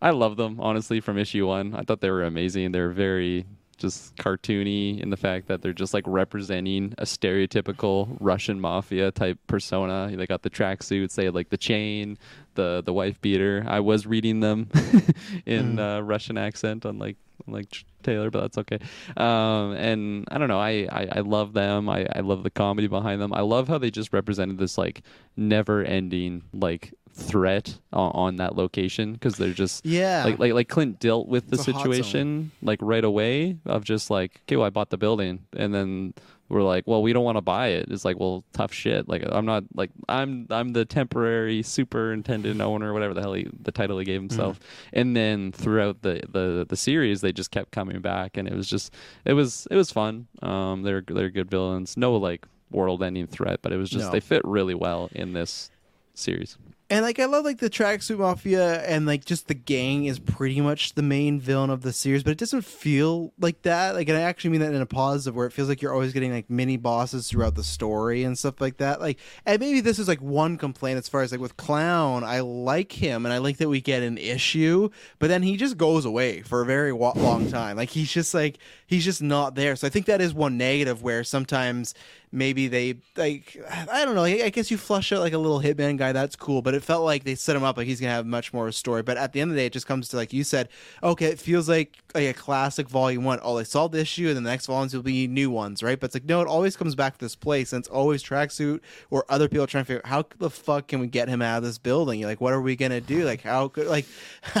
[0.00, 1.74] I love them honestly from issue one.
[1.74, 2.72] I thought they were amazing.
[2.72, 3.46] They're very
[3.78, 9.38] just cartoony in the fact that they're just like representing a stereotypical Russian mafia type
[9.48, 10.10] persona.
[10.14, 12.16] They got the tracksuits, they had like the chain,
[12.54, 13.64] the the wife beater.
[13.66, 14.68] I was reading them
[15.46, 17.16] in uh, Russian accent, unlike
[17.46, 18.78] unlike Tr- Taylor, but that's okay.
[19.16, 20.60] Um, and I don't know.
[20.60, 21.88] I, I, I love them.
[21.88, 23.32] I, I love the comedy behind them.
[23.32, 25.02] I love how they just represented this like
[25.36, 30.24] never ending like threat on, on that location because they're just Yeah.
[30.24, 34.56] like like like Clint dealt with the situation like right away of just like okay
[34.56, 35.40] well I bought the building.
[35.56, 36.14] And then
[36.48, 37.86] we're like well we don't want to buy it.
[37.90, 39.08] It's like well tough shit.
[39.08, 43.72] Like I'm not like I'm I'm the temporary superintendent owner whatever the hell he, the
[43.72, 44.58] title he gave himself.
[44.92, 48.68] And then throughout the, the the series they just kept coming back and it was
[48.68, 48.92] just
[49.24, 50.28] it was it was fun.
[50.40, 51.96] Um they're they're good villains.
[51.96, 54.10] No like world ending threat but it was just No.
[54.12, 55.70] they fit really well in this
[56.14, 56.56] series
[56.92, 60.60] And like I love like the tracksuit mafia and like just the gang is pretty
[60.60, 63.94] much the main villain of the series, but it doesn't feel like that.
[63.94, 66.12] Like and I actually mean that in a positive where it feels like you're always
[66.12, 69.00] getting like mini bosses throughout the story and stuff like that.
[69.00, 72.40] Like and maybe this is like one complaint as far as like with Clown, I
[72.40, 76.04] like him and I like that we get an issue, but then he just goes
[76.04, 77.78] away for a very long time.
[77.78, 79.76] Like he's just like he's just not there.
[79.76, 81.94] So I think that is one negative where sometimes
[82.32, 84.24] maybe they like I don't know.
[84.24, 86.12] I guess you flush out like a little hitman guy.
[86.12, 88.52] That's cool, but it felt like they set him up like he's gonna have much
[88.52, 89.02] more of a story.
[89.02, 90.68] But at the end of the day, it just comes to like you said.
[91.02, 93.38] Okay, it feels like like a classic volume one.
[93.42, 96.00] Oh, they solved the issue, and the next volumes will be new ones, right?
[96.00, 98.80] But it's like no, it always comes back to this place, and it's always tracksuit
[99.10, 101.58] or other people trying to figure out how the fuck can we get him out
[101.58, 102.20] of this building?
[102.20, 103.24] You're like, what are we gonna do?
[103.24, 104.06] Like how could like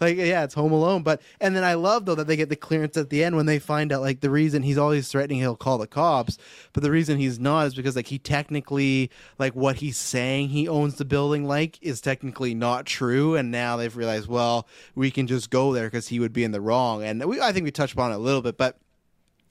[0.00, 1.02] like yeah, it's Home Alone.
[1.02, 3.46] But and then I love though that they get the clearance at the end when
[3.46, 6.38] they find out like the reason he's always threatening he'll call the cops,
[6.72, 9.10] but the reason he's not is because like he technically
[9.40, 13.76] like what he's saying he owns the building like is technically not true, and now
[13.76, 17.02] they've realized well we can just go there because he would be in the wrong,
[17.02, 18.78] and we I think we touched upon it a little bit, but.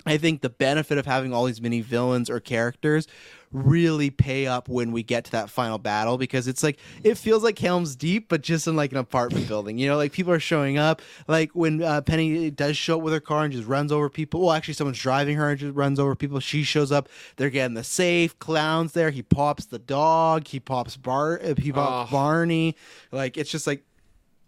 [0.08, 3.08] I think the benefit of having all these mini villains or characters
[3.56, 7.44] really pay up when we get to that final battle because it's like it feels
[7.44, 9.78] like Helm's Deep, but just in like an apartment building.
[9.78, 11.02] You know, like people are showing up.
[11.28, 14.42] Like when uh, Penny does show up with her car and just runs over people.
[14.42, 16.40] Well, actually, someone's driving her and just runs over people.
[16.40, 17.10] She shows up.
[17.38, 18.38] They're getting the safe.
[18.40, 19.10] Clowns there.
[19.10, 20.48] He pops the dog.
[20.48, 21.40] He pops Bar.
[21.44, 22.76] uh, He pops Barney.
[23.12, 23.84] Like it's just like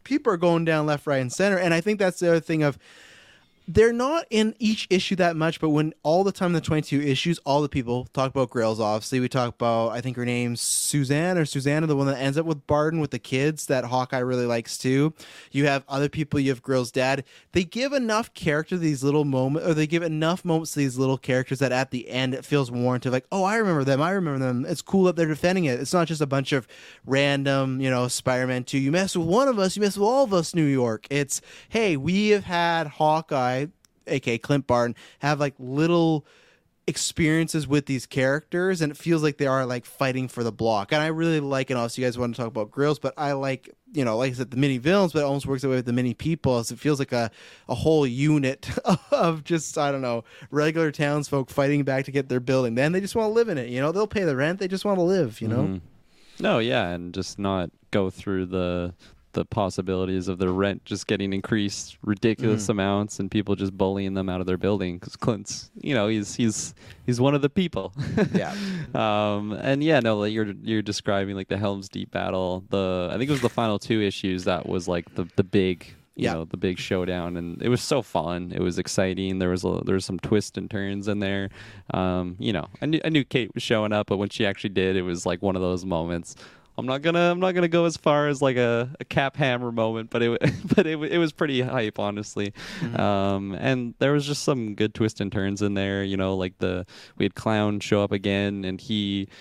[0.04, 1.58] people are going down left, right, and center.
[1.58, 2.78] And I think that's the other thing of
[3.68, 7.38] they're not in each issue that much, but when all the time the 22 issues,
[7.40, 9.20] all the people talk about Grails, obviously.
[9.20, 12.46] We talk about, I think her name's Suzanne or Susanna, the one that ends up
[12.46, 15.14] with Barden with the kids that Hawkeye really likes too.
[15.52, 17.26] You have other people, you have Grails' dad.
[17.52, 21.18] They give enough character these little moments, or they give enough moments to these little
[21.18, 23.12] characters that at the end it feels warranted.
[23.12, 24.02] Like, oh, I remember them.
[24.02, 24.66] I remember them.
[24.66, 25.80] It's cool that they're defending it.
[25.80, 26.70] It's not just a bunch of
[27.06, 28.78] random, you know, Spider Man 2.
[28.78, 31.06] You mess with one of us, you mess with all of us, New York.
[31.10, 33.57] It's, hey, we have had Hawkeye
[34.08, 36.26] aka Clint Barton, have like little
[36.90, 40.94] experiences with these characters and it feels like they are like fighting for the block.
[40.94, 43.34] And i really like and obviously you guys want to talk about grills but i
[43.34, 45.76] like you know like i said the mini villains but it almost works that way
[45.76, 47.30] with the mini people as it feels like a,
[47.68, 48.70] a whole unit
[49.12, 52.76] of just i don't know regular townsfolk fighting back to get their building.
[52.76, 53.92] Then they just want to live in it you know?
[53.92, 55.64] They'll pay the rent they just want to live you know?
[55.64, 55.82] Mhm.
[56.40, 58.94] No, yeah, and just not go through the
[59.34, 62.70] the possibilities of their rent just getting increased ridiculous Mhm.
[62.70, 66.36] amounts and people just bullying them out of their building because Clint's, you know, he's
[66.36, 66.74] he's
[67.06, 67.94] he's one of the people.
[68.34, 68.56] yeah.
[68.96, 72.64] Um, and yeah, no, like you're you're describing like the Helm's Deep battle.
[72.70, 75.94] The I think it was the final two issues that was like the the big
[76.16, 76.34] you Yeah.
[76.34, 79.82] know the big showdown and it was so fun it was exciting there was a,
[79.86, 81.50] there was some twists and turns in there
[81.94, 84.72] um you know I knew, I knew kate was showing up but when she actually
[84.72, 86.36] did it was like one of those moments
[86.78, 89.72] i'm not gonna i'm not gonna go as far as like a, a cap hammer
[89.72, 90.40] moment but it
[90.76, 92.54] but it, it was pretty hype honestly
[92.96, 96.58] um and there was just some good twists and turns in there you know like
[96.60, 96.86] the
[97.18, 99.28] we had clown show up again and he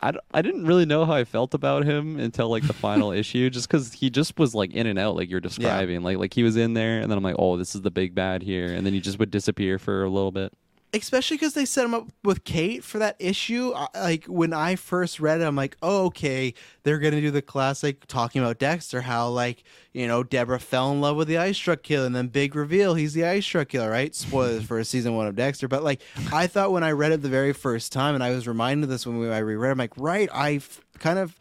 [0.00, 3.50] I, I didn't really know how I felt about him until like the final issue,
[3.50, 6.02] just because he just was like in and out, like you're describing.
[6.02, 8.14] Like like he was in there, and then I'm like, oh, this is the big
[8.14, 10.52] bad here, and then he just would disappear for a little bit.
[10.94, 13.72] Especially because they set him up with Kate for that issue.
[13.74, 17.42] I, like when I first read it, I'm like, oh, okay, they're gonna do the
[17.42, 21.58] classic talking about Dexter, how like you know Deborah fell in love with the Ice
[21.58, 24.14] Truck Killer, and then big reveal, he's the Ice Truck Killer, right?
[24.14, 26.00] Spoilers for season one of Dexter, but like
[26.32, 28.90] I thought when I read it the very first time, and I was reminded of
[28.90, 30.60] this when I reread, it, I'm like, right, I
[30.98, 31.38] kind of.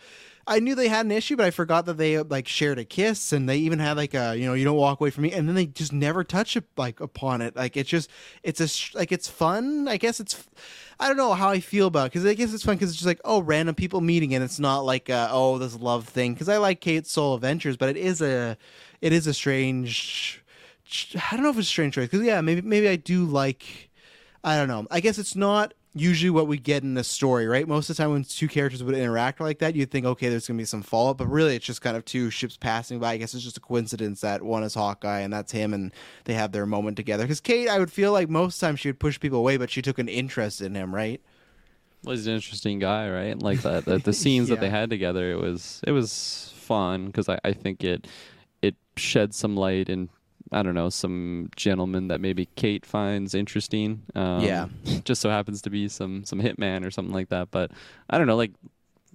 [0.49, 3.33] I knew they had an issue, but I forgot that they like shared a kiss,
[3.33, 5.47] and they even had like a you know you don't walk away from me, and
[5.47, 7.55] then they just never touch like upon it.
[7.55, 8.09] Like it's just
[8.43, 9.89] it's a like it's fun.
[9.89, 10.47] I guess it's
[10.99, 13.07] I don't know how I feel about because I guess it's fun because it's just
[13.07, 16.47] like oh random people meeting, and it's not like uh, oh this love thing because
[16.47, 18.57] I like Kate's soul adventures, but it is a
[19.01, 20.43] it is a strange.
[21.29, 23.89] I don't know if it's a strange choice because yeah maybe maybe I do like
[24.45, 24.87] I don't know.
[24.89, 27.67] I guess it's not usually what we get in a story, right?
[27.67, 30.47] Most of the time when two characters would interact like that, you'd think, okay, there's
[30.47, 33.13] gonna be some follow up, but really it's just kind of two ships passing by.
[33.13, 35.91] I guess it's just a coincidence that one is Hawkeye and that's him, and
[36.25, 37.23] they have their moment together.
[37.23, 39.81] Because Kate, I would feel like most times she would push people away, but she
[39.81, 41.21] took an interest in him, right?
[42.03, 43.37] Well, he's an interesting guy, right?
[43.37, 47.29] Like that, the, the scenes that they had together, it was it was fun because
[47.29, 48.07] I, I think it
[48.61, 50.09] it shed some light in
[50.51, 54.03] I don't know some gentleman that maybe Kate finds interesting.
[54.15, 54.67] Um, Yeah.
[55.03, 57.51] just so happens to be some some hitman or something like that.
[57.51, 57.71] But
[58.09, 58.53] I don't know, like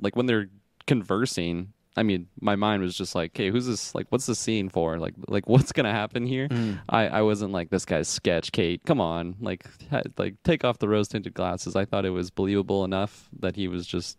[0.01, 0.49] like when they're
[0.87, 1.73] conversing.
[1.95, 3.95] I mean, my mind was just like, "Okay, who's this?
[3.95, 4.99] Like, what's the scene for?
[4.99, 6.81] Like, like what's gonna happen here?" Mm.
[6.89, 8.81] I, I wasn't like this guy's sketch, Kate.
[8.87, 11.77] Come on, like, ha- like take off the rose tinted glasses.
[11.77, 14.17] I thought it was believable enough that he was just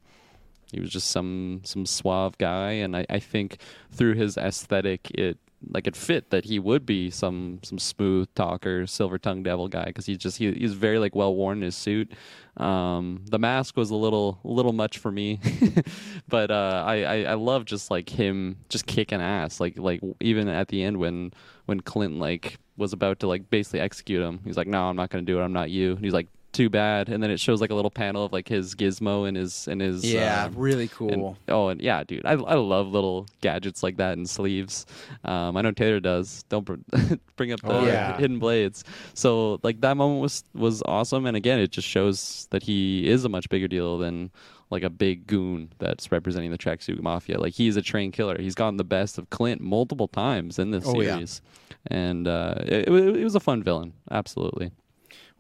[0.71, 3.57] he was just some some suave guy, and I, I think
[3.91, 5.39] through his aesthetic, it
[5.69, 9.85] like it fit that he would be some some smooth talker, silver tongue devil guy
[9.85, 12.11] because he's just he, he's very like well worn in his suit.
[12.57, 15.39] Um, the mask was a little little much for me,
[16.27, 20.47] but uh, I, I I love just like him just kicking ass, like like even
[20.47, 21.33] at the end when
[21.65, 25.09] when Clint like was about to like basically execute him, he's like, no, I'm not
[25.09, 25.43] gonna do it.
[25.43, 25.95] I'm not you.
[25.95, 26.27] And he's like.
[26.53, 29.35] Too bad, and then it shows like a little panel of like his gizmo and
[29.35, 31.37] his and his Yeah, um, really and- cool.
[31.49, 34.85] oh, and yeah, dude, I, I love little gadgets like that in sleeves.
[35.25, 36.43] Um, I know Taylor does.
[36.49, 36.75] Don't br-
[37.37, 38.17] bring up the Oh, yeah.
[38.17, 38.83] hidden blades.
[39.15, 43.25] So like that moment was was awesome, and again, it just shows that he is
[43.25, 44.29] a much bigger deal than
[44.69, 47.39] like a big goon that's representing the tracksuit mafia.
[47.39, 48.39] Like he's a trained killer.
[48.39, 51.13] He's gotten the best of Clint multiple times in this Oh, yeah.
[51.15, 51.41] series,
[51.87, 53.93] and uh, it, it, it was a fun villain.
[54.11, 54.69] Absolutely.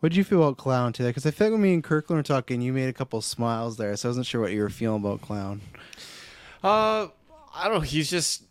[0.03, 1.11] What did you feel about Clown today?
[1.11, 3.77] Because I feel like when me and Kirkland were talking, you made a couple smiles
[3.77, 5.61] there, so I wasn't sure what you were feeling about Clown.
[6.61, 7.07] Uh,
[7.55, 7.79] I don't know.
[7.79, 8.43] He's just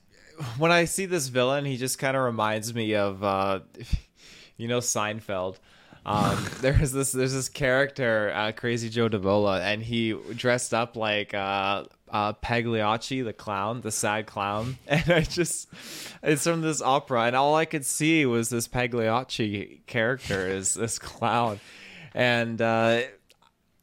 [0.57, 3.61] when I see this villain, he just kind of reminds me of uh,
[4.57, 5.59] you know Seinfeld.
[6.07, 11.35] Um, there's this there's this character, uh, Crazy Joe Davola, and he dressed up like
[11.35, 15.69] uh, uh, Pagliacci, the clown, the sad clown, and I just
[16.23, 20.99] it's from this opera, and all I could see was this Pagliacci character, is this
[20.99, 21.61] clown,
[22.15, 22.61] and.
[22.61, 23.03] Uh,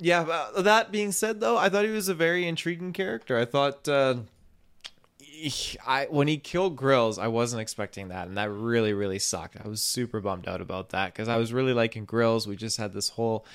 [0.02, 3.38] yeah, but that being said, though, I thought he was a very intriguing character.
[3.38, 4.16] I thought uh,
[5.86, 9.58] I when he killed Grills, I wasn't expecting that, and that really, really sucked.
[9.64, 12.48] I was super bummed out about that because I was really liking Grills.
[12.48, 13.46] We just had this whole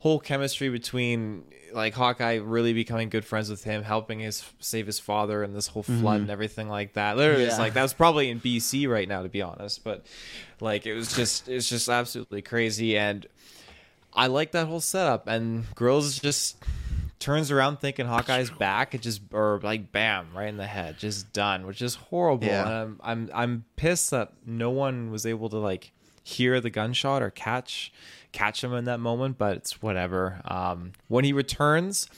[0.00, 4.98] whole chemistry between like Hawkeye really becoming good friends with him, helping his save his
[4.98, 6.22] father, and this whole flood Mhm.
[6.22, 7.16] and everything like that.
[7.16, 9.84] Literally, it's like that was probably in BC right now, to be honest.
[9.84, 10.04] But
[10.60, 13.26] like, it was just it was just absolutely crazy and.
[14.12, 16.56] I like that whole setup, and Grills just
[17.20, 21.32] turns around thinking Hawkeye's back, it just or like bam, right in the head, just
[21.32, 22.48] done, which is horrible.
[22.48, 22.62] Yeah.
[22.62, 25.92] And I'm I'm I'm pissed that no one was able to like
[26.24, 27.92] hear the gunshot or catch
[28.32, 30.40] catch him in that moment, but it's whatever.
[30.44, 32.08] Um, when he returns,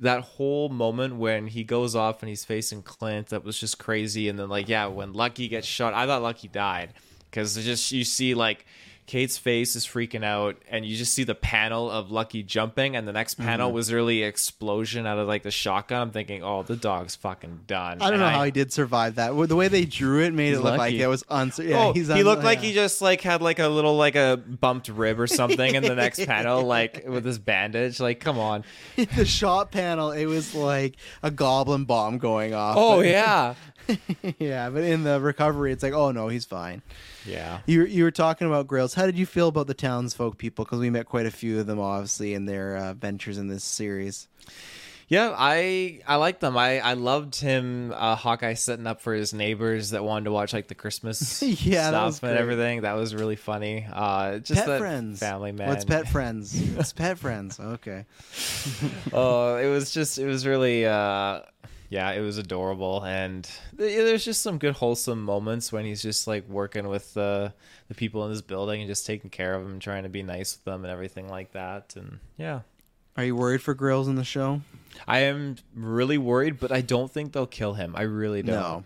[0.00, 4.28] that whole moment when he goes off and he's facing Clint, that was just crazy.
[4.28, 6.92] And then like yeah, when Lucky gets shot, I thought Lucky died
[7.30, 8.66] because just you see like
[9.06, 13.06] Kate's face is freaking out, and you just see the panel of Lucky jumping, and
[13.06, 13.74] the next panel Mhm.
[13.74, 16.00] was really explosion out of like the shotgun.
[16.02, 18.00] I'm thinking, oh, the dog's fucking done.
[18.00, 19.36] I don't And know how he did survive that.
[19.48, 21.92] The way they drew it made He's it look like it was uncer Yeah, oh,
[21.92, 22.68] he un- looked like yeah.
[22.68, 25.94] he just like had like a little like a bumped rib or something in the
[25.96, 27.98] next panel, like with his bandage.
[28.00, 28.62] Like, come on.
[28.96, 30.12] the shot panel.
[30.12, 32.76] It was like a goblin bomb going off.
[32.78, 33.54] Oh yeah,
[34.38, 34.70] yeah.
[34.70, 36.82] But in the recovery, it's like, oh no, he's fine.
[37.26, 37.60] yeah.
[37.66, 38.94] You you were talking about grills.
[38.94, 40.64] How did you feel about the townsfolk people?
[40.64, 43.64] Because we met quite a few of them, obviously, in their uh, ventures in this
[43.64, 44.28] series.
[45.08, 46.56] Yeah, I I like them.
[46.56, 50.54] I I loved him, uh, Hawkeye setting up for his neighbors that wanted to watch
[50.54, 52.80] like the Christmas Yeah, stuff and everything.
[52.82, 53.86] That was really funny.
[53.92, 55.68] Uh, just pet that friends, family man.
[55.68, 56.58] What's pet friends?
[56.74, 57.60] What's pet friends?
[57.60, 58.06] Okay.
[59.12, 61.40] oh, it was just it was really uh
[61.92, 66.48] yeah, it was adorable and there's just some good wholesome moments when he's just like
[66.48, 67.52] working with the
[67.88, 70.56] the people in his building and just taking care of them, trying to be nice
[70.56, 71.94] with them and everything like that.
[71.94, 72.60] And yeah.
[73.14, 74.62] Are you worried for grills in the show?
[75.06, 77.92] I am really worried, but I don't think they'll kill him.
[77.94, 78.54] I really don't.
[78.56, 78.84] No.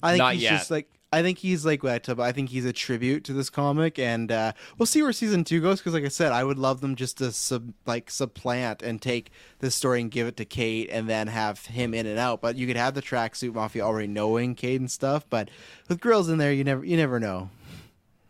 [0.00, 0.50] I think Not he's yet.
[0.50, 3.32] just like I think he's like what I tell- I think he's a tribute to
[3.32, 5.80] this comic, and uh, we'll see where season two goes.
[5.80, 9.30] Because, like I said, I would love them just to sub like supplant and take
[9.60, 12.40] this story and give it to Kate, and then have him in and out.
[12.40, 15.50] But you could have the tracksuit mafia already knowing Kate and stuff, but
[15.88, 17.50] with grills in there, you never you never know.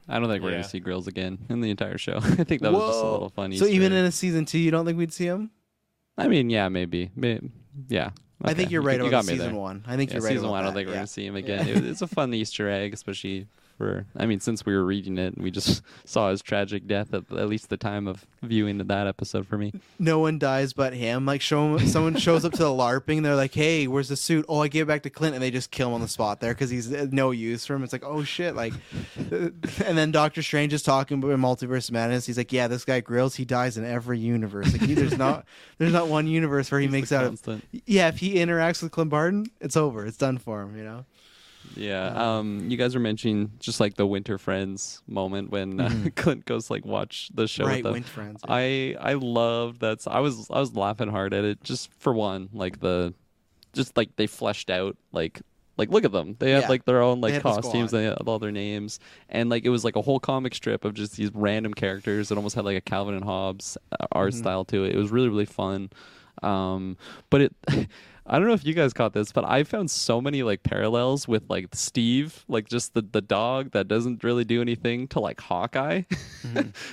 [0.09, 0.57] I don't think we're Yeah.
[0.59, 2.19] gonna see grills again in the entire show.
[2.23, 3.57] I think that was just a little funny.
[3.57, 5.51] So even in a season two, you don't think we'd see him?
[6.19, 7.41] I mean, yeah, maybe, May-
[7.89, 8.11] yeah.
[8.45, 9.61] I think you're right You, about got me season there.
[9.61, 9.85] one.
[9.87, 10.99] I think Yeah, you're right Season about one, I don't that, think we're yeah.
[10.99, 11.39] gonna see him Yeah.
[11.43, 11.69] again.
[11.69, 13.47] It- it's a fun Easter egg, especially
[13.77, 14.07] for.
[14.17, 17.49] I mean, since we were reading it, we just saw his tragic death at at
[17.49, 19.73] least the time of viewing that episode for me.
[19.99, 21.27] no one dies but him.
[21.27, 24.45] Like show him, someone shows up to the LARPing, they're like, "Hey, where's the suit?"
[24.49, 26.41] Oh, I gave it back to Clint, and they just kill him on the spot
[26.41, 27.83] there because he's uh, no use for him.
[27.83, 28.73] It's like, oh shit, like,
[29.31, 32.27] and then Doctor Strange is talking about multiverse madness.
[32.27, 34.73] He's like, yeah, this guy Grills, he dies in every universe.
[34.73, 35.45] Like, he, there's not,
[35.79, 37.25] there's not one universe where he makes out.
[37.25, 40.07] Of, yeah, if he interacts with Clint Barton, it's over.
[40.07, 40.77] It's done for him.
[40.77, 41.05] You know.
[41.77, 42.39] Yeah.
[42.39, 42.71] Um.
[42.71, 46.15] You guys were mentioning just like the Winter Friends moment when uh, Mhm.
[46.17, 47.65] Clint goes like watch the show.
[47.65, 47.93] Right, with them.
[47.95, 49.99] Winter Friends, I I loved that.
[50.07, 53.13] I was I was laughing hard at it just for one, like the,
[53.73, 55.41] just like they fleshed out like.
[55.77, 56.37] Like look at them.
[56.39, 57.91] They had like their own like had the costumes.
[57.91, 57.99] squad.
[57.99, 60.95] They had all their names, and like it was like a whole comic strip of
[60.95, 62.31] just these random characters.
[62.31, 64.39] It almost had like a Calvin and Hobbes uh, art Mhm.
[64.39, 64.95] style to it.
[64.95, 65.91] It was really really fun.
[66.45, 66.97] Um,
[67.29, 67.57] but it,
[68.27, 71.29] I don't know if you guys caught this, but I found so many like parallels
[71.29, 75.41] with like Steve, like just the the dog that doesn't really do anything to like
[75.43, 76.03] Hawkeye.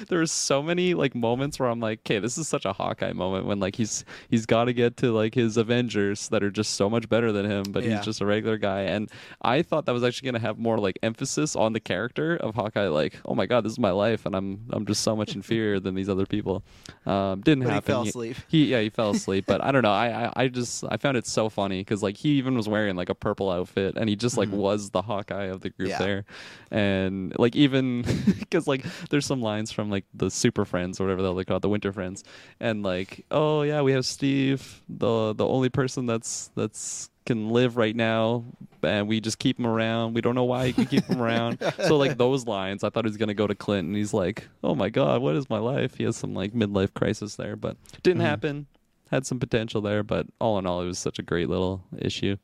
[0.10, 3.14] there were so many like moments where I'm like, okay, this is such a Hawkeye
[3.14, 6.74] moment when like he's he's got to get to like his Avengers that are just
[6.74, 7.96] so much better than him, but Yeah.
[7.96, 8.82] he's just a regular guy.
[8.82, 9.10] And
[9.42, 12.88] I thought that was actually gonna have more like emphasis on the character of Hawkeye,
[12.90, 15.80] like, oh my god, this is my life, and I'm I'm just so much inferior
[15.80, 16.64] than these other people.
[17.06, 17.88] Um, didn't But he happen.
[17.88, 18.36] fell asleep.
[18.50, 19.46] He yeah, he fell asleep.
[19.48, 19.92] but I don't know.
[19.94, 22.96] I I, I just I found it so funny because like he even was wearing
[22.96, 25.98] like a purple outfit and he just like was the Hawkeye of the group Yeah.
[26.00, 26.26] there,
[26.72, 28.02] and like even
[28.40, 31.62] because like there's some lines from like the Super Friends or whatever they call it,
[31.62, 32.24] the Winter Friends,
[32.60, 37.78] and like oh yeah, we have Steve, the the only person that's that's can live
[37.78, 38.44] right now
[38.82, 40.16] and we just keep him around.
[40.16, 41.60] We don't know why we keep him around.
[41.88, 44.12] So like those lines i thought he was going to go to clint and he's
[44.14, 45.96] like oh my god what is my life?
[45.96, 48.26] He has some like midlife crisis there but didn't Mhm.
[48.26, 48.68] happen
[49.12, 52.36] had some potential there but all in all it was such a great little issue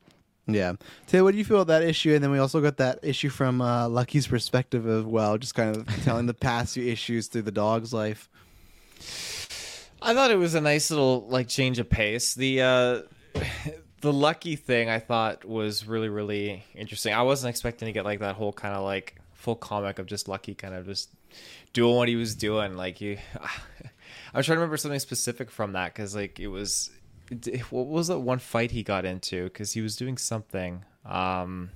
[0.50, 0.74] Yeah.
[1.08, 2.14] Taylor, what do you feel about that issue?
[2.16, 5.76] And then we also got that issue from uh, Lucky's perspective as well, just kind
[5.76, 8.30] of telling the past few issues through the dog's life.
[10.02, 12.34] I thought it was a nice little like change of pace.
[12.34, 13.02] The uh
[14.02, 17.14] the lucky thing I thought was really really interesting.
[17.14, 20.28] I wasn't expecting to get like that whole kind of like full comic of just
[20.30, 21.10] lucky kind of just
[21.74, 23.18] doing what he was doing like you
[24.34, 26.90] I was trying to remember something specific from that cuz like it was
[27.70, 31.70] what was that one fight he got into cuz he was doing something um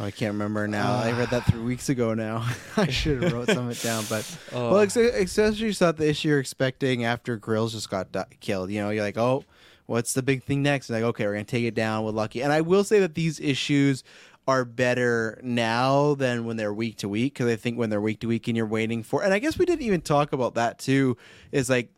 [0.00, 0.94] Oh, I can't remember now.
[0.94, 2.48] I read that three weeks ago now.
[2.76, 4.04] I should have wrote some of it down.
[4.08, 4.70] But Oh.
[4.70, 8.70] well, ex- especially not the issue you're expecting after Grills just got di- killed.
[8.70, 9.42] You know, you're like, oh,
[9.86, 10.88] what's the big thing next?
[10.88, 12.42] And like, okay, we're gonna take it down with Lucky.
[12.44, 14.04] And I will say that these issues
[14.48, 18.20] are better now than when they're week to week because I think when they're week
[18.20, 20.78] to week and you're waiting for, and I guess we didn't even talk about that
[20.78, 21.18] too.
[21.52, 21.90] Is like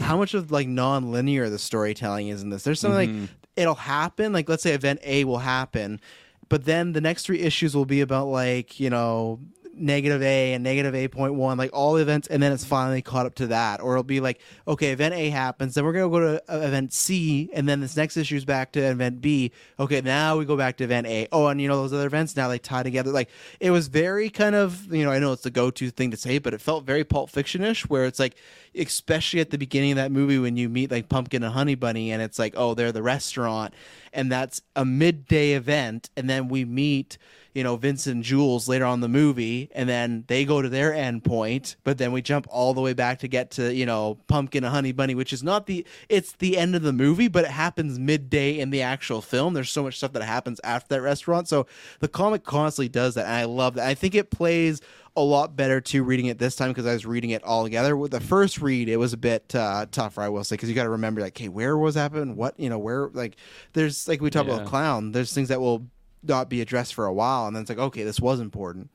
[0.00, 2.62] how much of like non-linear the storytelling is in this.
[2.62, 3.20] There's something Mhm.
[3.22, 4.32] like it'll happen.
[4.32, 6.00] Like let's say event A will happen,
[6.48, 9.40] but then the next three issues will be about like you know
[9.76, 13.26] negative A and negative A point one, like all events, and then it's finally caught
[13.26, 13.80] up to that.
[13.80, 16.92] Or it'll be like, okay, event A happens, then we're gonna go to uh, event
[16.92, 19.52] C, and then this next issue is back to event B.
[19.78, 21.28] Okay, now we go back to event A.
[21.32, 23.10] Oh, and you know those other events now they tie together.
[23.10, 23.28] Like
[23.60, 26.16] it was very kind of you know I know it's the go to thing to
[26.16, 28.36] say, but it felt very Pulp Fiction ish, where it's like
[28.74, 32.10] especially at the beginning of that movie when you meet like Pumpkin and Honey Bunny,
[32.10, 33.74] and it's like oh they're the restaurant,
[34.12, 37.18] and that's a midday event, and then we meet
[37.56, 40.68] you know Vincent and Jules later on in the movie, and then they go to
[40.68, 43.86] their end point, but then we jump all the way back to get to you
[43.86, 47.28] know Pumpkin and Honey Bunny, which is not the it's the end of the movie,
[47.28, 49.54] but it happens midday in the actual film.
[49.54, 51.66] There's so much stuff that happens after that restaurant, so
[52.00, 53.88] the comic constantly does that, and I love that.
[53.88, 54.80] I think it plays
[55.18, 57.96] a lot better too reading it this time because I was reading it all together.
[57.96, 60.74] With the first read, it was a bit uh, tougher, I will say, because you
[60.74, 62.36] got to remember like, hey, where was happening?
[62.36, 63.36] What you know, where like
[63.72, 64.56] there's like we talk Yeah.
[64.56, 65.12] about clown.
[65.12, 65.86] There's things that will
[66.28, 68.90] not be addressed for a while, and then it's like, okay, this was important.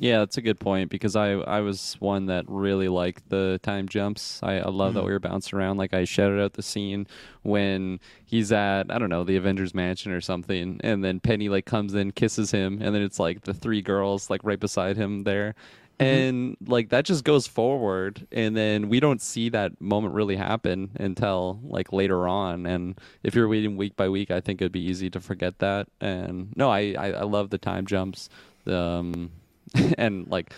[0.00, 3.88] Yeah, that's a good point because I I was one that really liked the time
[3.88, 4.38] jumps.
[4.44, 5.06] I, I love that Mhm.
[5.06, 5.76] we were bouncing around.
[5.76, 7.08] Like I shouted out the scene
[7.42, 11.64] when he's at I don't know the Avengers Mansion or something, and then Penny like
[11.66, 15.24] comes in, kisses him, and then it's like the three girls like right beside him
[15.24, 15.56] there.
[16.00, 20.90] And like that just goes forward, and then we don't see that moment really happen
[20.94, 22.66] until like later on.
[22.66, 25.88] And if you're waiting week by week, I think it'd be easy to forget that.
[26.00, 28.28] And no, I I, I love the time jumps.
[28.64, 29.30] The, um,
[29.98, 30.52] and like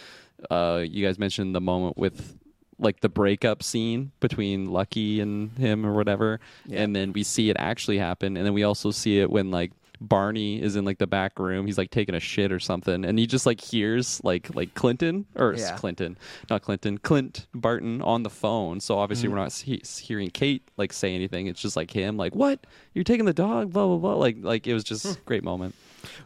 [0.51, 2.37] uh you guys mentioned the moment with
[2.79, 6.41] like the breakup scene between Lucky and him or whatever
[6.71, 9.73] and then we see it actually happen and then we also see it when like
[10.01, 13.19] Barney is in like the back room he's like taking a shit or something and
[13.19, 15.77] he just like hears like like Clinton or Yeah.
[15.77, 16.17] Clinton
[16.49, 19.33] not Clinton Clint Barton on the phone so obviously Mhm.
[19.33, 23.05] we're not he- hearing Kate like say anything it's just like him like what you're
[23.05, 25.75] taking the dog blah blah blah like like it was just a great moment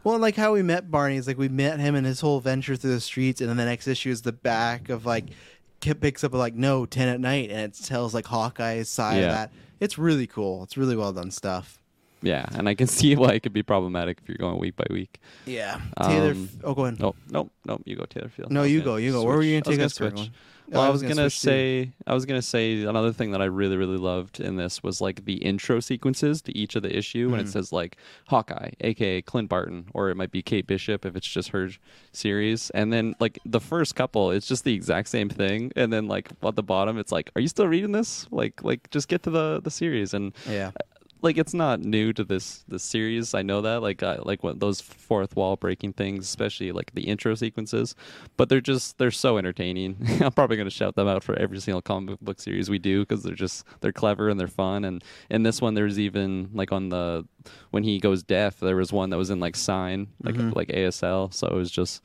[0.05, 2.39] Well, and like how we met Barney is like we met him and his whole
[2.39, 5.25] venture through the streets, and then the next issue is the back of like
[5.81, 9.17] Kip picks up a like no ten at night, and it tells like Hawkeye's side
[9.17, 9.23] Yeah.
[9.25, 9.53] of that.
[9.81, 10.63] It's really cool.
[10.63, 11.81] It's really well done stuff.
[12.25, 14.87] Yeah, and I can see why it could be problematic if you're going week by
[14.91, 15.21] week.
[15.47, 15.81] Yeah.
[16.03, 16.99] Taylor Um, oh, go ahead.
[16.99, 17.81] No, no, no.
[17.85, 18.51] You go, Taylor Field.
[18.51, 19.23] No, you go, you go.
[19.23, 20.31] Where were you gonna take us, switch.
[20.71, 23.45] Well, I I was was gonna say, I was gonna say another thing that I
[23.45, 27.29] really, really loved in this was like the intro sequences to each of the issue
[27.31, 27.53] when it Mhm.
[27.53, 27.99] says like
[28.29, 31.69] Hawkeye, aka Clint Barton, or it might be Kate Bishop if it's just her
[32.13, 36.09] series, and then like the first couple, it's just the exact same thing, and then
[36.09, 38.27] like at the bottom, it's like, are you still reading this?
[38.31, 40.71] Like, like just get to the the series, and Yeah.
[41.25, 43.35] Like it's not new to this this series.
[43.35, 47.03] I know that like uh, like what those fourth wall breaking things, especially like the
[47.09, 47.97] intro sequences,
[48.37, 49.97] but they're just they're so entertaining.
[50.21, 53.23] I'm probably gonna shout them out for every single comic book series we do because
[53.25, 54.85] they're just they're clever and they're fun.
[54.85, 57.27] And in this one, there's even like on the
[57.71, 60.55] when he goes deaf, there was one that was in like sign like Mhm.
[60.55, 62.03] like ASL, so it was just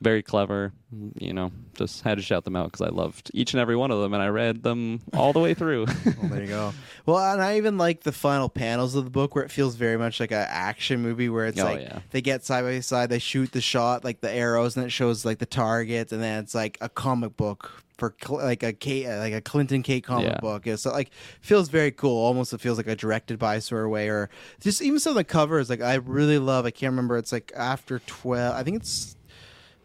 [0.00, 0.72] very clever.
[1.18, 3.90] You know, just had to shout them out because I loved each and every one
[3.90, 5.86] of them, and I read them all the way through.
[6.04, 6.72] Well, there you go.
[7.06, 9.96] Well, and I even like the final panels of the book where it feels very
[9.98, 12.00] much like an action movie where it's Oh, like yeah.
[12.10, 15.24] they get side by side, they shoot the shot like the arrows, and it shows
[15.24, 19.06] like the targets, and then it's like a comic book for Cl- like a Kate,
[19.08, 20.40] like a Clinton Kate comic Yeah.
[20.40, 20.66] book.
[20.66, 21.10] It's like
[21.40, 22.16] feels very cool.
[22.24, 25.16] Almost it feels like a directed by sort of way, or just even some of
[25.16, 25.68] the covers.
[25.70, 26.64] Like I really love.
[26.66, 27.16] I can't remember.
[27.18, 28.54] It's like after twelve.
[28.56, 29.16] I think it's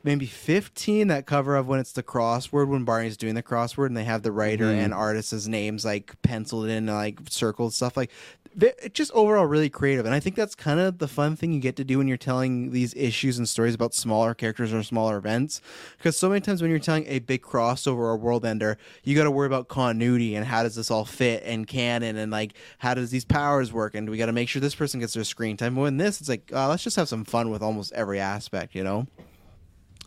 [0.04, 3.98] maybe 15 that cover of when it's the crossword when barney's doing the crossword and
[3.98, 4.84] they have the writer Mhm.
[4.86, 8.12] and artist's names like penciled in like circled stuff like
[8.60, 10.06] it's just overall really creative.
[10.06, 12.18] And i think that's kind of the fun thing you get to do when you're
[12.18, 15.62] telling these issues and stories about smaller characters or smaller events.
[15.98, 19.24] Because so many times when you're telling a big crossover or world ender you got
[19.24, 22.94] to worry about continuity and how does this all fit and canon and like how
[22.94, 23.96] does these powers work?
[23.96, 25.76] And we got to make sure this person gets their screen time.
[25.76, 28.76] But in this it's like uh, let's just have some fun with almost every aspect
[28.76, 29.08] you know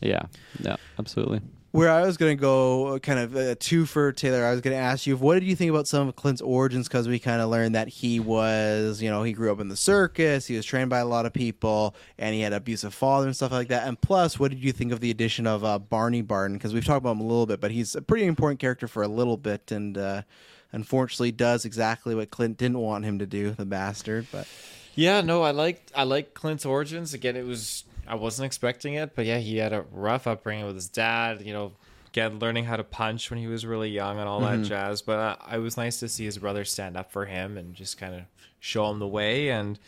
[0.00, 0.22] yeah,
[0.60, 1.40] yeah, absolutely.
[1.72, 4.44] where I was going to go, uh, kind of uh, two for Taylor.
[4.44, 6.86] I was going to ask you, what did you think about some of Clint's origins?
[6.86, 9.76] Because we kind of learned that he was, you know, he grew up in the
[9.76, 13.26] circus, he was trained by a lot of people, and he had an abusive father
[13.26, 13.88] and stuff like that.
[13.88, 16.56] And plus, what did you think of the addition of uh, Barney Barton?
[16.56, 19.02] Because we've talked about him a little bit, but he's a pretty important character for
[19.02, 20.22] a little bit, and uh,
[20.70, 24.26] unfortunately, does exactly what Clint didn't want him to do, the bastard.
[24.30, 24.46] But
[24.94, 27.14] Yeah, no, I liked I like Clint's origins.
[27.14, 30.74] Again, it was I wasn't expecting it, but yeah, he had a rough upbringing with
[30.74, 31.42] his dad.
[31.42, 31.72] You know,
[32.08, 34.62] again learning how to punch when he was really young and all Mhm.
[34.62, 35.02] that jazz.
[35.02, 37.98] But uh, I was nice to see his brother stand up for him and just
[37.98, 38.22] kind of
[38.60, 39.50] show him the way.
[39.50, 39.78] And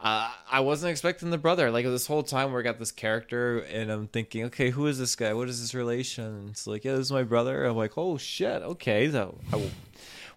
[0.00, 1.70] uh, I wasn't expecting the brother.
[1.70, 5.14] Like this whole time, we got this character, and I'm thinking, okay, who is this
[5.14, 5.32] guy?
[5.32, 6.48] What is his relation?
[6.50, 7.64] It's like, yeah, this is my brother.
[7.64, 9.62] I'm like, oh shit, okay, so I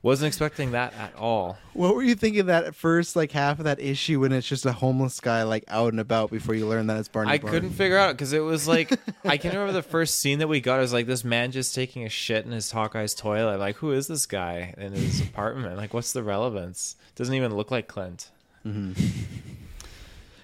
[0.05, 1.57] Wasn't expecting that at all.
[1.73, 4.63] What were you thinking that at first, like half of that issue when it's just
[4.67, 7.31] a homeless guy like out and about before you learn that it's Barney?
[7.31, 7.51] I Barnes?
[7.51, 8.91] couldn't figure out because it was like
[9.25, 10.77] I can't remember the first scene that we got.
[10.77, 13.57] It was like this man just taking a shit in his Hawkeye's toilet.
[13.57, 15.75] Like, who is this guy in his apartment?
[15.75, 16.97] Like, what's the relevance?
[17.15, 18.29] Doesn't even look like Clint.
[18.63, 18.93] Mm-hmm.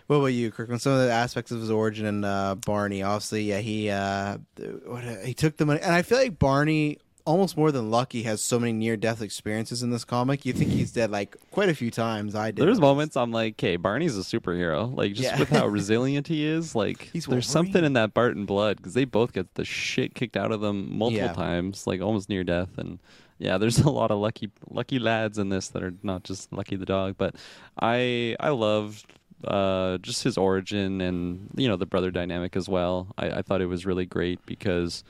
[0.08, 0.82] What about you, Kirkland?
[0.82, 4.40] Some of the aspects of his origin and uh, Barney, obviously, yeah, he uh,
[4.88, 8.42] what, he took the money, and I feel like Barney, almost more than Lucky, has
[8.42, 10.46] so many near-death experiences in this comic.
[10.46, 12.36] You think he's dead like quite a few times.
[12.36, 12.66] I did.
[12.66, 14.96] There's moments I'm like, okay, Barney's a superhero.
[14.96, 15.40] Like just Yeah.
[15.40, 16.76] with how resilient he is.
[16.76, 20.36] Like He's there's something in that Barton blood because they both get the shit kicked
[20.38, 21.34] out of them multiple Yeah.
[21.34, 22.78] times, like almost near death.
[22.78, 23.00] And
[23.40, 26.76] yeah, there's a lot of lucky lucky lads in this that are not just Lucky
[26.76, 27.16] the dog.
[27.18, 27.36] But
[27.80, 29.06] I I loved
[29.44, 33.08] uh, just his origin and you know the brother dynamic as well.
[33.18, 35.04] I, I thought it was really great because.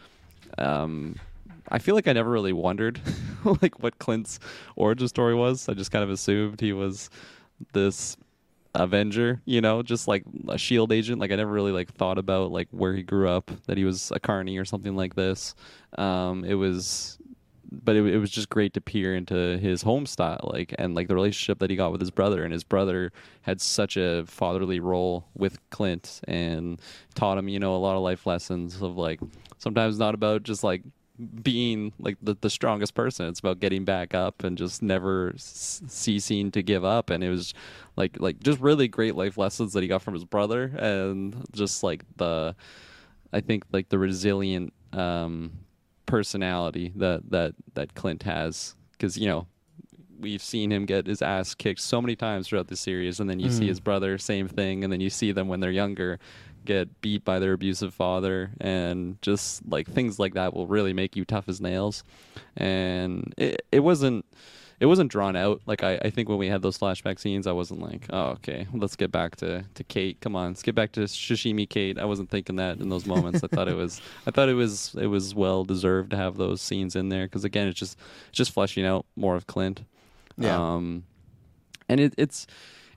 [0.57, 1.15] Um,
[1.71, 2.99] I feel like I never really wondered
[3.61, 4.39] like what Clint's
[4.75, 5.69] origin story was.
[5.69, 7.09] I just kind of assumed he was
[7.73, 8.17] this
[8.75, 11.19] Avenger, you know, just like a shield agent.
[11.19, 14.11] Like I never really like thought about like where he grew up, that he was
[14.11, 15.55] a carney or something like this.
[15.97, 17.17] Um, it was
[17.71, 21.07] but it, it was just great to peer into his home style like and like
[21.07, 23.11] the relationship that he got with his brother and his brother
[23.43, 26.81] had such a fatherly role with clint and
[27.15, 29.21] taught him you know a lot of life lessons of like
[29.57, 30.83] sometimes not about just like
[31.43, 33.27] being like the, the strongest person.
[33.27, 37.09] It's about getting back up and just never s- ceasing to give up.
[37.09, 37.53] And it was
[37.95, 41.83] like like just really great life lessons that he got from his brother and just
[41.83, 42.55] like the
[43.33, 45.51] I think like the resilient um,
[46.05, 48.75] personality that that that Clint has.
[48.93, 49.47] Because you know
[50.19, 53.39] we've seen him get his ass kicked so many times throughout the series, and then
[53.39, 53.69] you see Mhm.
[53.69, 56.19] his brother, same thing, and then you see them when they're younger
[56.65, 61.15] get beat by their abusive father, and just like things like that will really make
[61.15, 62.03] you tough as nails.
[62.57, 64.25] And it it wasn't
[64.81, 65.61] it wasn't drawn out.
[65.67, 68.67] Like I, I think when we had those flashback scenes, I wasn't like, oh okay,
[68.73, 70.19] let's get back to, to Kate.
[70.21, 71.99] Come on, let's get back to Shishimi Kate.
[71.99, 73.43] I wasn't thinking that in those moments.
[73.43, 76.61] I thought it was I thought it was it was well deserved to have those
[76.61, 77.95] scenes in there because again, it's just
[78.29, 79.83] it's just fleshing out more of Clint.
[80.35, 80.57] Yeah.
[80.57, 81.03] Um,
[81.87, 82.47] and it, it's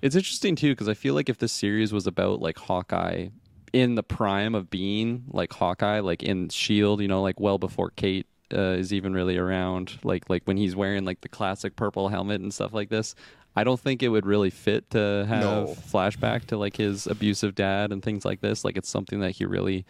[0.01, 3.29] it's interesting too because I feel like if this series was about like Hawkeye
[3.75, 7.91] in the prime of being like Hawkeye, like in Shield, you know, like well before
[7.91, 12.09] Kate uh, is even really around, like like when he's wearing like the classic purple
[12.09, 13.15] helmet and stuff like this.
[13.57, 15.77] I don't think it would really fit to have No.
[15.93, 18.65] flashback to like his abusive dad and things like this.
[18.65, 19.85] Like it's something that he really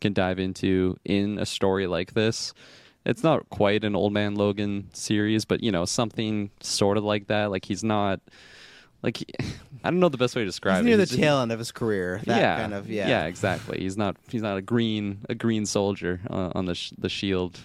[0.00, 2.52] can dive into in a story like this.
[3.06, 7.26] It's not quite an old man Logan series, but you know something sort of like
[7.28, 7.50] that.
[7.50, 8.20] Like he's not
[9.02, 9.26] like he-
[9.84, 10.98] I don't know the best way to describe He's near it.
[10.98, 12.20] the just- tail end of his career.
[12.26, 13.08] That yeah, kind of yeah.
[13.08, 13.78] yeah, exactly.
[13.80, 17.58] He's not he's not a green a green soldier uh, on the sh- the shield.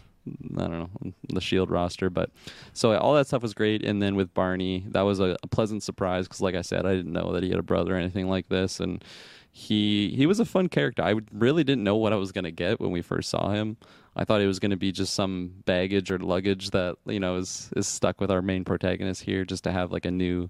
[0.57, 2.31] I don't know the shield roster, but
[2.73, 3.83] so all that stuff was great.
[3.85, 6.95] And then with Barney, that was a, a pleasant surprise because, like I said, I
[6.95, 9.03] didn't know that he had a brother or anything like this, and
[9.51, 11.03] he he was a fun character.
[11.03, 13.77] I really didn't know what I was gonna get when we first saw him.
[14.15, 17.35] I thought it was going to be just some baggage or luggage that you know
[17.35, 20.49] is is stuck with our main protagonist here, just to have like a new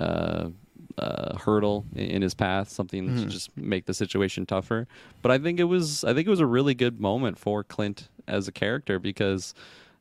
[0.00, 0.48] uh,
[0.96, 3.28] uh, hurdle in, his path, something to Mhm.
[3.30, 4.88] just make the situation tougher.
[5.22, 8.08] But I think it was I think it was a really good moment for Clint
[8.26, 9.54] as a character because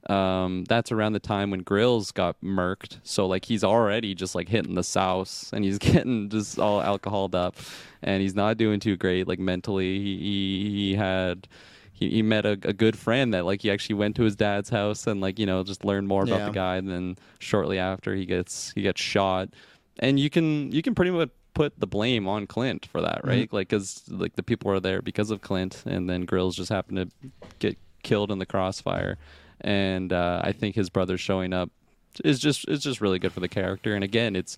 [0.09, 2.97] um, that's around the time when Grills got murked.
[3.03, 7.35] So like he's already just like hitting the souse and he's getting just all alcoholed
[7.35, 7.55] up
[8.01, 9.99] and he's not doing too great like mentally.
[9.99, 11.47] He he, he had
[11.91, 14.69] he, he met a, a good friend that like he actually went to his dad's
[14.69, 16.45] house and like you know just learned more about Yeah.
[16.45, 19.49] the guy and then shortly after he gets he gets shot
[19.99, 23.51] and you can you can pretty much put the blame on Clint for that right?
[23.51, 26.97] Like because like the people are there because of Clint and then Grills just happened
[26.97, 27.29] to
[27.59, 29.17] get killed in the crossfire.
[29.61, 31.71] And uh, I think his brother showing up
[32.23, 33.95] is just is just really good for the character.
[33.95, 34.57] And again it's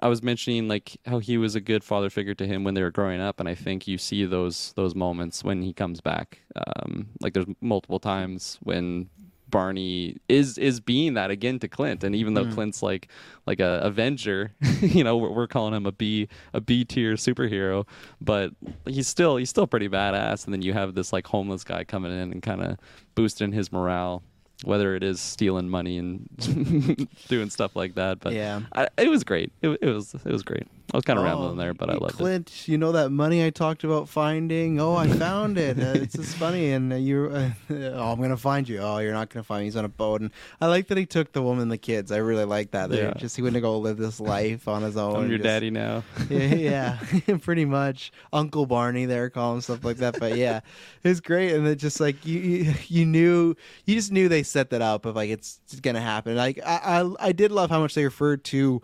[0.00, 2.82] I was mentioning like how he was a good father figure to him when they
[2.82, 6.40] were growing up, and I think you see those those moments when he comes back.
[6.56, 9.08] Um, like there's multiple times when
[9.54, 12.54] Barney is is being that again to Clint, and even though Mm.
[12.54, 13.08] Clint's like
[13.46, 17.86] like a Avenger, you know, we're, we're calling him a B a B tier superhero,
[18.20, 18.50] but
[18.84, 20.44] he's still he's still pretty badass.
[20.44, 22.78] And then you have this like homeless guy coming in and kind of
[23.14, 24.22] boosting his morale.
[24.62, 26.28] Whether it is stealing money and
[27.28, 28.60] doing stuff like that, but Yeah.
[28.72, 29.52] I, it was great.
[29.62, 30.66] It, it was it was great.
[30.92, 32.16] I was kind of Oh, rambling there, but I loved it.
[32.18, 34.78] Clint, you know that money I talked about finding?
[34.80, 35.76] Oh, I found it.
[35.80, 37.30] Uh, it's just funny, and uh, you.
[37.34, 37.50] Uh,
[37.94, 38.78] oh, I'm gonna find you.
[38.78, 39.64] Oh, you're not gonna find me.
[39.64, 42.12] He's on a boat, and I like that he took the woman, and the kids.
[42.12, 42.90] I really like that.
[42.90, 43.14] They're Yeah.
[43.14, 45.16] just he went to go live this life on his own.
[45.16, 46.04] I'm your just- daddy now.
[46.30, 48.12] yeah, yeah, pretty much.
[48.32, 50.20] Uncle Barney, there, call him stuff like that.
[50.20, 50.60] But yeah,
[51.02, 53.56] it's great, and it just like you, you, you knew,
[53.86, 56.36] you just knew they set that up of like it's gonna happen.
[56.36, 58.80] Like I, I I did love how much they referred to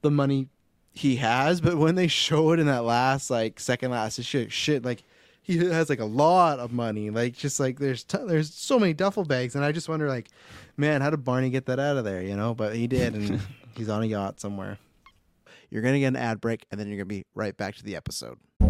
[0.00, 0.48] the money
[0.92, 4.84] he has, but when they show it in that last like second last shit shit
[4.84, 5.02] like
[5.42, 7.10] he has like a lot of money.
[7.10, 10.28] Like just like there's t- there's so many duffel bags, and I just wonder like,
[10.76, 12.22] man, how did Barney get that out of there?
[12.22, 13.40] You know, but he did, and
[13.76, 14.78] he's on a yacht somewhere.
[15.68, 17.96] You're gonna get an ad break, and then you're gonna be right back to the
[17.96, 18.38] episode.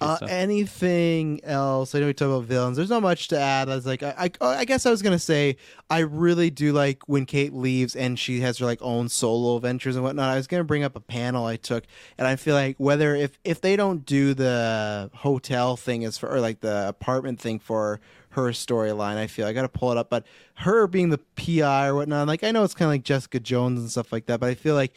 [0.00, 1.94] Uh, anything else?
[1.94, 2.76] I know we talked about villains.
[2.76, 3.68] There's not much to add.
[3.68, 5.56] I was like, I, I, I guess I was gonna say
[5.88, 9.96] I really do like when Kate leaves and she has her like own solo adventures
[9.96, 10.30] and whatnot.
[10.30, 11.84] I was gonna bring up a panel I took,
[12.18, 16.30] and I feel like whether if if they don't do the hotel thing as for
[16.30, 18.00] or like the apartment thing for
[18.30, 20.08] her storyline, I feel I got to pull it up.
[20.08, 20.24] But
[20.54, 23.80] her being the PI or whatnot, like I know it's kind of like Jessica Jones
[23.80, 24.92] and stuff like that, but I feel like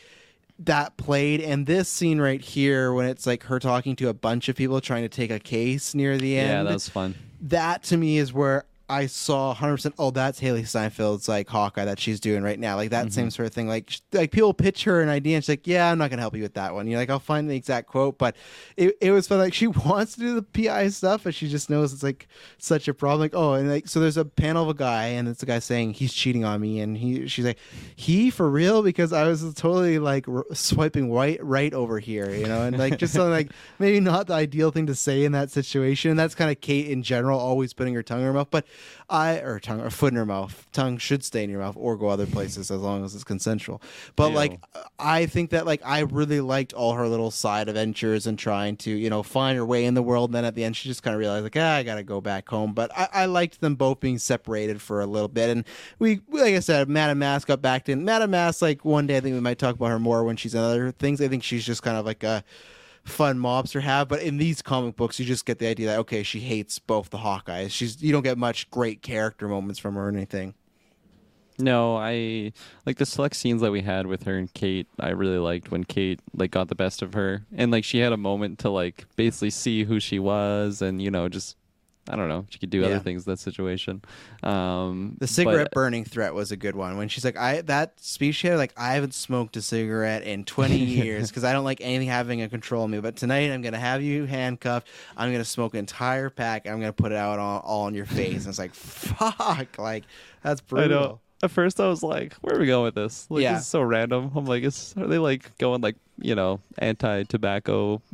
[0.59, 4.49] that played and this scene right here when it's like her talking to a bunch
[4.49, 7.15] of people trying to take a case near the end Yeah, that was fun.
[7.41, 9.93] that to me is where I saw 100%.
[9.97, 12.75] Oh, that's Hailee Steinfeld's like Hawkeye that she's doing right now.
[12.75, 13.29] Like that same mm-hmm.
[13.31, 13.67] sort of thing.
[13.67, 16.21] Like, like people pitch her an idea and she's like, yeah, I'm not going to
[16.21, 16.87] help you with that one.
[16.87, 18.19] You're like, I'll find the exact quote.
[18.19, 18.35] But
[18.77, 19.39] it, it was fun.
[19.39, 22.27] Like she wants to do the PI stuff, but she just knows it's like
[22.59, 23.21] such a problem.
[23.21, 25.57] Like, oh, and like, so there's a panel of a guy and it's a guy
[25.57, 26.79] saying he's cheating on me.
[26.79, 27.57] And he, she's like,
[27.95, 28.83] he for real?
[28.83, 32.61] Because I was totally like r- swiping right, right over here, you know?
[32.61, 36.11] And like, just something like maybe not the ideal thing to say in that situation.
[36.11, 38.49] And that's kind of Kate in general, always putting her tongue in her mouth.
[38.51, 38.65] But
[39.09, 40.67] I or tongue or foot in her mouth.
[40.71, 43.81] Tongue should stay in your mouth or go other places as long as it's consensual.
[44.15, 44.35] But Ew.
[44.35, 44.59] like
[44.97, 48.91] I think that like I really liked all her little side adventures and trying to
[48.91, 50.29] you know find her way in the world.
[50.29, 52.21] And then at the end, she just kind of realized like ah, I gotta go
[52.21, 52.73] back home.
[52.73, 55.49] But I, I liked them both being separated for a little bit.
[55.49, 55.65] And
[55.99, 58.05] we like I said, Madame Mask got back in.
[58.05, 60.55] Madame Mask like one day I think we might talk about her more when she's
[60.55, 61.21] in other things.
[61.21, 62.43] I think she's just kind of like a
[63.03, 64.07] fun mobster have.
[64.07, 67.09] But in these comic books, you just get the idea that okay, she hates both
[67.09, 67.71] the Hawkeyes.
[67.71, 70.53] She's you don't get much great character moments from her or anything.
[71.59, 72.51] No, I
[72.85, 74.87] like the select scenes that we had with her and Kate.
[74.99, 78.11] I really liked when Kate like got the best of her, and like she had
[78.11, 81.55] a moment to like basically see who she was, and you know just
[82.09, 82.87] I don't know she could do Yeah.
[82.87, 84.01] other things in that situation.
[84.43, 86.97] Um, The cigarette but- burning threat was a good one.
[86.97, 90.43] When she's like, "I that speech she had, like I haven't smoked a cigarette in
[90.43, 92.99] 20 years because I don't like anything having a control of me.
[92.99, 94.87] But tonight I'm gonna have you handcuffed.
[95.15, 96.67] I'm gonna smoke an entire pack.
[96.67, 100.03] I'm gonna put it out on, all on your face." And it's like, "Fuck!" Like
[100.43, 101.21] that's I brutal.
[101.43, 101.45] Know.
[101.45, 103.27] At first, I was like, "Where are we going with this?
[103.29, 103.53] Like, Yeah.
[103.53, 108.01] this is so random." I'm like, "Is are they like going like you know anti-tobacco?"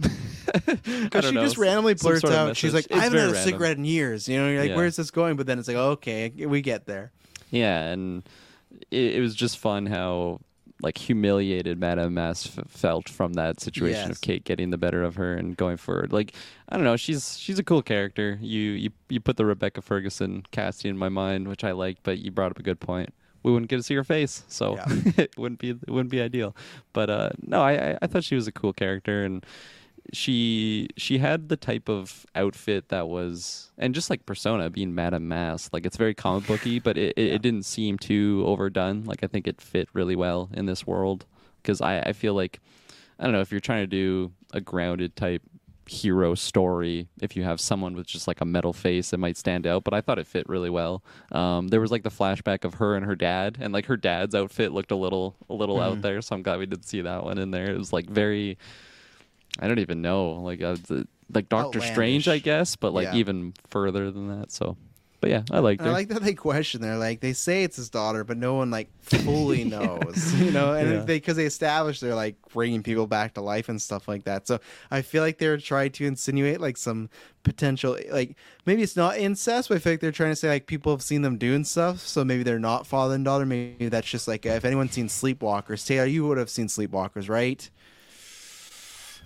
[0.83, 4.27] Because she just randomly blurts out, she's like, "I haven't had a cigarette in years."
[4.27, 4.75] You know, you're like, Yeah.
[4.75, 7.11] "Where's this going?" But then it's like, "Okay, we get there."
[7.51, 8.23] Yeah, and
[8.91, 10.39] it, it was just fun how
[10.81, 14.11] like humiliated Madame Mask f- felt from that situation Yes.
[14.11, 16.13] of Kate getting the better of her and going forward.
[16.13, 16.33] Like
[16.69, 18.37] I don't know, she's she's a cool character.
[18.41, 22.19] You you you put the Rebecca Ferguson casting in my mind, which I like, but
[22.19, 23.13] you brought up a good point.
[23.43, 24.77] We wouldn't get to see her face, so
[25.17, 26.55] it wouldn't be it wouldn't be ideal.
[26.93, 29.45] But uh, no, I, I I thought she was a cool character and
[30.13, 35.27] she she had the type of outfit that was and just like persona being Madame
[35.27, 39.03] Mask like it's very comic booky but it, it, it didn't seem too overdone.
[39.05, 41.25] Like i think it fit really well in this world
[41.61, 42.59] because I, I feel like
[43.19, 45.41] i don't know if you're trying to do a grounded type
[45.87, 49.65] hero story if you have someone with just like a metal face it might stand
[49.65, 51.03] out but i thought it fit really well.
[51.31, 54.35] Um, there was like the flashback of her and her dad and like her dad's
[54.35, 56.01] outfit looked a little a little out Mhm.
[56.03, 57.71] there so i'm glad we did see that one in there.
[57.71, 58.57] It was like very
[59.57, 63.15] I don't even know, like uh, the, like Doctor Strange, I guess, but like Yeah.
[63.15, 64.51] even further than that.
[64.51, 64.77] So,
[65.21, 65.91] but yeah, I liked And her.
[65.93, 66.81] I like that they question.
[66.81, 70.73] They're like, they say it's his daughter, but no one like fully knows, you know.
[70.73, 70.99] And Yeah.
[70.99, 74.47] they because they establish they're like bringing people back to life and stuff like that.
[74.47, 74.59] So
[74.89, 77.09] I feel like they're trying to insinuate like some
[77.43, 80.67] potential, like maybe it's not incest, but I feel like they're trying to say like
[80.67, 83.45] people have seen them doing stuff, so maybe they're not father and daughter.
[83.45, 87.69] Maybe that's just like if anyone's seen Sleepwalkers, Taylor, you would have seen Sleepwalkers, right?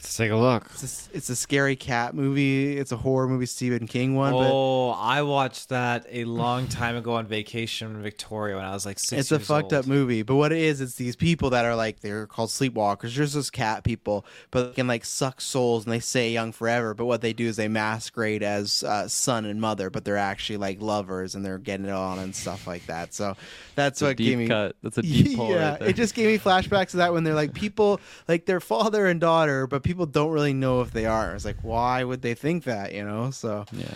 [0.04, 0.66] Let's take a look.
[0.74, 2.78] It's a, it's a scary cat movie.
[2.78, 4.34] It's a horror movie, Stephen King one.
[4.34, 8.72] but Oh, I watched that a long time ago on vacation in Victoria when I
[8.74, 9.14] was like six.
[9.14, 9.86] it's a fucked old.
[9.86, 13.16] up movie but what it is it's these people that are like they're called sleepwalkers
[13.16, 16.94] there's those cat people but they can like suck souls and they stay young forever
[16.94, 20.58] but what they do is they masquerade as uh, son and mother but they're actually
[20.58, 23.36] like lovers and they're getting it on and stuff like that so
[23.76, 24.76] that's It's a what deep gave me cut.
[24.84, 25.90] That's a deep pull yeah right there.
[25.90, 29.20] it just gave me flashbacks to that when they're like people like their father and
[29.22, 32.64] daughter but people don't really know if they are it's like why would they think
[32.64, 33.96] that you know so yeah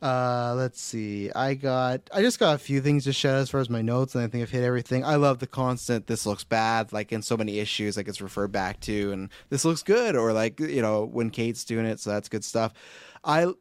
[0.00, 1.30] uh, let's see.
[1.32, 4.14] I got I just got a few things to shout as far as my notes,
[4.14, 5.04] and I think I've hit everything.
[5.04, 8.52] I love the constant "this looks bad" like in so many issues, like it's referred
[8.52, 12.10] back to, and this looks good, or like you know when Kate's doing it, so
[12.10, 12.72] that's good stuff.
[13.24, 13.52] I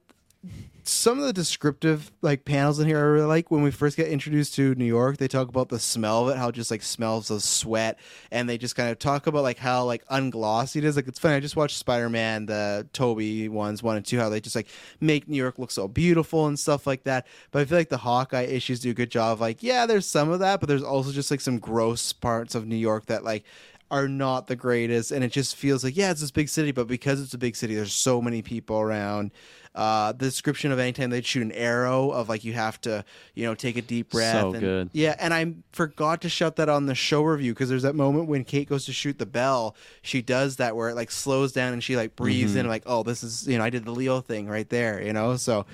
[0.87, 4.07] some of the descriptive like panels in here I really like when we first get
[4.07, 5.17] introduced to New York.
[5.17, 7.99] They talk about the smell of it, how it just like smells of sweat,
[8.31, 10.95] and they just kind of talk about like how like unglossy it is.
[10.95, 11.35] Like it's funny.
[11.35, 14.67] I just watched Spider Man, the Tobey ones, one and two, how they just like
[15.01, 17.27] make New York look so beautiful and stuff like that.
[17.51, 19.33] But I feel like the Hawkeye issues do a good job.
[19.33, 22.55] Of, like yeah, there's some of that, but there's also just like some gross parts
[22.55, 23.43] of New York that like
[23.89, 26.87] are not the greatest and it just feels like yeah it's this big city but
[26.87, 29.31] because it's a big city there's so many people around
[29.77, 33.05] uh the description of anytime they'd shoot an arrow of like you have to
[33.35, 34.89] you know take a deep breath So and- good.
[34.91, 38.27] yeah and i forgot to shout that on the show review because there's that moment
[38.27, 41.73] when kate goes to shoot the bell she does that where it like slows down
[41.73, 42.61] and she like breathes Mhm.
[42.61, 45.13] in like oh this is you know i did the leo thing right there you
[45.13, 45.65] know so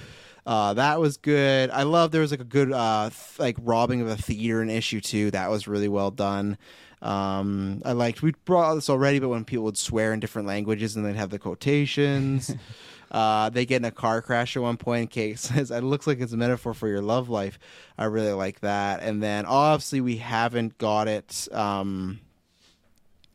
[0.46, 1.70] uh, that was good.
[1.70, 4.70] I love there was like a good uh, th- like robbing of a theater in
[4.70, 5.32] issue two.
[5.32, 6.58] That was really well done.
[7.02, 10.98] Um, I liked we brought this already, but when people would swear in different languages
[10.98, 12.54] and they'd have the quotations.
[13.14, 15.12] uh, they get in a car crash at one point.
[15.12, 17.60] Kate says, "It looks like it's a metaphor for your love life."
[17.98, 19.02] I really like that.
[19.04, 22.20] And then obviously we haven't got it um,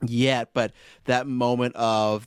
[0.03, 0.73] yet, but
[1.05, 2.27] that moment of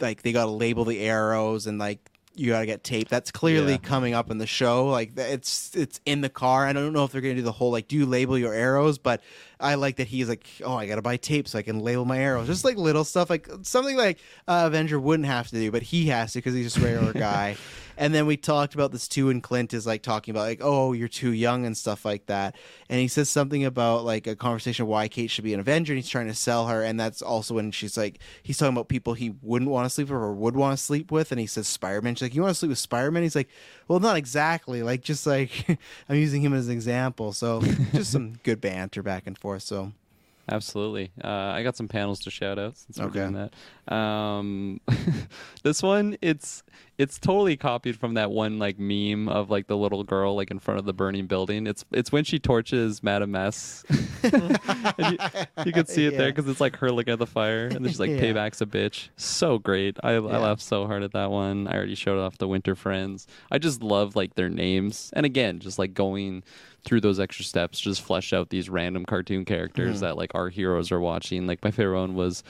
[0.00, 3.08] like they got to label the arrows and like you got to get tape.
[3.08, 3.78] That's clearly Yeah.
[3.78, 4.86] coming up in the show.
[4.86, 6.66] Like it's it's in the car.
[6.66, 8.98] I don't know if they're gonna do the whole like do you label your arrows,
[8.98, 9.20] but
[9.62, 12.18] I like that he's like, oh, I gotta buy tape so I can label my
[12.18, 12.46] arrows.
[12.46, 14.18] Just like little stuff, like something like
[14.48, 17.12] uh, Avenger wouldn't have to do, but he has to because he's just a regular
[17.18, 17.56] guy.
[17.96, 20.92] And then we talked about this too, and Clint is like talking about like, oh,
[20.92, 22.56] you're too young and stuff like that.
[22.88, 25.98] And he says something about like a conversation why Kate should be an Avenger, and
[25.98, 26.82] he's trying to sell her.
[26.82, 30.08] And that's also when she's like, he's talking about people he wouldn't want to sleep
[30.08, 32.14] with or would want to sleep with, and he says Spider-Man.
[32.14, 33.22] She's like, you want to sleep with Spider-Man?
[33.22, 33.48] He's like,
[33.88, 34.82] well, not exactly.
[34.82, 35.66] Like just like
[36.08, 37.32] I'm using him as an example.
[37.32, 37.60] So
[37.92, 39.51] just some good banter back and forth.
[39.58, 39.92] So
[40.48, 41.12] absolutely.
[41.22, 43.20] Uh, I got some panels to shout out since we're Okay.
[43.20, 43.48] doing
[43.86, 43.92] that.
[43.94, 44.80] Um,
[45.62, 46.62] this one, it's
[46.98, 50.58] it's totally copied from that one like meme of like the little girl like in
[50.60, 51.66] front of the burning building.
[51.66, 53.84] It's it's when she torches Madame S.
[54.98, 55.18] You,
[55.64, 57.88] you can see it there because it's like her looking at the fire, and then
[57.88, 58.20] she's like, Yeah.
[58.20, 59.96] "Payback's a bitch." So great.
[60.02, 61.66] I, I laughed so hard at that one.
[61.66, 63.26] I already showed off the Winter Friends.
[63.50, 66.44] I just love like their names, and again, just like going
[66.84, 70.00] through those extra steps, just flesh out these random cartoon characters Mhm.
[70.00, 71.46] that like our heroes are watching.
[71.46, 72.42] Like my favorite one was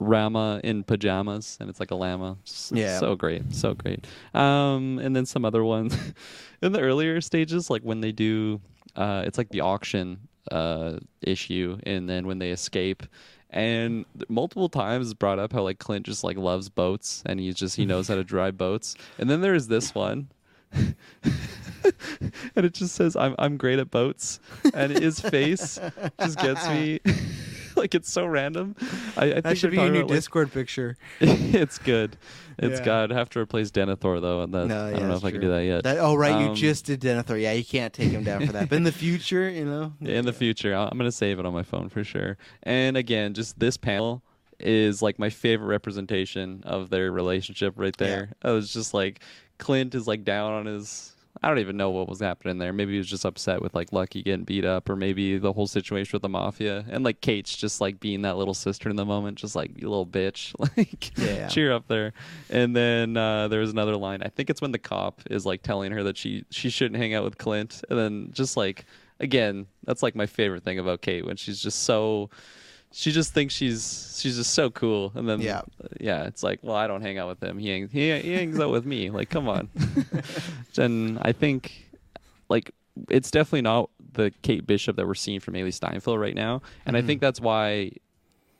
[0.00, 2.36] Rama in pajamas, and it's like a llama.
[2.70, 2.98] Yeah.
[2.98, 4.06] so great, so great.
[4.34, 5.96] Um, and then some other ones
[6.62, 8.60] in the earlier stages, like when they do,
[8.94, 10.18] uh, it's like the auction
[10.52, 13.02] uh issue, and then when they escape.
[13.50, 17.76] And multiple times brought up how like Clint just like loves boats and he's just
[17.76, 18.94] he knows how to drive boats.
[19.18, 20.28] And then there's this one
[22.56, 24.40] and it just says I'm I'm great at boats,
[24.74, 25.78] and his face
[26.20, 27.00] just gets me.
[27.76, 28.74] like it's so random.
[29.16, 30.96] I, I think That should be your new about, like- Discord picture.
[31.20, 32.16] it's good.
[32.58, 32.84] It's Yeah.
[32.84, 33.12] good.
[33.12, 35.40] I have to replace Denethor though, and that No, I don't know if I can
[35.40, 35.84] do that yet.
[35.84, 37.40] That, oh right, you Um, just did Denethor.
[37.40, 38.68] Yeah, you can't take him down for that.
[38.68, 39.92] But in the future, you know.
[40.00, 40.74] in the future.
[40.74, 42.36] I'm gonna save it on my phone for sure.
[42.64, 44.22] And again, just this panel
[44.58, 48.32] is like my favorite representation of their relationship right there.
[48.42, 49.20] I was just like
[49.58, 52.72] Clint is like down on his I don't even know what was happening there.
[52.72, 55.66] Maybe he was just upset with like Lucky getting beat up, or maybe the whole
[55.66, 56.84] situation with the mafia.
[56.90, 59.88] And like Kate's just like being that little sister in the moment, just like you
[59.88, 61.46] little bitch, like Yeah.
[61.48, 62.12] cheer up there.
[62.50, 64.22] And then uh, there was another line.
[64.22, 67.14] I think it's when the cop is like telling her that she she shouldn't hang
[67.14, 68.84] out with Clint, and then just like
[69.20, 72.30] again, that's like my favorite thing about Kate when she's just so.
[72.92, 75.60] She just thinks she's she's just so cool, and then Yeah.
[76.00, 77.58] yeah, it's like, well, I don't hang out with him.
[77.58, 79.10] He hangs, he, he hangs out with me.
[79.10, 79.68] Like, come on.
[80.78, 81.90] and I think,
[82.48, 82.72] like,
[83.08, 86.62] it's definitely not the Kate Bishop that we're seeing from Hailee Steinfeld right now.
[86.86, 87.06] And I Mhm.
[87.06, 87.92] think that's why,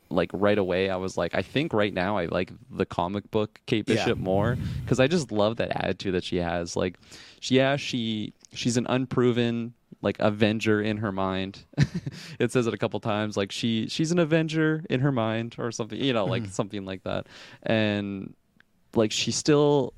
[0.09, 3.59] like, right away, I was like, I think right now I like the comic book
[3.65, 3.95] Kate Yeah.
[3.95, 6.75] Bishop more because I just love that attitude that she has.
[6.75, 6.97] Like,
[7.39, 11.65] she, yeah, she she's an unproven like avenger in her mind
[12.39, 15.71] it says it a couple times like she she's an avenger in her mind or
[15.71, 16.51] something you know like Mhm.
[16.51, 17.27] something like that
[17.63, 18.33] and
[18.95, 19.93] like she still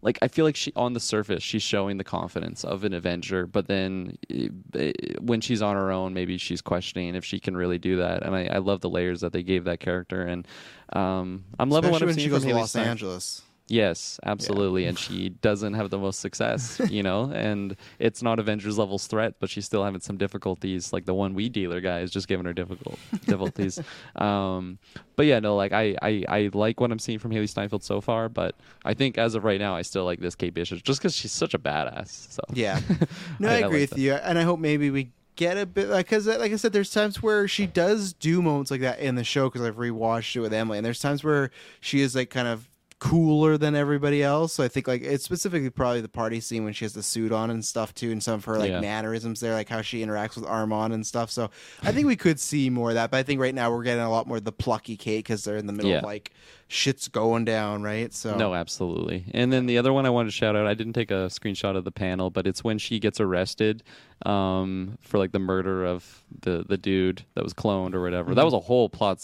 [0.00, 3.46] like I feel like she on the surface she's showing the confidence of an Avenger,
[3.46, 7.56] but then eh, eh, when she's on her own, maybe she's questioning if she can
[7.56, 8.22] really do that.
[8.22, 10.46] And I, I love the layers that they gave that character, and
[10.92, 13.42] um, I'm loving what I'm when seeing she goes to Los Stein- Angeles.
[13.68, 14.86] Yes, absolutely.
[14.86, 19.34] And she doesn't have the most success, you know, and it's not Avengers levels threat,
[19.40, 20.92] but she's still having some difficulties.
[20.92, 23.80] Like the one weed dealer guy is just giving her difficult difficulties.
[24.14, 24.78] um,
[25.16, 28.00] but yeah, no, like I, I, I like what I'm seeing from Hailee Steinfeld so
[28.00, 31.00] far, but I think as of right now, I still like this Kate Bishop just
[31.00, 32.32] because she's such a badass.
[32.32, 32.80] So Yeah.
[33.38, 33.98] No, I, agree like with that.
[33.98, 36.90] you, and I hope maybe we get a bit like because, like I said, there's
[36.90, 40.40] times where she does do moments like that in the show because I've rewatched it
[40.40, 42.68] with Emily, and there's times where she is like kind of
[42.98, 44.54] cooler than everybody else.
[44.54, 47.30] So I think like it's specifically probably the party scene when she has the suit
[47.30, 48.80] on and stuff too, and some of her like Yeah.
[48.80, 51.30] mannerisms there, like how she interacts with Armand and stuff.
[51.30, 51.50] So
[51.82, 54.02] I think we could see more of that, but I think right now we're getting
[54.02, 55.98] a lot more of the plucky Kate because they're in the middle Yeah.
[55.98, 56.32] of like
[56.68, 58.12] shit's going down, right?
[58.12, 59.24] So No, absolutely.
[59.32, 61.76] And then the other one I wanted to shout out, I didn't take a screenshot
[61.76, 63.82] of the panel, but it's when she gets arrested
[64.24, 68.34] um, for like the murder of the the dude that was cloned or whatever.
[68.34, 68.44] That Mhm.
[68.46, 69.22] was a whole plot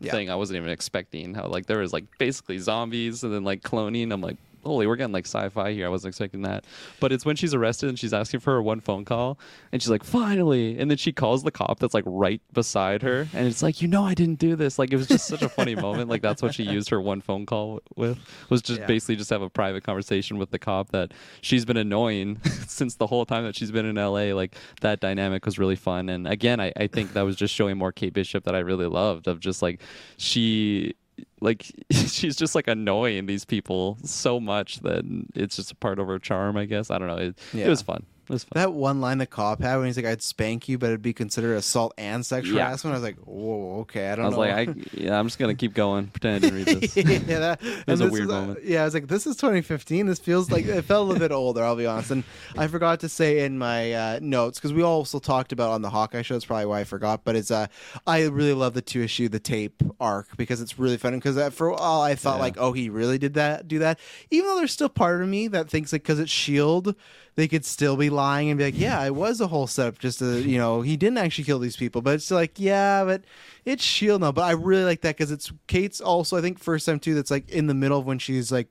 [0.00, 0.10] Yeah.
[0.12, 1.34] thing I wasn't even expecting.
[1.34, 4.12] How like there was like basically zombies and then like cloning.
[4.12, 5.86] I'm like, holy, we're getting like sci-fi here.
[5.86, 6.64] I wasn't expecting that.
[7.00, 9.38] But it's when she's arrested and she's asking for her one phone call,
[9.72, 13.26] and she's like, finally, and then she calls the cop that's like right beside her,
[13.32, 14.78] and it's like, you know, I didn't do this.
[14.78, 16.08] Like it was just such a funny moment.
[16.10, 18.18] Like that's what she used her one phone call with
[18.48, 18.86] was just Yeah.
[18.86, 23.06] basically just have a private conversation with the cop that she's been annoying since the
[23.06, 24.34] whole time that she's been in LA.
[24.34, 26.08] Like that dynamic was really fun.
[26.08, 28.86] And again, I, I think that was just showing more Kate Bishop that I really
[28.86, 29.80] loved of just like
[30.16, 30.94] she
[31.40, 36.06] like she's just like annoying these people so much that it's just a part of
[36.06, 36.90] her charm, I guess.
[36.90, 37.16] I don't know.
[37.16, 37.66] It, Yeah.
[37.66, 38.04] it was fun.
[38.30, 38.52] It was fun.
[38.54, 41.12] That one line the cop had when he's like, "I'd spank you, but it'd be
[41.12, 42.66] considered assault and sexual Yeah.
[42.68, 44.40] harassment." I was like, "Whoa, okay, I don't know.
[44.40, 46.80] I was know." like, I, yeah, I'm just gonna keep going, pretend I didn't read
[46.80, 46.96] this.
[47.28, 48.64] yeah, that, was a weird is, uh, moment.
[48.64, 50.06] yeah, I was like, "This is 2015.
[50.06, 52.22] This feels like it felt a little bit older." I'll be honest, and
[52.56, 55.90] I forgot to say in my uh, notes because we also talked about on the
[55.90, 56.34] Hawkeye show.
[56.34, 57.24] That's probably why I forgot.
[57.24, 57.66] But it's uh,
[58.06, 61.16] I really love the two issue the tape arc because it's really fun.
[61.16, 62.42] Because uh, for all I thought Yeah.
[62.42, 63.98] like, oh, he really did that, do that.
[64.30, 66.94] Even though there's still part of me that thinks like because it's Shield.
[67.36, 69.98] They could still be lying and be like, "Yeah, it was a whole setup.
[69.98, 73.22] Just to, you know, he didn't actually kill these people." But it's like, yeah, but
[73.64, 74.32] it's Shield now.
[74.32, 76.36] But I really like that because it's Kate's also.
[76.36, 77.14] I think first time too.
[77.14, 78.68] That's like in the middle of when she's like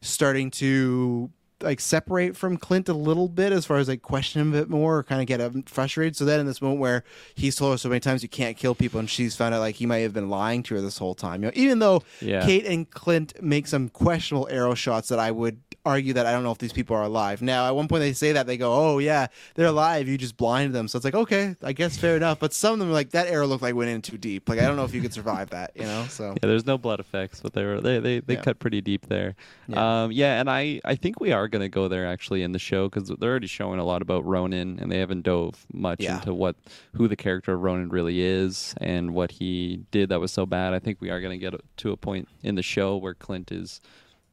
[0.00, 1.30] starting to
[1.60, 4.70] like separate from Clint a little bit as far as like question him a bit
[4.70, 6.14] more or kind of get him frustrated.
[6.14, 7.02] So then in this moment where
[7.34, 9.74] he's told her so many times you can't kill people and she's found out like
[9.74, 11.42] he might have been lying to her this whole time.
[11.42, 12.46] You know, even though Yeah.
[12.46, 15.58] Kate and Clint make some questionable arrow shots that I would
[15.88, 17.42] argue that I don't know if these people are alive.
[17.42, 20.36] Now at one point they say that they go, Oh yeah, they're alive, you just
[20.36, 20.86] blinded them.
[20.88, 22.38] So it's like, okay, I guess fair enough.
[22.38, 24.48] But some of them are like that arrow looked like went in too deep.
[24.48, 26.06] Like I don't know if you could survive that, you know?
[26.08, 28.42] So Yeah, there's no blood effects, but they were they they, they Yeah.
[28.42, 29.34] cut pretty deep there.
[29.66, 30.04] Yeah.
[30.04, 32.88] Um, yeah, and I I think we are gonna go there actually in the show
[32.88, 36.16] because they're already showing a lot about Ronin, and they haven't dove much Yeah.
[36.16, 36.56] into what
[36.94, 40.74] who the character of Ronin really is and what he did that was so bad.
[40.74, 43.80] I think we are gonna get to a point in the show where Clint is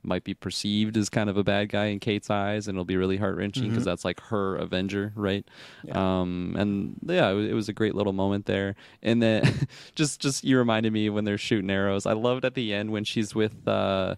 [0.06, 2.98] might be perceived as kind of a bad guy in Kate's eyes, and it'll be
[2.98, 3.86] really heart wrenching because Mhm.
[3.86, 5.46] that's like her Avenger, right?
[5.92, 8.76] Um, and yeah, it was, it was a great little moment there.
[9.04, 9.44] And then
[9.96, 12.06] just just you reminded me when they're shooting arrows.
[12.06, 14.16] I loved at the end when she's with uh,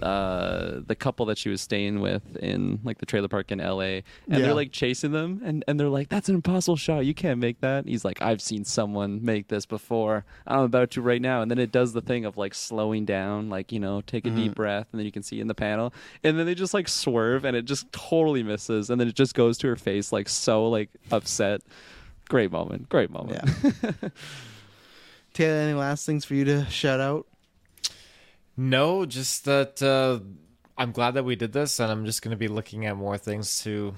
[0.00, 3.96] uh, the couple that she was staying with in like the trailer park in L.A.
[3.96, 4.38] and Yeah.
[4.38, 7.04] they're like chasing them, and and they're like, "That's an impossible shot.
[7.04, 10.24] You can't make that." He's like, "I've seen someone make this before.
[10.46, 13.48] I'm about to right now." And then it does the thing of like slowing down,
[13.50, 14.56] like you know, take a deep Mhm.
[14.56, 15.92] breath, and then you can see in the panel,
[16.24, 19.34] and then they just like swerve, and it just totally misses, and then it just
[19.34, 21.60] goes to her face like so like upset.
[22.28, 22.88] Great moment.
[22.88, 23.42] Great moment.
[23.72, 23.90] Yeah.
[25.34, 27.26] Taylor, any last things for you to shout out?
[28.56, 30.20] No, just that uh,
[30.76, 33.16] I'm glad that we did this, and I'm just going to be looking at more
[33.18, 33.94] things to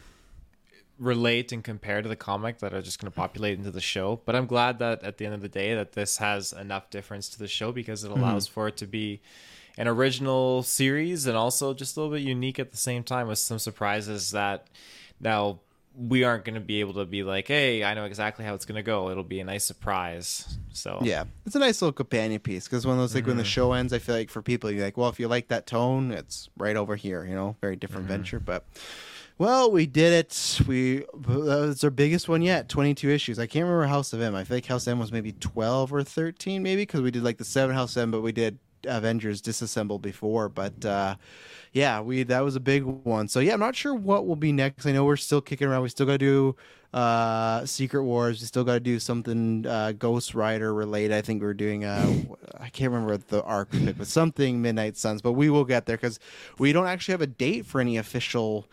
[0.99, 4.21] relate and compare to the comic that are just going to populate into the show.
[4.25, 7.29] But I'm glad that at the end of the day that this has enough difference
[7.31, 8.19] to the show because it Mhm.
[8.19, 9.21] allows for it to be
[9.77, 13.41] an original series and also just a little bit unique at the same time with
[13.41, 14.69] some surprises that
[15.19, 15.59] now
[15.97, 18.65] we aren't going to be able to be like, hey, I know exactly how it's
[18.65, 19.11] going to go.
[19.11, 20.59] It'll be a nice surprise.
[20.73, 23.45] So Yeah, it's a nice little companion piece because one of those like when the
[23.45, 23.47] Mhm.
[23.47, 26.11] show ends, I feel like for people you're like, well, if you like that tone,
[26.11, 27.25] it's right over here.
[27.25, 28.11] You know, very different Mhm.
[28.11, 28.65] venture, but.
[29.37, 30.61] Well, we did it.
[30.65, 32.69] We that was our biggest one yet.
[32.69, 33.37] Twenty-two issues.
[33.41, 34.33] I can't remember House of M.
[34.33, 37.25] I feel like House of M was maybe twelve or thirteen, maybe because we did
[37.25, 40.49] like the seven House of M, but we did Avengers Disassemble before.
[40.49, 41.17] But uh,
[41.75, 43.27] yeah, we that was a big one.
[43.27, 44.87] So yeah, I'm not sure what will be next.
[44.87, 45.83] I know we're still kicking around.
[45.83, 46.57] We still got to do
[46.93, 48.41] uh, Secret Wars.
[48.41, 51.13] We still got to do something uh, Ghost Rider related.
[51.13, 51.85] I think we're doing.
[51.85, 52.15] Uh,
[52.61, 55.21] I can't remember what the arc we picked, but something Midnight Suns.
[55.21, 56.21] But we will get there because
[56.59, 58.67] we don't actually have a date for any official.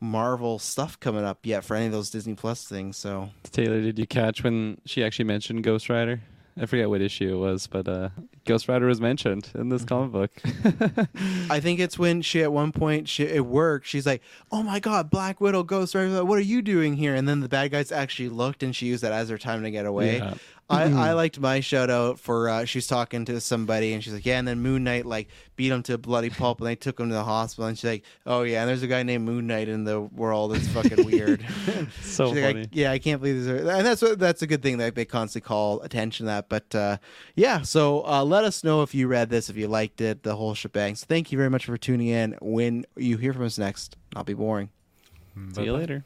[0.00, 2.96] Marvel stuff coming up yet for any of those Disney Plus things.
[2.96, 6.20] So Taylor, did you catch when she actually mentioned Ghost Rider?
[6.56, 8.10] I forget what issue it was, but uh,
[8.48, 10.30] Ghost Rider was mentioned in this comic book.
[11.50, 14.80] I think it's when she at one point she at work she's like, "Oh my
[14.80, 17.92] God, Black Widow, Ghost Rider, what are you doing here?" And then the bad guys
[17.92, 20.16] actually looked, and she used that as her time to get away.
[20.16, 20.34] Yeah.
[20.70, 24.26] I, I liked my shout out for uh, she's talking to somebody and she's like,
[24.26, 27.00] yeah, and then Moon Knight like beat him to a bloody pulp and they took
[27.00, 29.46] him to the hospital and she's like, oh yeah, and there's a guy named Moon
[29.46, 30.54] Knight in the world.
[30.54, 31.42] It's fucking weird.
[32.02, 32.68] So She's like, I- funny.
[32.72, 35.06] yeah, I can't believe these are, and that's what that's a good thing that they
[35.06, 36.48] constantly call attention to that.
[36.50, 36.98] But uh,
[37.34, 40.36] yeah, so uh, let us know if you read this, if you liked it, the
[40.36, 40.94] whole shebang.
[40.94, 42.36] So thank you very much for tuning in.
[42.40, 44.70] When you hear from us next, I'll be boring.
[45.36, 46.04] Mm, See you later.